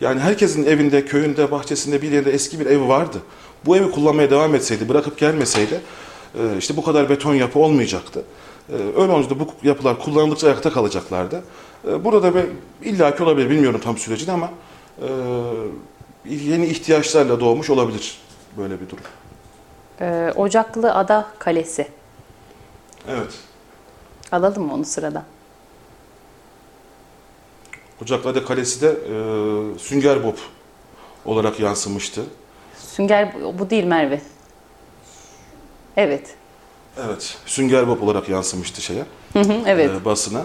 yani 0.00 0.20
herkesin 0.20 0.66
evinde, 0.66 1.04
köyünde, 1.04 1.50
bahçesinde 1.50 2.02
bir 2.02 2.12
yerinde 2.12 2.32
eski 2.32 2.60
bir 2.60 2.66
evi 2.66 2.88
vardı. 2.88 3.18
Bu 3.66 3.76
evi 3.76 3.90
kullanmaya 3.90 4.30
devam 4.30 4.54
etseydi, 4.54 4.88
bırakıp 4.88 5.18
gelmeseydi, 5.18 5.80
e, 6.34 6.58
işte 6.58 6.76
bu 6.76 6.84
kadar 6.84 7.08
beton 7.08 7.34
yapı 7.34 7.58
olmayacaktı. 7.58 8.24
E, 8.68 8.74
Öyle 8.96 9.12
olunca 9.12 9.30
da 9.30 9.40
bu 9.40 9.46
yapılar 9.62 9.98
kullanıldıkça 9.98 10.46
ayakta 10.46 10.72
kalacaklardı. 10.72 11.42
E, 11.88 12.04
Burada 12.04 12.22
da 12.22 12.34
bir 12.34 12.44
illaki 12.82 13.22
olabilir, 13.22 13.50
bilmiyorum 13.50 13.80
tam 13.84 13.98
sürecini 13.98 14.32
ama 14.32 14.50
yeni 16.28 16.66
ihtiyaçlarla 16.66 17.40
doğmuş 17.40 17.70
olabilir 17.70 18.18
böyle 18.58 18.74
bir 18.80 18.86
durum. 18.88 19.04
Ocaklı 20.36 20.94
Ada 20.94 21.26
Kalesi. 21.38 21.88
Evet. 23.08 23.34
Alalım 24.32 24.62
mı 24.62 24.74
onu 24.74 24.84
sıradan? 24.84 25.24
Ocaklar'da 28.02 28.44
Kalesi 28.44 28.80
de 28.82 28.88
e, 28.88 29.78
Sünger 29.78 30.24
Bob 30.24 30.36
olarak 31.24 31.60
yansımıştı. 31.60 32.22
Sünger 32.78 33.34
bu 33.58 33.70
değil 33.70 33.84
Merve. 33.84 34.20
Evet. 35.96 36.34
Evet, 37.06 37.38
Sünger 37.46 37.88
Bob 37.88 38.00
olarak 38.02 38.28
yansımıştı 38.28 38.82
şeye, 38.82 39.04
Hı 39.32 39.40
hı, 39.40 39.62
evet. 39.66 39.90
e, 39.90 40.04
basına. 40.04 40.42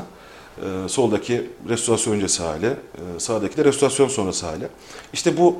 E, 0.57 0.89
soldaki 0.89 1.49
restorasyon 1.69 2.13
öncesi 2.13 2.43
hali, 2.43 2.65
e, 2.65 3.19
sağdaki 3.19 3.57
de 3.57 3.65
restorasyon 3.65 4.07
sonrası 4.07 4.45
hali. 4.45 4.67
İşte 5.13 5.37
bu 5.37 5.57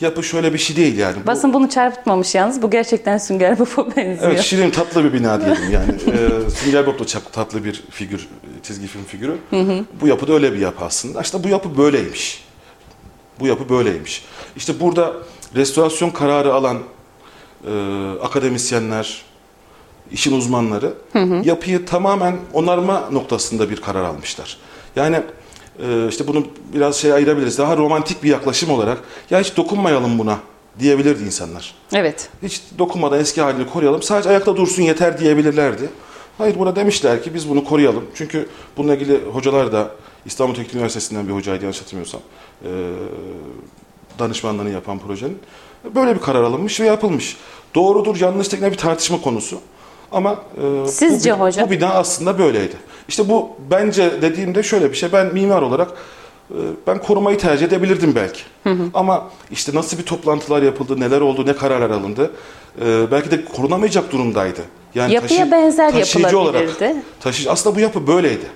yapı 0.00 0.22
şöyle 0.22 0.52
bir 0.52 0.58
şey 0.58 0.76
değil 0.76 0.98
yani. 0.98 1.16
Bu- 1.22 1.26
Basın 1.26 1.52
bunu 1.54 1.68
çarpıtmamış 1.70 2.34
yalnız. 2.34 2.62
Bu 2.62 2.70
gerçekten 2.70 3.18
Sünger 3.18 3.58
Bob'a 3.58 3.86
benziyor. 3.96 4.30
Evet, 4.32 4.40
şirin 4.40 4.70
tatlı 4.70 5.04
bir 5.04 5.12
bina 5.12 5.40
diyelim 5.40 5.70
yani. 5.72 5.92
e, 6.46 6.50
Sünger 6.50 6.86
Bob 6.86 6.98
da 7.00 7.06
çok 7.06 7.32
tatlı 7.32 7.64
bir 7.64 7.84
figür, 7.90 8.28
çizgi 8.62 8.86
film 8.86 9.04
figürü. 9.04 9.36
Bu 10.00 10.08
yapı 10.08 10.28
da 10.28 10.32
öyle 10.32 10.52
bir 10.52 10.58
yapı 10.58 10.84
aslında. 10.84 11.20
İşte 11.20 11.44
bu 11.44 11.48
yapı 11.48 11.78
böyleymiş. 11.78 12.44
Bu 13.40 13.46
yapı 13.46 13.68
böyleymiş. 13.68 14.24
İşte 14.56 14.80
burada 14.80 15.12
restorasyon 15.54 16.10
kararı 16.10 16.54
alan 16.54 16.78
e, 17.66 17.70
akademisyenler, 18.22 19.22
işin 20.12 20.36
uzmanları 20.38 20.94
yapıyı 21.44 21.86
tamamen 21.86 22.36
onarma 22.52 23.08
noktasında 23.12 23.70
bir 23.70 23.76
karar 23.76 24.04
almışlar. 24.04 24.56
Yani 24.96 25.20
e, 25.82 26.08
işte 26.08 26.26
bunu 26.26 26.46
biraz 26.74 26.96
şey 26.96 27.12
ayırabiliriz. 27.12 27.58
Daha 27.58 27.76
romantik 27.76 28.22
bir 28.22 28.28
yaklaşım 28.30 28.70
olarak 28.70 28.98
ya 29.30 29.40
hiç 29.40 29.56
dokunmayalım 29.56 30.18
buna 30.18 30.38
diyebilirdi 30.78 31.24
insanlar. 31.24 31.74
Evet. 31.94 32.28
Hiç 32.42 32.62
dokunmadan 32.78 33.20
eski 33.20 33.40
halini 33.42 33.66
koruyalım. 33.66 34.02
Sadece 34.02 34.28
ayakta 34.28 34.56
dursun 34.56 34.82
yeter 34.82 35.18
diyebilirlerdi. 35.18 35.88
Hayır 36.38 36.58
buna 36.58 36.76
demişler 36.76 37.22
ki 37.22 37.34
biz 37.34 37.48
bunu 37.48 37.64
koruyalım. 37.64 38.04
Çünkü 38.14 38.48
bununla 38.76 38.94
ilgili 38.94 39.20
hocalar 39.32 39.72
da 39.72 39.90
İstanbul 40.26 40.54
Teknik 40.54 40.74
Üniversitesi'nden 40.74 41.28
bir 41.28 41.32
hocaydı 41.32 41.64
yanlış 41.64 41.80
hatırlamıyorsam. 41.80 42.20
Ee, 42.64 42.68
danışmanlığını 44.18 44.70
yapan 44.70 44.98
projenin. 44.98 45.38
Böyle 45.94 46.14
bir 46.14 46.20
karar 46.20 46.42
alınmış 46.42 46.80
ve 46.80 46.86
yapılmış. 46.86 47.36
Doğrudur 47.74 48.20
yanlışlık 48.20 48.60
ne 48.60 48.72
bir 48.72 48.76
tartışma 48.76 49.20
konusu. 49.20 49.58
Ama 50.12 50.36
e, 50.84 50.88
Sizce 50.88 51.38
bu, 51.38 51.44
hocam? 51.44 51.66
bu 51.66 51.70
bina 51.70 51.94
aslında 51.94 52.38
böyleydi. 52.38 52.76
İşte 53.08 53.28
bu 53.28 53.48
bence 53.70 54.22
dediğimde 54.22 54.62
şöyle 54.62 54.90
bir 54.90 54.96
şey. 54.96 55.12
Ben 55.12 55.26
mimar 55.34 55.62
olarak 55.62 55.88
e, 56.50 56.56
ben 56.86 56.98
korumayı 56.98 57.38
tercih 57.38 57.66
edebilirdim 57.66 58.14
belki. 58.14 58.40
Ama 58.94 59.30
işte 59.50 59.72
nasıl 59.74 59.98
bir 59.98 60.02
toplantılar 60.02 60.62
yapıldı, 60.62 61.00
neler 61.00 61.20
oldu, 61.20 61.46
ne 61.46 61.56
kararlar 61.56 61.90
alındı. 61.90 62.30
e, 62.86 63.10
belki 63.10 63.30
de 63.30 63.44
korunamayacak 63.44 64.12
durumdaydı. 64.12 64.60
Yani 64.94 65.12
Yapıya 65.12 65.50
benzer 65.50 65.92
taşıyıcı 65.92 66.36
yapılabilirdi. 66.36 66.94
taşıyıcı 67.20 67.50
aslında 67.50 67.76
bu 67.76 67.80
yapı 67.80 68.06
böyleydi. 68.06 68.46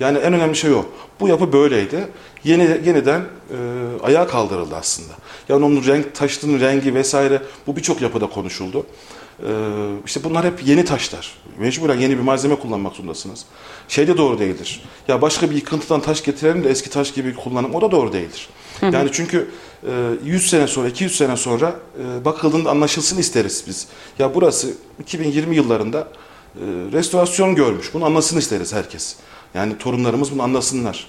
Yani 0.00 0.18
en 0.18 0.32
önemli 0.32 0.56
şey 0.56 0.72
o. 0.72 0.84
Bu 1.20 1.28
yapı 1.28 1.52
böyleydi. 1.52 2.08
Yeni 2.44 2.62
yeniden 2.62 3.20
e, 3.20 3.56
ayağa 4.02 4.26
kaldırıldı 4.26 4.76
aslında. 4.76 5.12
Yani 5.48 5.64
onun 5.64 5.84
renk 5.86 6.14
taşının 6.14 6.60
rengi 6.60 6.94
vesaire 6.94 7.42
bu 7.66 7.76
birçok 7.76 8.00
yapıda 8.02 8.26
konuşuldu. 8.26 8.86
E, 9.40 9.50
işte 10.06 10.24
bunlar 10.24 10.44
hep 10.44 10.66
yeni 10.66 10.84
taşlar. 10.84 11.34
Mecburen 11.58 11.98
yeni 12.00 12.18
bir 12.18 12.22
malzeme 12.22 12.56
kullanmak 12.56 12.94
zorundasınız. 12.96 13.44
Şey 13.88 14.08
de 14.08 14.18
doğru 14.18 14.38
değildir. 14.38 14.82
Ya 15.08 15.22
başka 15.22 15.50
bir 15.50 15.54
yıkıntıdan 15.54 16.00
taş 16.00 16.24
getirelim 16.24 16.64
de 16.64 16.70
eski 16.70 16.90
taş 16.90 17.12
gibi 17.12 17.34
kullanalım. 17.34 17.74
O 17.74 17.80
da 17.80 17.90
doğru 17.90 18.12
değildir. 18.12 18.48
Yani 18.82 19.10
çünkü 19.12 19.50
e, 19.86 19.90
100 20.24 20.50
sene 20.50 20.66
sonra, 20.66 20.88
200 20.88 21.16
sene 21.16 21.36
sonra 21.36 21.72
e, 22.20 22.24
bakıldığında 22.24 22.70
anlaşılsın 22.70 23.18
isteriz 23.18 23.64
biz. 23.66 23.86
Ya 24.18 24.34
burası 24.34 24.68
2020 25.00 25.56
yıllarında 25.56 25.98
e, 26.00 26.60
restorasyon 26.92 27.54
görmüş. 27.54 27.94
Bunu 27.94 28.04
anlasın 28.04 28.38
isteriz 28.38 28.72
herkes. 28.72 29.16
Yani 29.54 29.78
torunlarımız 29.78 30.32
bunu 30.32 30.42
anlasınlar. 30.42 31.06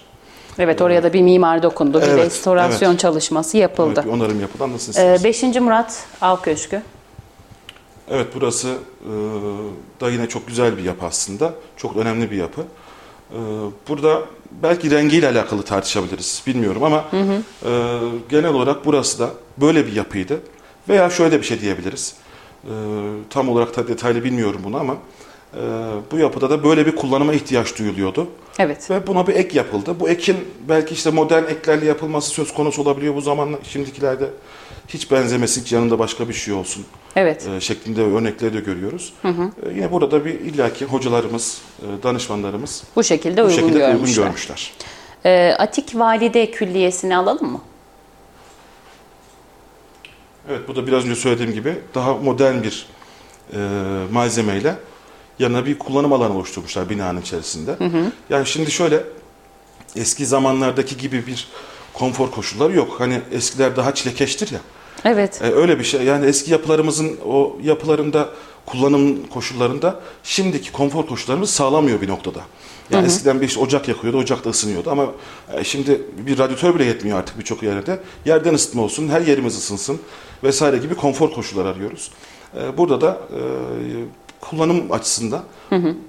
Evet 0.59 0.81
oraya 0.81 1.03
da 1.03 1.13
bir 1.13 1.21
mimar 1.21 1.63
dokundu. 1.63 2.01
Bir 2.01 2.07
Evet, 2.07 2.25
restorasyon 2.25 2.89
evet. 2.89 2.99
çalışması 2.99 3.57
yapıldı. 3.57 3.93
Evet, 3.95 4.05
bir 4.05 4.11
onarım 4.11 4.41
yapıldı 4.41 4.63
anlasın 4.63 4.87
Ee, 4.87 5.15
isteriz. 5.15 5.23
5. 5.23 5.43
Murat 5.61 6.05
Av 6.21 6.37
Köşkü. 6.41 6.81
Evet 8.11 8.27
burası 8.35 8.67
e, 8.67 9.11
da 10.01 10.09
yine 10.09 10.29
çok 10.29 10.47
güzel 10.47 10.77
bir 10.77 10.83
yapı 10.83 11.05
aslında. 11.05 11.53
Çok 11.77 11.97
önemli 11.97 12.31
bir 12.31 12.37
yapı. 12.37 12.61
E, 12.61 13.39
burada 13.89 14.21
belki 14.63 14.91
rengiyle 14.91 15.27
alakalı 15.27 15.63
tartışabiliriz 15.63 16.43
bilmiyorum 16.47 16.83
ama 16.83 17.05
e, 17.13 17.99
genel 18.29 18.53
olarak 18.53 18.85
burası 18.85 19.19
da 19.19 19.29
böyle 19.57 19.87
bir 19.87 19.93
yapıydı. 19.93 20.39
Veya 20.89 21.09
şöyle 21.09 21.39
bir 21.39 21.45
şey 21.45 21.61
diyebiliriz. 21.61 22.15
E, 22.63 22.71
tam 23.29 23.49
olarak 23.49 23.77
da 23.77 23.87
detaylı 23.87 24.23
bilmiyorum 24.23 24.61
bunu 24.63 24.77
ama 24.77 24.97
e, 25.53 25.61
bu 26.11 26.17
yapıda 26.17 26.49
da 26.49 26.63
böyle 26.63 26.85
bir 26.85 26.95
kullanıma 26.95 27.33
ihtiyaç 27.33 27.79
duyuluyordu. 27.79 28.27
Evet. 28.59 28.89
Ve 28.91 29.07
buna 29.07 29.27
bir 29.27 29.35
ek 29.35 29.57
yapıldı. 29.57 29.95
Bu 29.99 30.09
ekin 30.09 30.37
belki 30.69 30.93
işte 30.93 31.11
modern 31.11 31.43
eklerle 31.43 31.85
yapılması 31.85 32.29
söz 32.29 32.53
konusu 32.53 32.81
olabiliyor 32.81 33.15
bu 33.15 33.21
zamanla. 33.21 33.57
Şimdikilerde 33.63 34.29
hiç 34.87 35.11
benzemesin 35.11 35.63
ki 35.63 35.75
yanında 35.75 35.99
başka 35.99 36.29
bir 36.29 36.33
şey 36.33 36.53
olsun 36.53 36.85
Evet. 37.15 37.47
e, 37.47 37.61
şeklinde 37.61 38.01
örnekleri 38.01 38.53
de 38.53 38.59
görüyoruz. 38.59 39.13
E, 39.25 39.29
yine 39.75 39.91
burada 39.91 40.25
bir 40.25 40.39
illaki 40.39 40.85
hocalarımız, 40.85 41.61
e, 41.81 42.03
danışmanlarımız 42.03 42.83
Bu 42.95 43.03
şekilde 43.03 43.41
bu 43.43 43.45
uygun 43.47 43.55
şekilde 43.55 43.73
uygun 43.85 43.91
görmüşler. 43.93 44.23
görmüşler. 44.23 44.71
Ee, 45.25 45.55
Atik 45.59 45.95
Valide 45.95 46.51
Külliyesi'ni 46.51 47.17
alalım 47.17 47.51
mı? 47.51 47.61
Evet 50.49 50.67
bu 50.67 50.75
da 50.75 50.87
biraz 50.87 51.03
önce 51.05 51.15
söylediğim 51.15 51.53
gibi 51.53 51.75
daha 51.95 52.13
modern 52.13 52.63
bir 52.63 52.85
e, 53.53 53.57
malzemeyle 54.11 54.75
yanına 55.39 55.65
bir 55.65 55.79
kullanım 55.79 56.13
alanı 56.13 56.37
oluşturmuşlar 56.37 56.89
binanın 56.89 57.21
içerisinde. 57.21 57.75
Yani 58.29 58.45
şimdi 58.45 58.71
şöyle 58.71 59.03
eski 59.95 60.25
zamanlardaki 60.25 60.97
gibi 60.97 61.27
bir 61.27 61.47
konfor 61.93 62.31
koşulları 62.31 62.73
yok. 62.73 62.95
Hani 62.97 63.21
eskiler 63.31 63.75
daha 63.75 63.95
çilekeştir 63.95 64.51
ya. 64.51 64.59
Evet. 65.05 65.41
E, 65.41 65.51
öyle 65.51 65.79
bir 65.79 65.83
şey. 65.83 66.01
Yani 66.01 66.25
eski 66.25 66.51
yapılarımızın 66.51 67.17
o 67.25 67.57
yapılarında 67.63 68.29
kullanım 68.65 69.27
koşullarında 69.27 69.99
şimdiki 70.23 70.71
konfor 70.71 71.07
koşullarımız 71.07 71.49
sağlamıyor 71.49 72.01
bir 72.01 72.07
noktada. 72.07 72.39
Yani 72.89 73.05
eskiden 73.05 73.41
bir 73.41 73.47
işte 73.47 73.59
ocak 73.59 73.87
yakıyordu, 73.87 74.17
ocakta 74.17 74.49
ısınıyordu 74.49 74.91
ama 74.91 75.05
e, 75.53 75.63
şimdi 75.63 76.01
bir 76.17 76.37
radyatör 76.37 76.75
bile 76.75 76.85
yetmiyor 76.85 77.19
artık 77.19 77.39
birçok 77.39 77.63
yerde. 77.63 77.99
Yerden 78.25 78.53
ısıtma 78.53 78.81
olsun, 78.81 79.09
her 79.09 79.21
yerimiz 79.21 79.57
ısınsın 79.57 79.99
vesaire 80.43 80.77
gibi 80.77 80.95
konfor 80.95 81.31
koşullar 81.31 81.65
arıyoruz. 81.65 82.11
E, 82.57 82.77
burada 82.77 83.01
da 83.01 83.19
e, 83.31 83.39
kullanım 84.49 84.91
açısından 84.91 85.43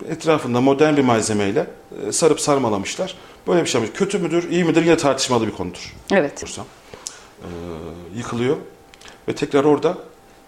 etrafında 0.09 0.61
modern 0.61 0.97
bir 0.97 1.03
malzemeyle 1.03 1.67
e, 2.09 2.13
sarıp 2.13 2.41
sarmalamışlar. 2.41 3.17
Böyle 3.47 3.63
bir 3.63 3.67
şey 3.67 3.81
yapmış. 3.81 3.99
Kötü 3.99 4.19
müdür, 4.19 4.51
iyi 4.51 4.65
midir 4.65 4.83
yine 4.85 4.97
tartışmalı 4.97 5.47
bir 5.47 5.53
konudur 5.53 5.95
Evet. 6.13 6.39
olursam 6.43 6.65
e, 7.43 7.49
yıkılıyor 8.19 8.57
ve 9.29 9.35
tekrar 9.35 9.65
orada 9.65 9.99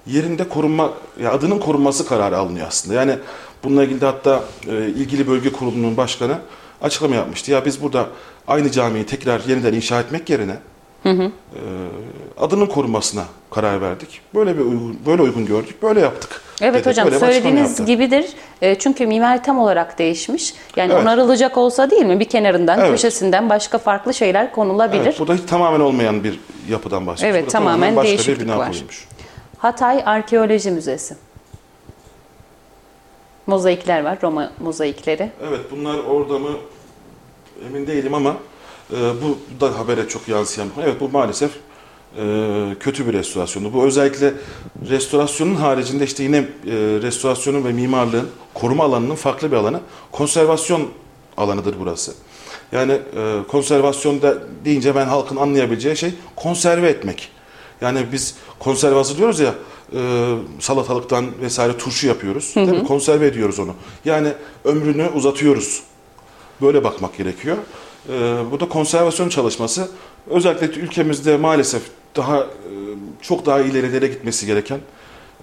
yerinde 0.06 0.48
korunma 0.48 0.92
ya 1.20 1.32
adının 1.32 1.58
korunması 1.58 2.06
kararı 2.08 2.38
alınıyor 2.38 2.66
aslında. 2.68 2.94
Yani 2.94 3.18
bununla 3.64 3.84
ilgili 3.84 4.00
de 4.00 4.06
hatta 4.06 4.44
e, 4.68 4.86
ilgili 4.86 5.28
bölge 5.28 5.52
kurulunun 5.52 5.96
başkanı 5.96 6.38
açıklama 6.82 7.14
yapmıştı. 7.14 7.50
Ya 7.52 7.64
biz 7.64 7.82
burada 7.82 8.06
aynı 8.48 8.70
camiyi 8.70 9.06
tekrar 9.06 9.40
yeniden 9.46 9.72
inşa 9.72 10.00
etmek 10.00 10.30
yerine 10.30 10.56
Ee, 11.04 11.10
adının 12.38 12.66
korunmasına 12.66 13.24
karar 13.50 13.80
verdik. 13.80 14.20
Böyle 14.34 14.54
bir 14.56 14.60
uygun, 14.60 14.98
böyle 15.06 15.22
uygun 15.22 15.46
gördük, 15.46 15.82
böyle 15.82 16.00
yaptık. 16.00 16.40
Evet 16.60 16.74
dedik. 16.74 16.86
hocam 16.86 17.04
Böyle 17.04 17.16
bir 17.16 17.20
söylediğiniz 17.20 17.84
gibidir. 17.84 18.26
E, 18.62 18.74
çünkü 18.78 19.06
mimari 19.06 19.42
tam 19.42 19.58
olarak 19.58 19.98
değişmiş. 19.98 20.54
Yani 20.76 20.92
Evet. 20.92 21.02
onarılacak 21.02 21.56
olsa 21.56 21.90
değil 21.90 22.04
mi? 22.06 22.20
Bir 22.20 22.24
kenarından, 22.24 22.78
Evet. 22.78 22.90
köşesinden 22.90 23.50
başka 23.50 23.78
farklı 23.78 24.14
şeyler 24.14 24.52
konulabilir. 24.52 25.02
Evet, 25.02 25.20
bu 25.20 25.28
da 25.28 25.34
hiç 25.34 25.42
tamamen 25.46 25.80
olmayan 25.80 26.24
bir 26.24 26.40
yapıdan 26.68 27.06
bahsediyoruz. 27.06 27.36
Evet, 27.36 27.44
Burada 27.46 27.58
tamamen 27.58 27.96
başka 27.96 28.02
bir 28.02 28.08
değişiklik 28.08 28.40
bina 28.40 28.58
var. 28.58 28.70
koyulmuş. 28.70 29.08
Hatay 29.58 30.02
Arkeoloji 30.06 30.70
Müzesi. 30.70 31.16
Mozaikler 33.46 34.04
var, 34.04 34.18
Roma 34.22 34.50
mozaikleri. 34.60 35.30
Evet 35.48 35.60
bunlar 35.70 35.98
orada 35.98 36.38
mı 36.38 36.48
emin 37.66 37.86
değilim 37.86 38.14
ama 38.14 38.36
e, 38.92 38.96
bu 38.96 39.38
da 39.60 39.78
habere 39.78 40.08
çok 40.08 40.28
yansıyan. 40.28 40.68
Evet 40.84 41.00
bu 41.00 41.08
maalesef 41.08 41.50
e, 42.18 42.76
kötü 42.80 43.06
bir 43.06 43.12
restorasyondu. 43.12 43.72
Bu 43.72 43.84
özellikle 43.84 44.34
restorasyonun 44.88 45.54
haricinde 45.54 46.04
işte 46.04 46.22
yine 46.22 46.36
e, 46.36 46.44
restorasyonun 47.02 47.64
ve 47.64 47.72
mimarlığın 47.72 48.28
koruma 48.54 48.84
alanının 48.84 49.14
farklı 49.14 49.52
bir 49.52 49.56
alanı. 49.56 49.80
Konservasyon 50.12 50.88
alanıdır 51.36 51.74
burası. 51.80 52.14
Yani 52.72 52.92
e, 52.92 53.38
konservasyonda 53.48 54.34
deyince 54.64 54.94
ben 54.94 55.06
halkın 55.06 55.36
anlayabileceği 55.36 55.96
şey 55.96 56.14
konserve 56.36 56.88
etmek. 56.88 57.28
Yani 57.80 58.06
biz 58.12 58.34
konserve 58.58 58.94
hazırlıyoruz 58.94 59.40
ya 59.40 59.54
e, 59.94 60.34
salatalıktan 60.60 61.26
vesaire 61.40 61.78
turşu 61.78 62.06
yapıyoruz. 62.06 62.52
Değil 62.56 62.68
mi? 62.68 62.84
Konserve 62.84 63.26
ediyoruz 63.26 63.58
onu. 63.58 63.74
Yani 64.04 64.32
ömrünü 64.64 65.08
uzatıyoruz. 65.14 65.82
Böyle 66.62 66.84
bakmak 66.84 67.16
gerekiyor. 67.16 67.56
E, 68.08 68.38
bu 68.50 68.60
da 68.60 68.68
konservasyon 68.68 69.28
çalışması. 69.28 69.88
Özellikle 70.30 70.66
ülkemizde 70.66 71.36
maalesef 71.36 71.82
daha 72.16 72.38
e, 72.40 72.46
çok 73.22 73.46
daha 73.46 73.60
ilerilere 73.60 74.06
gitmesi 74.06 74.46
gereken 74.46 74.80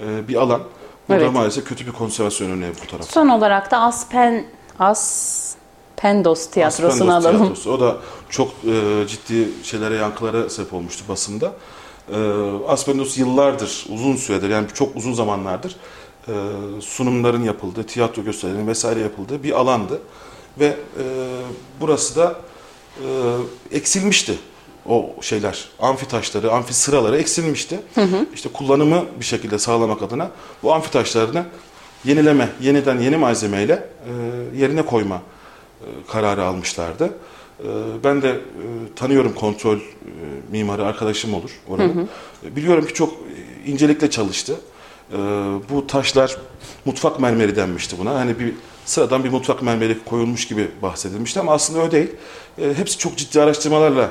e, 0.01 0.28
bir 0.28 0.36
alan. 0.36 0.61
Burada 1.09 1.24
Evet. 1.24 1.34
maalesef 1.34 1.66
kötü 1.66 1.88
bir 1.88 1.91
konservasyon 1.91 2.49
örneği 2.49 2.72
bu 2.84 2.88
tarafta. 2.88 3.11
Son 3.11 3.28
olarak 3.30 3.72
da 3.72 3.80
Aspen 3.80 4.45
Aspendos 4.80 6.45
tiyatrosunu 6.49 6.91
Aspendos 6.91 7.26
alalım. 7.26 7.38
tiyatrosu. 7.41 7.72
O 7.72 7.80
da 7.80 7.97
çok 8.30 8.49
e, 8.49 9.07
ciddi 9.07 9.49
şeylere, 9.64 9.95
yankılara 9.95 10.49
sebep 10.49 10.74
olmuştu 10.74 11.03
basında. 11.09 11.51
E, 12.14 12.18
Aspendos 12.68 13.18
yıllardır, 13.18 13.86
uzun 13.89 14.16
süredir, 14.16 14.49
yani 14.49 14.68
çok 14.74 14.95
uzun 14.95 15.14
zamanlardır 15.14 15.76
e, 16.28 16.34
sunumların 16.82 17.43
yapıldığı, 17.43 17.84
tiyatro 17.84 18.24
gösterilerinin 18.24 18.68
vesaire 18.68 18.99
yapıldığı 18.99 19.43
bir 19.43 19.59
alandı. 19.59 20.01
Ve 20.59 20.66
e, 20.66 20.76
burası 21.82 22.16
da 22.16 22.36
e, 23.02 23.08
eksilmişti 23.78 24.34
o 24.86 25.10
şeyler, 25.22 25.66
amfi 25.80 26.08
taşları, 26.08 26.52
amfi 26.52 26.74
sıraları 26.74 27.18
eksilmişti. 27.18 27.80
İşte 28.34 28.50
kullanımı 28.50 29.06
bir 29.20 29.26
şekilde 29.26 29.60
sağlamak 29.60 30.02
adına 30.02 30.32
bu 30.64 30.74
amfi 30.74 30.91
taşlarını 30.91 31.46
yenileme, 32.06 32.50
yeniden 32.62 33.00
yeni 33.00 33.18
malzemeyle 33.18 33.74
e, 33.74 34.12
yerine 34.58 34.86
koyma 34.86 35.16
e, 35.82 35.88
kararı 36.12 36.44
almışlardı. 36.46 37.06
E, 37.60 37.68
Ben 38.04 38.22
de 38.22 38.30
e, 38.30 38.39
tanıyorum 38.96 39.34
kontrol 39.34 39.78
e, 39.78 39.82
mimarı 40.52 40.86
arkadaşım 40.86 41.34
olur 41.34 41.52
oranın. 41.68 42.10
E, 42.46 42.56
Biliyorum 42.56 42.86
ki 42.86 42.94
çok 42.94 43.14
incelikle 43.66 44.10
çalıştı. 44.10 44.56
E, 45.14 45.18
Bu 45.70 45.88
taşlar 45.88 46.38
mutfak 46.86 47.20
mermeri 47.20 47.56
denmişti 47.56 47.96
buna. 48.00 48.16
Hani 48.16 48.39
bir 48.39 48.54
sıradan 48.86 49.23
bir 49.23 49.29
mutfak 49.29 49.61
mermeri 49.61 49.97
koyulmuş 50.05 50.47
gibi 50.47 50.67
bahsedilmişti 50.81 51.39
ama 51.39 51.51
aslında 51.53 51.79
öyle 51.79 51.91
değil. 51.91 52.11
E, 52.61 52.73
Hepsi 52.73 52.97
çok 52.97 53.17
ciddi 53.17 53.41
araştırmalarla 53.41 54.09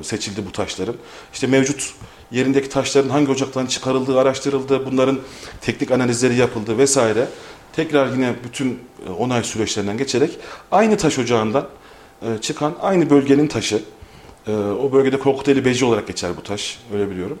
e, 0.00 0.02
seçildi 0.04 0.46
bu 0.46 0.52
taşların. 0.52 0.94
İşte 1.32 1.46
mevcut 1.46 1.94
yerindeki 2.30 2.68
taşların 2.68 3.08
hangi 3.10 3.30
ocaktan 3.30 3.66
çıkarıldığı 3.66 4.20
araştırıldı. 4.20 4.86
Bunların 4.86 5.18
teknik 5.60 5.90
analizleri 5.90 6.34
yapıldı 6.34 6.78
vesaire. 6.78 7.28
Tekrar 7.72 8.06
yine 8.12 8.34
bütün 8.44 8.78
e, 9.06 9.10
onay 9.10 9.42
süreçlerinden 9.42 9.98
geçerek 9.98 10.30
aynı 10.72 10.96
taş 10.96 11.18
ocağından 11.18 11.66
e, 12.22 12.38
çıkan 12.40 12.74
aynı 12.82 13.10
bölgenin 13.10 13.46
taşı. 13.46 13.82
e, 14.46 14.52
O 14.56 14.92
bölgede 14.92 15.18
Korkuteli 15.18 15.64
Beci 15.64 15.84
olarak 15.84 16.06
geçer 16.06 16.30
bu 16.36 16.42
taş. 16.42 16.78
Öyle 16.94 17.10
biliyorum. 17.10 17.38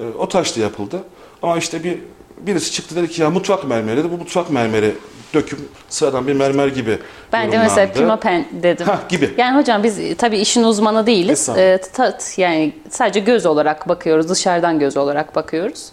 E, 0.00 0.02
O 0.18 0.28
taş 0.28 0.56
da 0.56 0.60
yapıldı. 0.60 1.02
Ama 1.42 1.58
işte 1.58 1.84
bir 1.84 1.98
birisi 2.40 2.72
çıktı 2.72 2.96
dedi 2.96 3.08
ki 3.08 3.22
ya 3.22 3.30
mutfak 3.30 3.64
mermeri 3.68 3.96
dedi. 3.96 4.10
Bu 4.12 4.16
mutfak 4.18 4.50
mermeri 4.50 4.94
döküm 5.34 5.68
sıradan 5.88 6.26
bir 6.26 6.32
mermer 6.32 6.66
gibi 6.68 6.98
Ben 7.32 7.52
de 7.52 7.58
mesela 7.58 7.80
yorumlandı. 7.80 7.98
pimapen 7.98 8.46
dedim. 8.62 8.86
Hah, 8.86 9.08
gibi. 9.08 9.34
Yani 9.38 9.60
hocam 9.60 9.82
biz 9.82 9.98
tabii 10.18 10.38
işin 10.38 10.64
uzmanı 10.64 11.06
değiliz. 11.06 11.40
Estağfurullah. 11.40 11.66
Ee, 11.68 11.80
ta- 11.92 12.18
yani 12.36 12.72
sadece 12.90 13.20
göz 13.20 13.46
olarak 13.46 13.88
bakıyoruz, 13.88 14.28
dışarıdan 14.28 14.78
göz 14.78 14.96
olarak 14.96 15.34
bakıyoruz. 15.34 15.88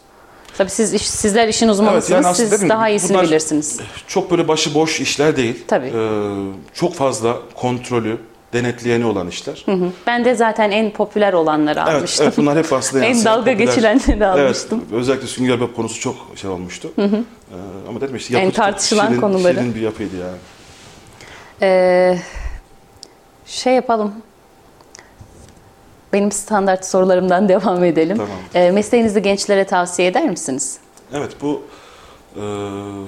Tabii 0.57 0.69
siz 0.69 0.93
iş- 0.93 1.09
sizler 1.09 1.47
işin 1.47 1.67
uzmanısınız, 1.69 2.25
aslında 2.25 2.33
siz 2.33 2.51
dedim, 2.51 2.69
daha 2.69 2.89
iyisini 2.89 3.13
bunlar- 3.13 3.25
bilirsiniz. 3.27 3.79
Çok 4.07 4.31
böyle 4.31 4.47
başıboş 4.47 5.01
işler 5.01 5.35
değil. 5.35 5.63
Tabii. 5.67 5.87
Ee, 5.87 6.19
çok 6.73 6.93
fazla 6.95 7.35
kontrolü, 7.55 8.17
denetleyeni 8.59 9.05
olan 9.05 9.27
işler. 9.27 9.63
Hı 9.65 9.71
hı. 9.71 9.89
Ben 10.07 10.25
de 10.25 10.35
zaten 10.35 10.71
en 10.71 10.91
popüler 10.93 11.33
olanları 11.33 11.79
Evet, 11.79 11.95
almıştım. 11.95 12.25
evet 12.25 12.37
bunlar 12.37 12.57
hep 12.57 12.73
aslında 12.73 13.05
En 13.11 13.25
dalga 13.25 13.51
popüler- 13.51 13.57
geçilenleri 13.57 14.25
almıştım. 14.25 14.83
Evet, 14.91 15.01
özellikle 15.01 15.27
Sünger 15.27 15.59
Bob 15.61 15.75
konusu 15.75 15.99
çok 15.99 16.15
şey 16.35 16.49
olmuştu. 16.49 16.91
Ee, 16.97 17.09
ama 17.89 18.01
dedim 18.01 18.15
işte 18.15 18.37
En 18.37 18.41
yapı 18.41 18.55
çok 18.55 18.65
tartışılan 18.65 19.07
şirin, 19.07 19.21
konuları. 19.21 19.53
Şirin 19.53 19.75
bir 19.75 19.81
yapıydı 19.81 20.15
yani. 20.17 20.37
Ee, 21.61 22.17
şey 23.45 23.73
yapalım. 23.73 24.13
Benim 26.13 26.31
standart 26.31 26.85
sorularımdan 26.85 27.49
devam 27.49 27.83
edelim. 27.83 28.17
Tamam. 28.17 28.37
Ee, 28.55 28.71
mesleğinizi 28.71 29.21
gençlere 29.21 29.63
tavsiye 29.65 30.07
eder 30.07 30.29
misiniz? 30.29 30.77
Evet 31.13 31.31
bu 31.41 31.61
e, 32.35 32.41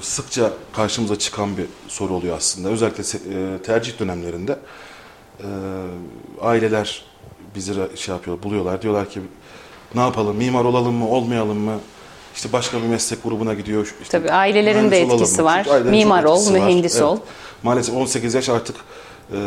sıkça 0.01 0.49
karşımıza 0.73 1.19
çıkan 1.19 1.57
bir 1.57 1.65
soru 1.87 2.13
oluyor 2.13 2.37
aslında. 2.37 2.69
Özellikle 2.69 3.03
e, 3.03 3.61
tercih 3.61 3.99
dönemlerinde 3.99 4.59
e, 5.39 5.47
aileler 6.41 7.01
bizi 7.55 7.73
şey 7.95 8.15
yapıyor, 8.15 8.43
buluyorlar. 8.43 8.81
Diyorlar 8.81 9.09
ki 9.09 9.19
ne 9.95 10.01
yapalım, 10.01 10.37
mimar 10.37 10.65
olalım 10.65 10.95
mı, 10.95 11.09
olmayalım 11.09 11.57
mı? 11.57 11.79
İşte 12.35 12.53
başka 12.53 12.77
bir 12.81 12.87
meslek 12.87 13.23
grubuna 13.23 13.53
gidiyor. 13.53 13.95
İşte 14.01 14.17
Tabii 14.19 14.31
ailelerin 14.31 14.91
de 14.91 15.01
etkisi 15.01 15.43
var. 15.43 15.65
Ailelerin 15.69 15.91
Mimar 15.91 16.23
ol, 16.23 16.45
var. 16.45 16.51
mühendis 16.51 16.95
Evet. 16.95 17.03
ol. 17.05 17.17
Maalesef 17.63 17.95
18 17.95 18.33
yaş 18.33 18.49
artık 18.49 18.75
e, 19.31 19.37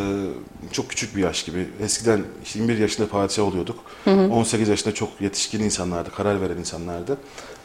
çok 0.73 0.89
küçük 0.89 1.17
bir 1.17 1.23
yaş 1.23 1.43
gibi. 1.43 1.69
Eskiden 1.83 2.23
21 2.55 2.79
yaşında 2.79 3.09
padişah 3.09 3.43
oluyorduk. 3.45 3.79
18 4.07 4.69
yaşında 4.69 4.95
çok 4.95 5.09
yetişkin 5.21 5.61
insanlardı, 5.61 6.11
karar 6.11 6.41
veren 6.41 6.57
insanlardı. 6.57 7.19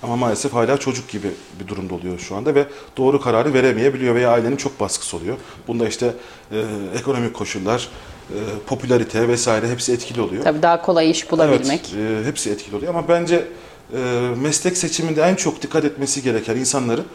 Ama 0.03 0.15
maalesef 0.15 0.53
hala 0.53 0.77
çocuk 0.77 1.09
gibi 1.09 1.27
bir 1.59 1.67
durumda 1.67 1.93
oluyor 1.93 2.19
şu 2.19 2.35
anda 2.35 2.55
ve 2.55 2.65
doğru 2.97 3.21
kararı 3.21 3.53
veremeyebiliyor 3.53 4.15
veya 4.15 4.29
ailenin 4.31 4.55
çok 4.57 4.79
baskısı 4.79 5.17
oluyor. 5.17 5.37
Bunda 5.67 5.87
işte 5.87 6.13
e, 6.51 6.63
ekonomik 6.99 7.33
koşullar, 7.33 7.89
e, 8.29 8.37
popülarite 8.67 9.27
vesaire 9.27 9.69
hepsi 9.69 9.93
etkili 9.93 10.21
oluyor. 10.21 10.43
Tabii 10.43 10.61
daha 10.61 10.81
kolay 10.81 11.11
iş 11.11 11.31
bulabilmek. 11.31 11.93
Evet, 11.97 12.25
e, 12.25 12.27
hepsi 12.27 12.51
etkili 12.51 12.75
oluyor 12.75 12.93
ama 12.95 13.07
bence 13.07 13.45
e, 13.93 13.97
meslek 14.41 14.77
seçiminde 14.77 15.21
en 15.21 15.35
çok 15.35 15.61
dikkat 15.61 15.85
etmesi 15.85 16.23
gereken 16.23 16.55
insanların 16.55 17.05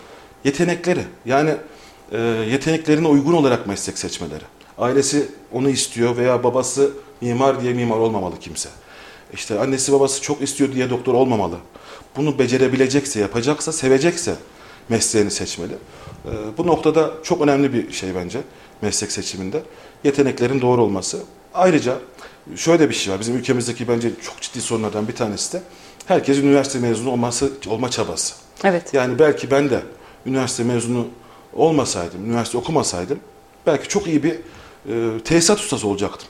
yetenekleri. 0.45 1.05
Yani 1.25 1.55
e, 2.13 2.19
yeteneklerine 2.51 3.09
uygun 3.09 3.33
olarak 3.33 3.67
meslek 3.67 3.99
seçmeleri. 3.99 4.45
Ailesi 4.79 5.29
onu 5.53 5.71
istiyor 5.71 6.17
veya 6.17 6.45
babası 6.45 6.91
mimar 7.21 7.63
diye 7.63 7.73
mimar 7.73 7.97
olmamalı 7.97 8.39
kimse. 8.41 8.69
İşte 9.33 9.59
annesi 9.59 9.93
babası 9.93 10.23
çok 10.23 10.43
istiyor 10.43 10.73
diye 10.73 10.91
doktor 10.91 11.15
olmamalı. 11.15 11.57
Bunu 12.17 12.39
becerebilecekse, 12.39 13.21
yapacaksa, 13.21 13.73
sevecekse 13.73 14.35
mesleğini 14.89 15.31
seçmeli. 15.31 15.73
E, 15.73 16.31
bu 16.59 16.67
noktada 16.67 17.11
çok 17.23 17.41
önemli 17.41 17.73
bir 17.73 17.93
şey 17.93 18.15
bence 18.15 18.41
meslek 18.83 19.13
seçiminde. 19.13 19.63
Yeteneklerin 20.05 20.61
doğru 20.61 20.83
olması. 20.83 21.19
Ayrıca 21.55 21.99
şöyle 22.57 22.89
bir 22.89 22.95
şey 22.95 23.13
var. 23.13 23.21
Bizim 23.21 23.37
ülkemizdeki 23.37 23.89
bence 23.89 24.11
çok 24.23 24.41
ciddi 24.41 24.61
sorunlardan 24.61 25.09
bir 25.09 25.15
tanesi 25.15 25.53
de 25.53 25.63
herkes 26.07 26.39
üniversite 26.39 26.79
mezunu 26.79 27.11
olması 27.11 27.51
olma 27.67 27.91
çabası. 27.91 28.35
Evet. 28.65 28.95
Yani 28.95 29.19
belki 29.19 29.51
ben 29.51 29.71
de 29.71 29.81
üniversite 30.27 30.65
mezunu 30.65 31.07
olmasaydım, 31.53 32.25
üniversite 32.25 32.59
okumasaydım 32.59 33.21
belki 33.67 33.89
çok 33.89 34.07
iyi 34.07 34.23
bir 34.23 34.35
e, 34.89 35.21
tesisat 35.25 35.59
ustası 35.59 35.89
olacaktım. 35.89 36.29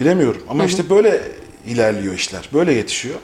Bilemiyorum 0.00 0.42
ama 0.48 0.64
işte 0.64 0.90
böyle 0.90 1.22
ilerliyor 1.66 2.14
işler, 2.14 2.48
böyle 2.52 2.72
yetişiyor. 2.72 3.18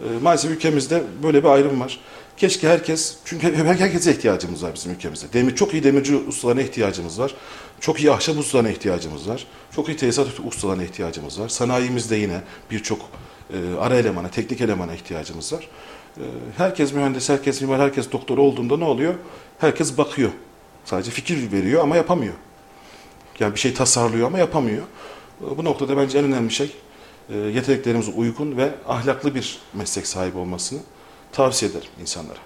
E, 0.00 0.18
maalesef 0.22 0.50
ülkemizde 0.50 1.02
böyle 1.22 1.44
bir 1.44 1.48
ayrım 1.48 1.80
var. 1.80 2.00
Keşke 2.36 2.68
herkes, 2.68 3.16
çünkü 3.24 3.56
her- 3.56 3.74
herkese 3.74 4.12
ihtiyacımız 4.12 4.62
var 4.62 4.74
bizim 4.74 4.92
ülkemizde. 4.92 5.32
Demir, 5.32 5.56
çok 5.56 5.72
iyi 5.74 5.84
demirci 5.84 6.16
ustalarına 6.16 6.60
ihtiyacımız 6.62 7.18
var. 7.20 7.34
Çok 7.80 8.00
iyi 8.00 8.12
ahşap 8.12 8.38
ustalarına 8.38 8.70
ihtiyacımız 8.70 9.28
var. 9.28 9.46
Çok 9.76 9.88
iyi 9.88 9.96
tesisat 9.96 10.26
ustalarına 10.44 10.82
ihtiyacımız 10.84 11.40
var. 11.40 11.48
Sanayimizde 11.48 12.16
yine 12.16 12.40
birçok 12.70 12.98
e, 13.52 13.56
ara 13.80 13.94
elemana, 13.96 14.28
teknik 14.30 14.60
elemana 14.60 14.94
ihtiyacımız 14.94 15.52
var. 15.52 15.68
E, 16.18 16.22
herkes 16.56 16.92
mühendis, 16.92 17.28
herkes 17.28 17.60
mimar, 17.60 17.80
herkes 17.80 18.12
doktor 18.12 18.38
olduğunda 18.38 18.76
ne 18.76 18.84
oluyor? 18.84 19.14
Herkes 19.58 19.98
bakıyor. 19.98 20.30
Sadece 20.84 21.10
fikir 21.10 21.52
veriyor 21.52 21.82
ama 21.82 21.96
yapamıyor. 21.96 22.34
Yani 23.40 23.54
bir 23.54 23.60
şey 23.60 23.74
tasarlıyor 23.74 24.26
ama 24.26 24.38
yapamıyor. 24.38 24.82
E, 25.52 25.56
Bu 25.58 25.64
noktada 25.64 25.96
bence 25.96 26.18
en 26.18 26.24
önemli 26.24 26.50
şey 26.52 26.70
yeteneklerimize 27.34 28.10
uygun 28.10 28.56
ve 28.56 28.70
ahlaklı 28.88 29.34
bir 29.34 29.58
meslek 29.74 30.06
sahibi 30.06 30.38
olmasını 30.38 30.78
tavsiye 31.32 31.70
ederim 31.70 31.88
insanlara. 32.00 32.38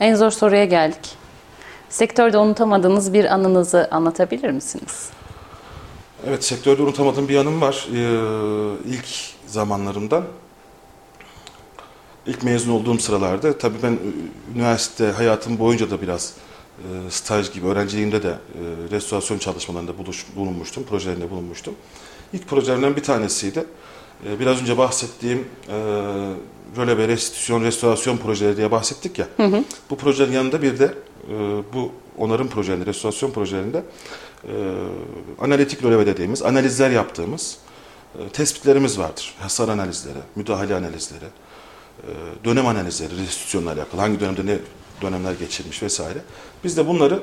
En 0.00 0.14
zor 0.14 0.30
soruya 0.30 0.64
geldik. 0.64 1.16
Sektörde 1.88 2.38
unutamadığınız 2.38 3.12
bir 3.12 3.24
anınızı 3.24 3.88
anlatabilir 3.90 4.50
misiniz? 4.50 5.10
Evet, 6.26 6.44
sektörde 6.44 6.82
unutamadığım 6.82 7.28
bir 7.28 7.34
yanım 7.34 7.60
var. 7.60 7.88
Ee, 7.94 8.90
ilk 8.90 9.06
zamanlarımdan, 9.46 10.24
ilk 12.26 12.42
mezun 12.42 12.72
olduğum 12.72 12.98
sıralarda, 12.98 13.58
tabii 13.58 13.82
ben 13.82 13.98
üniversite 14.54 15.06
hayatım 15.06 15.58
boyunca 15.58 15.90
da 15.90 16.02
biraz 16.02 16.34
e, 16.78 17.10
staj 17.10 17.52
gibi, 17.52 17.66
öğrenciliğimde 17.66 18.22
de 18.22 18.28
e, 18.28 18.34
restorasyon 18.90 19.38
çalışmalarında 19.38 19.98
buluş, 19.98 20.26
bulunmuştum, 20.36 20.84
projelerinde 20.84 21.30
bulunmuştum. 21.30 21.74
İlk 22.32 22.48
projelerimden 22.48 22.96
bir 22.96 23.02
tanesiydi. 23.02 23.64
E, 24.26 24.40
biraz 24.40 24.62
önce 24.62 24.78
bahsettiğim 24.78 25.38
e, 25.68 25.74
röleve, 26.76 27.08
restitüsyon, 27.08 27.64
restorasyon 27.64 28.16
projeleri 28.16 28.56
diye 28.56 28.70
bahsettik 28.70 29.18
ya. 29.18 29.26
Hı 29.36 29.42
hı. 29.42 29.64
Bu 29.90 29.96
projelerin 29.96 30.32
yanında 30.32 30.62
bir 30.62 30.78
de 30.78 30.94
e, 31.28 31.34
bu 31.74 31.92
onarım 32.18 32.48
projelerinde, 32.48 32.86
restorasyon 32.86 33.30
projelerinde 33.30 33.82
e, 34.44 34.52
analitik 35.38 35.84
röleve 35.84 36.06
dediğimiz, 36.06 36.42
analizler 36.42 36.90
yaptığımız 36.90 37.58
e, 38.18 38.28
tespitlerimiz 38.28 38.98
vardır. 38.98 39.34
Hasar 39.40 39.68
analizleri, 39.68 40.18
müdahale 40.36 40.74
analizleri, 40.74 41.24
e, 42.02 42.10
dönem 42.44 42.66
analizleri, 42.66 43.10
restitüsyonla 43.10 43.72
alakalı, 43.72 44.00
hangi 44.00 44.20
dönemde 44.20 44.46
ne 44.46 44.58
dönemler 45.02 45.32
geçirmiş 45.32 45.82
vesaire. 45.82 46.18
Biz 46.64 46.76
de 46.76 46.88
bunları 46.88 47.22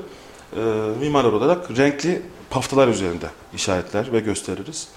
e, 0.56 0.60
mimarlar 1.00 1.34
olarak 1.34 1.78
renkli 1.78 2.22
paftalar 2.50 2.88
üzerinde 2.88 3.30
işaretler 3.56 4.14
ve 4.14 4.20
gösteririz. 4.20 4.88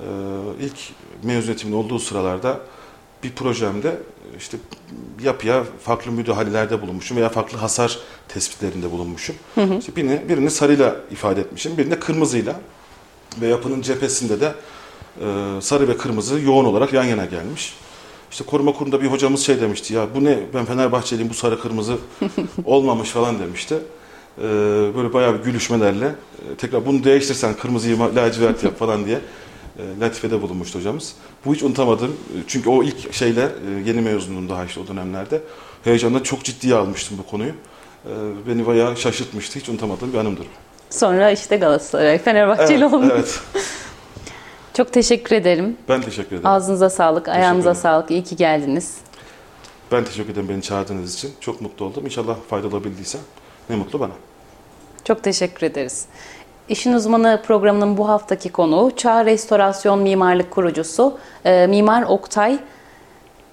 E, 0.00 0.64
ilk 0.64 0.76
mezuniyetimin 1.22 1.72
olduğu 1.72 1.98
sıralarda 1.98 2.60
bir 3.22 3.32
projemde 3.32 3.96
işte 4.38 4.56
yapıya 5.22 5.64
farklı 5.82 6.12
müdahalelerde 6.12 6.82
bulunmuşum 6.82 7.16
veya 7.16 7.28
farklı 7.28 7.58
hasar 7.58 7.98
tespitlerinde 8.28 8.90
bulunmuşum. 8.90 9.36
Hı 9.54 9.60
hı. 9.60 9.78
İşte 9.78 9.96
birini, 9.96 10.28
birini 10.28 10.50
sarıyla 10.50 10.96
ifade 11.10 11.40
etmişim, 11.40 11.78
birini 11.78 11.90
de 11.90 12.00
kırmızıyla 12.00 12.60
ve 13.40 13.46
yapının 13.46 13.82
cephesinde 13.82 14.40
de 14.40 14.54
e, 15.20 15.60
sarı 15.60 15.88
ve 15.88 15.96
kırmızı 15.96 16.40
yoğun 16.40 16.64
olarak 16.64 16.92
yan 16.92 17.04
yana 17.04 17.24
gelmiş. 17.24 17.74
İşte 18.30 18.44
koruma 18.44 18.72
kurumunda 18.72 19.02
bir 19.02 19.06
hocamız 19.06 19.40
şey 19.40 19.60
demişti 19.60 19.94
ya 19.94 20.06
bu 20.14 20.24
ne 20.24 20.38
ben 20.54 20.64
Fenerbahçeliyim 20.64 21.30
bu 21.30 21.34
sarı 21.34 21.60
kırmızı 21.60 21.96
olmamış 22.64 23.10
falan 23.10 23.38
demişti. 23.38 23.78
Ee, 24.38 24.42
böyle 24.96 25.12
bayağı 25.12 25.38
bir 25.38 25.44
gülüşmelerle 25.44 26.06
e, 26.06 26.54
tekrar 26.58 26.86
bunu 26.86 27.04
değiştirsen 27.04 27.54
kırmızıyı 27.54 27.98
lacivert 28.16 28.64
yap 28.64 28.78
falan 28.78 29.06
diye 29.06 29.16
e, 29.16 29.20
latifede 30.00 30.42
bulunmuştu 30.42 30.78
hocamız. 30.78 31.14
Bu 31.44 31.54
hiç 31.54 31.62
unutamadım. 31.62 32.10
E, 32.10 32.36
çünkü 32.46 32.68
o 32.68 32.82
ilk 32.82 33.14
şeyle 33.14 33.42
e, 33.42 33.88
yeni 33.88 34.00
mezunum 34.00 34.48
daha 34.48 34.64
işte 34.64 34.80
o 34.80 34.86
dönemlerde. 34.86 35.40
Heyecanla 35.84 36.22
çok 36.22 36.44
ciddiye 36.44 36.74
almıştım 36.74 37.18
bu 37.18 37.30
konuyu. 37.30 37.50
E, 37.50 38.12
beni 38.48 38.66
bayağı 38.66 38.96
şaşırtmıştı. 38.96 39.58
Hiç 39.58 39.68
unutamadığım 39.68 40.12
bir 40.12 40.18
anımdır. 40.18 40.46
Sonra 40.90 41.30
işte 41.30 41.56
Galatasaray, 41.56 42.18
Fenerbahçeli 42.18 42.82
evet, 42.82 42.94
olmuş. 42.94 43.12
Evet. 43.12 43.40
Çok 44.76 44.92
teşekkür 44.92 45.36
ederim. 45.36 45.76
Ben 45.88 46.02
teşekkür 46.02 46.36
ederim. 46.36 46.46
Ağzınıza 46.46 46.90
sağlık, 46.90 47.28
ayağınıza 47.28 47.74
sağlık. 47.74 48.10
İyi 48.10 48.24
ki 48.24 48.36
geldiniz. 48.36 48.96
Ben 49.92 50.04
teşekkür 50.04 50.32
ederim 50.32 50.48
beni 50.48 50.62
çağırdığınız 50.62 51.14
için. 51.14 51.32
Çok 51.40 51.60
mutlu 51.60 51.84
oldum. 51.84 52.04
İnşallah 52.04 52.36
faydalı 52.48 52.76
olabildiysem 52.76 53.20
ne 53.70 53.76
mutlu 53.76 54.00
bana. 54.00 54.12
Çok 55.04 55.22
teşekkür 55.22 55.66
ederiz. 55.66 56.06
İşin 56.68 56.92
Uzmanı 56.92 57.40
programının 57.46 57.96
bu 57.96 58.08
haftaki 58.08 58.52
konuğu 58.52 58.90
Çağ 58.96 59.24
Restorasyon 59.24 59.98
Mimarlık 60.02 60.50
kurucusu 60.50 61.18
e, 61.44 61.66
Mimar 61.66 62.02
Oktay 62.02 62.58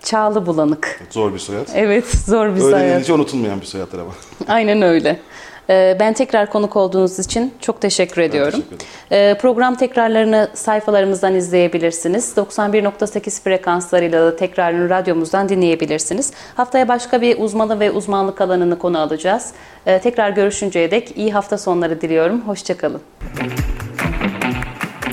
Çağlı 0.04 0.46
Bulanık. 0.46 1.02
Zor 1.10 1.34
bir 1.34 1.40
soyad. 1.40 1.68
Evet, 1.76 2.06
zor 2.08 2.56
bir 2.56 2.60
soyad. 2.60 2.74
Öğrenince 2.80 3.14
unutulmayan 3.14 3.62
bir 3.62 3.66
soyaddır 3.66 4.00
ama. 4.00 4.12
Aynen 4.48 4.82
öyle. 4.82 5.20
E, 5.72 5.98
ben 6.00 6.14
tekrar 6.14 6.50
konuk 6.50 6.76
olduğunuz 6.76 7.20
için 7.20 7.54
çok 7.60 7.82
teşekkür 7.82 8.22
ediyorum. 8.22 8.62
Teşekkür 8.70 8.86
e, 9.12 9.38
program 9.38 9.76
tekrarlarını 9.76 10.48
sayfalarımızdan 10.54 11.36
izleyebilirsiniz. 11.36 12.34
91.8 12.38 13.44
frekanslarıyla 13.44 14.26
da 14.26 14.36
tekrarını 14.36 14.90
radyomuzdan 14.90 15.50
dinleyebilirsiniz. 15.50 16.34
Haftaya 16.56 16.88
başka 16.88 17.22
bir 17.22 17.40
uzmanı 17.40 17.80
ve 17.80 17.92
uzmanlık 17.92 18.42
alanını 18.42 18.80
konu 18.80 19.00
alacağız. 19.00 19.52
E, 19.86 20.00
tekrar 20.00 20.30
görüşünceye 20.30 20.92
dek 20.92 21.18
iyi 21.18 21.34
hafta 21.34 21.58
sonları 21.58 22.02
diliyorum. 22.02 22.42
Hoşçakalın. 22.42 23.02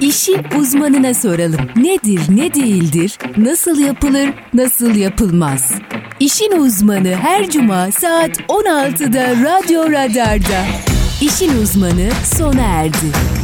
İşi 0.01 0.33
uzmanına 0.59 1.15
soralım. 1.15 1.61
Nedir, 1.77 2.21
ne 2.29 2.55
değildir, 2.55 3.19
nasıl 3.37 3.79
yapılır, 3.79 4.31
nasıl 4.55 4.95
yapılmaz? 4.95 5.73
İşin 6.21 6.53
uzmanı 6.53 7.09
her 7.09 7.51
cuma 7.51 7.93
saat 7.93 8.41
16'da 8.41 9.31
Radyo 9.31 9.91
Radar'da. 9.91 10.65
İşin 11.21 11.63
uzmanı 11.63 12.11
sona 12.37 12.63
erdi. 12.63 13.38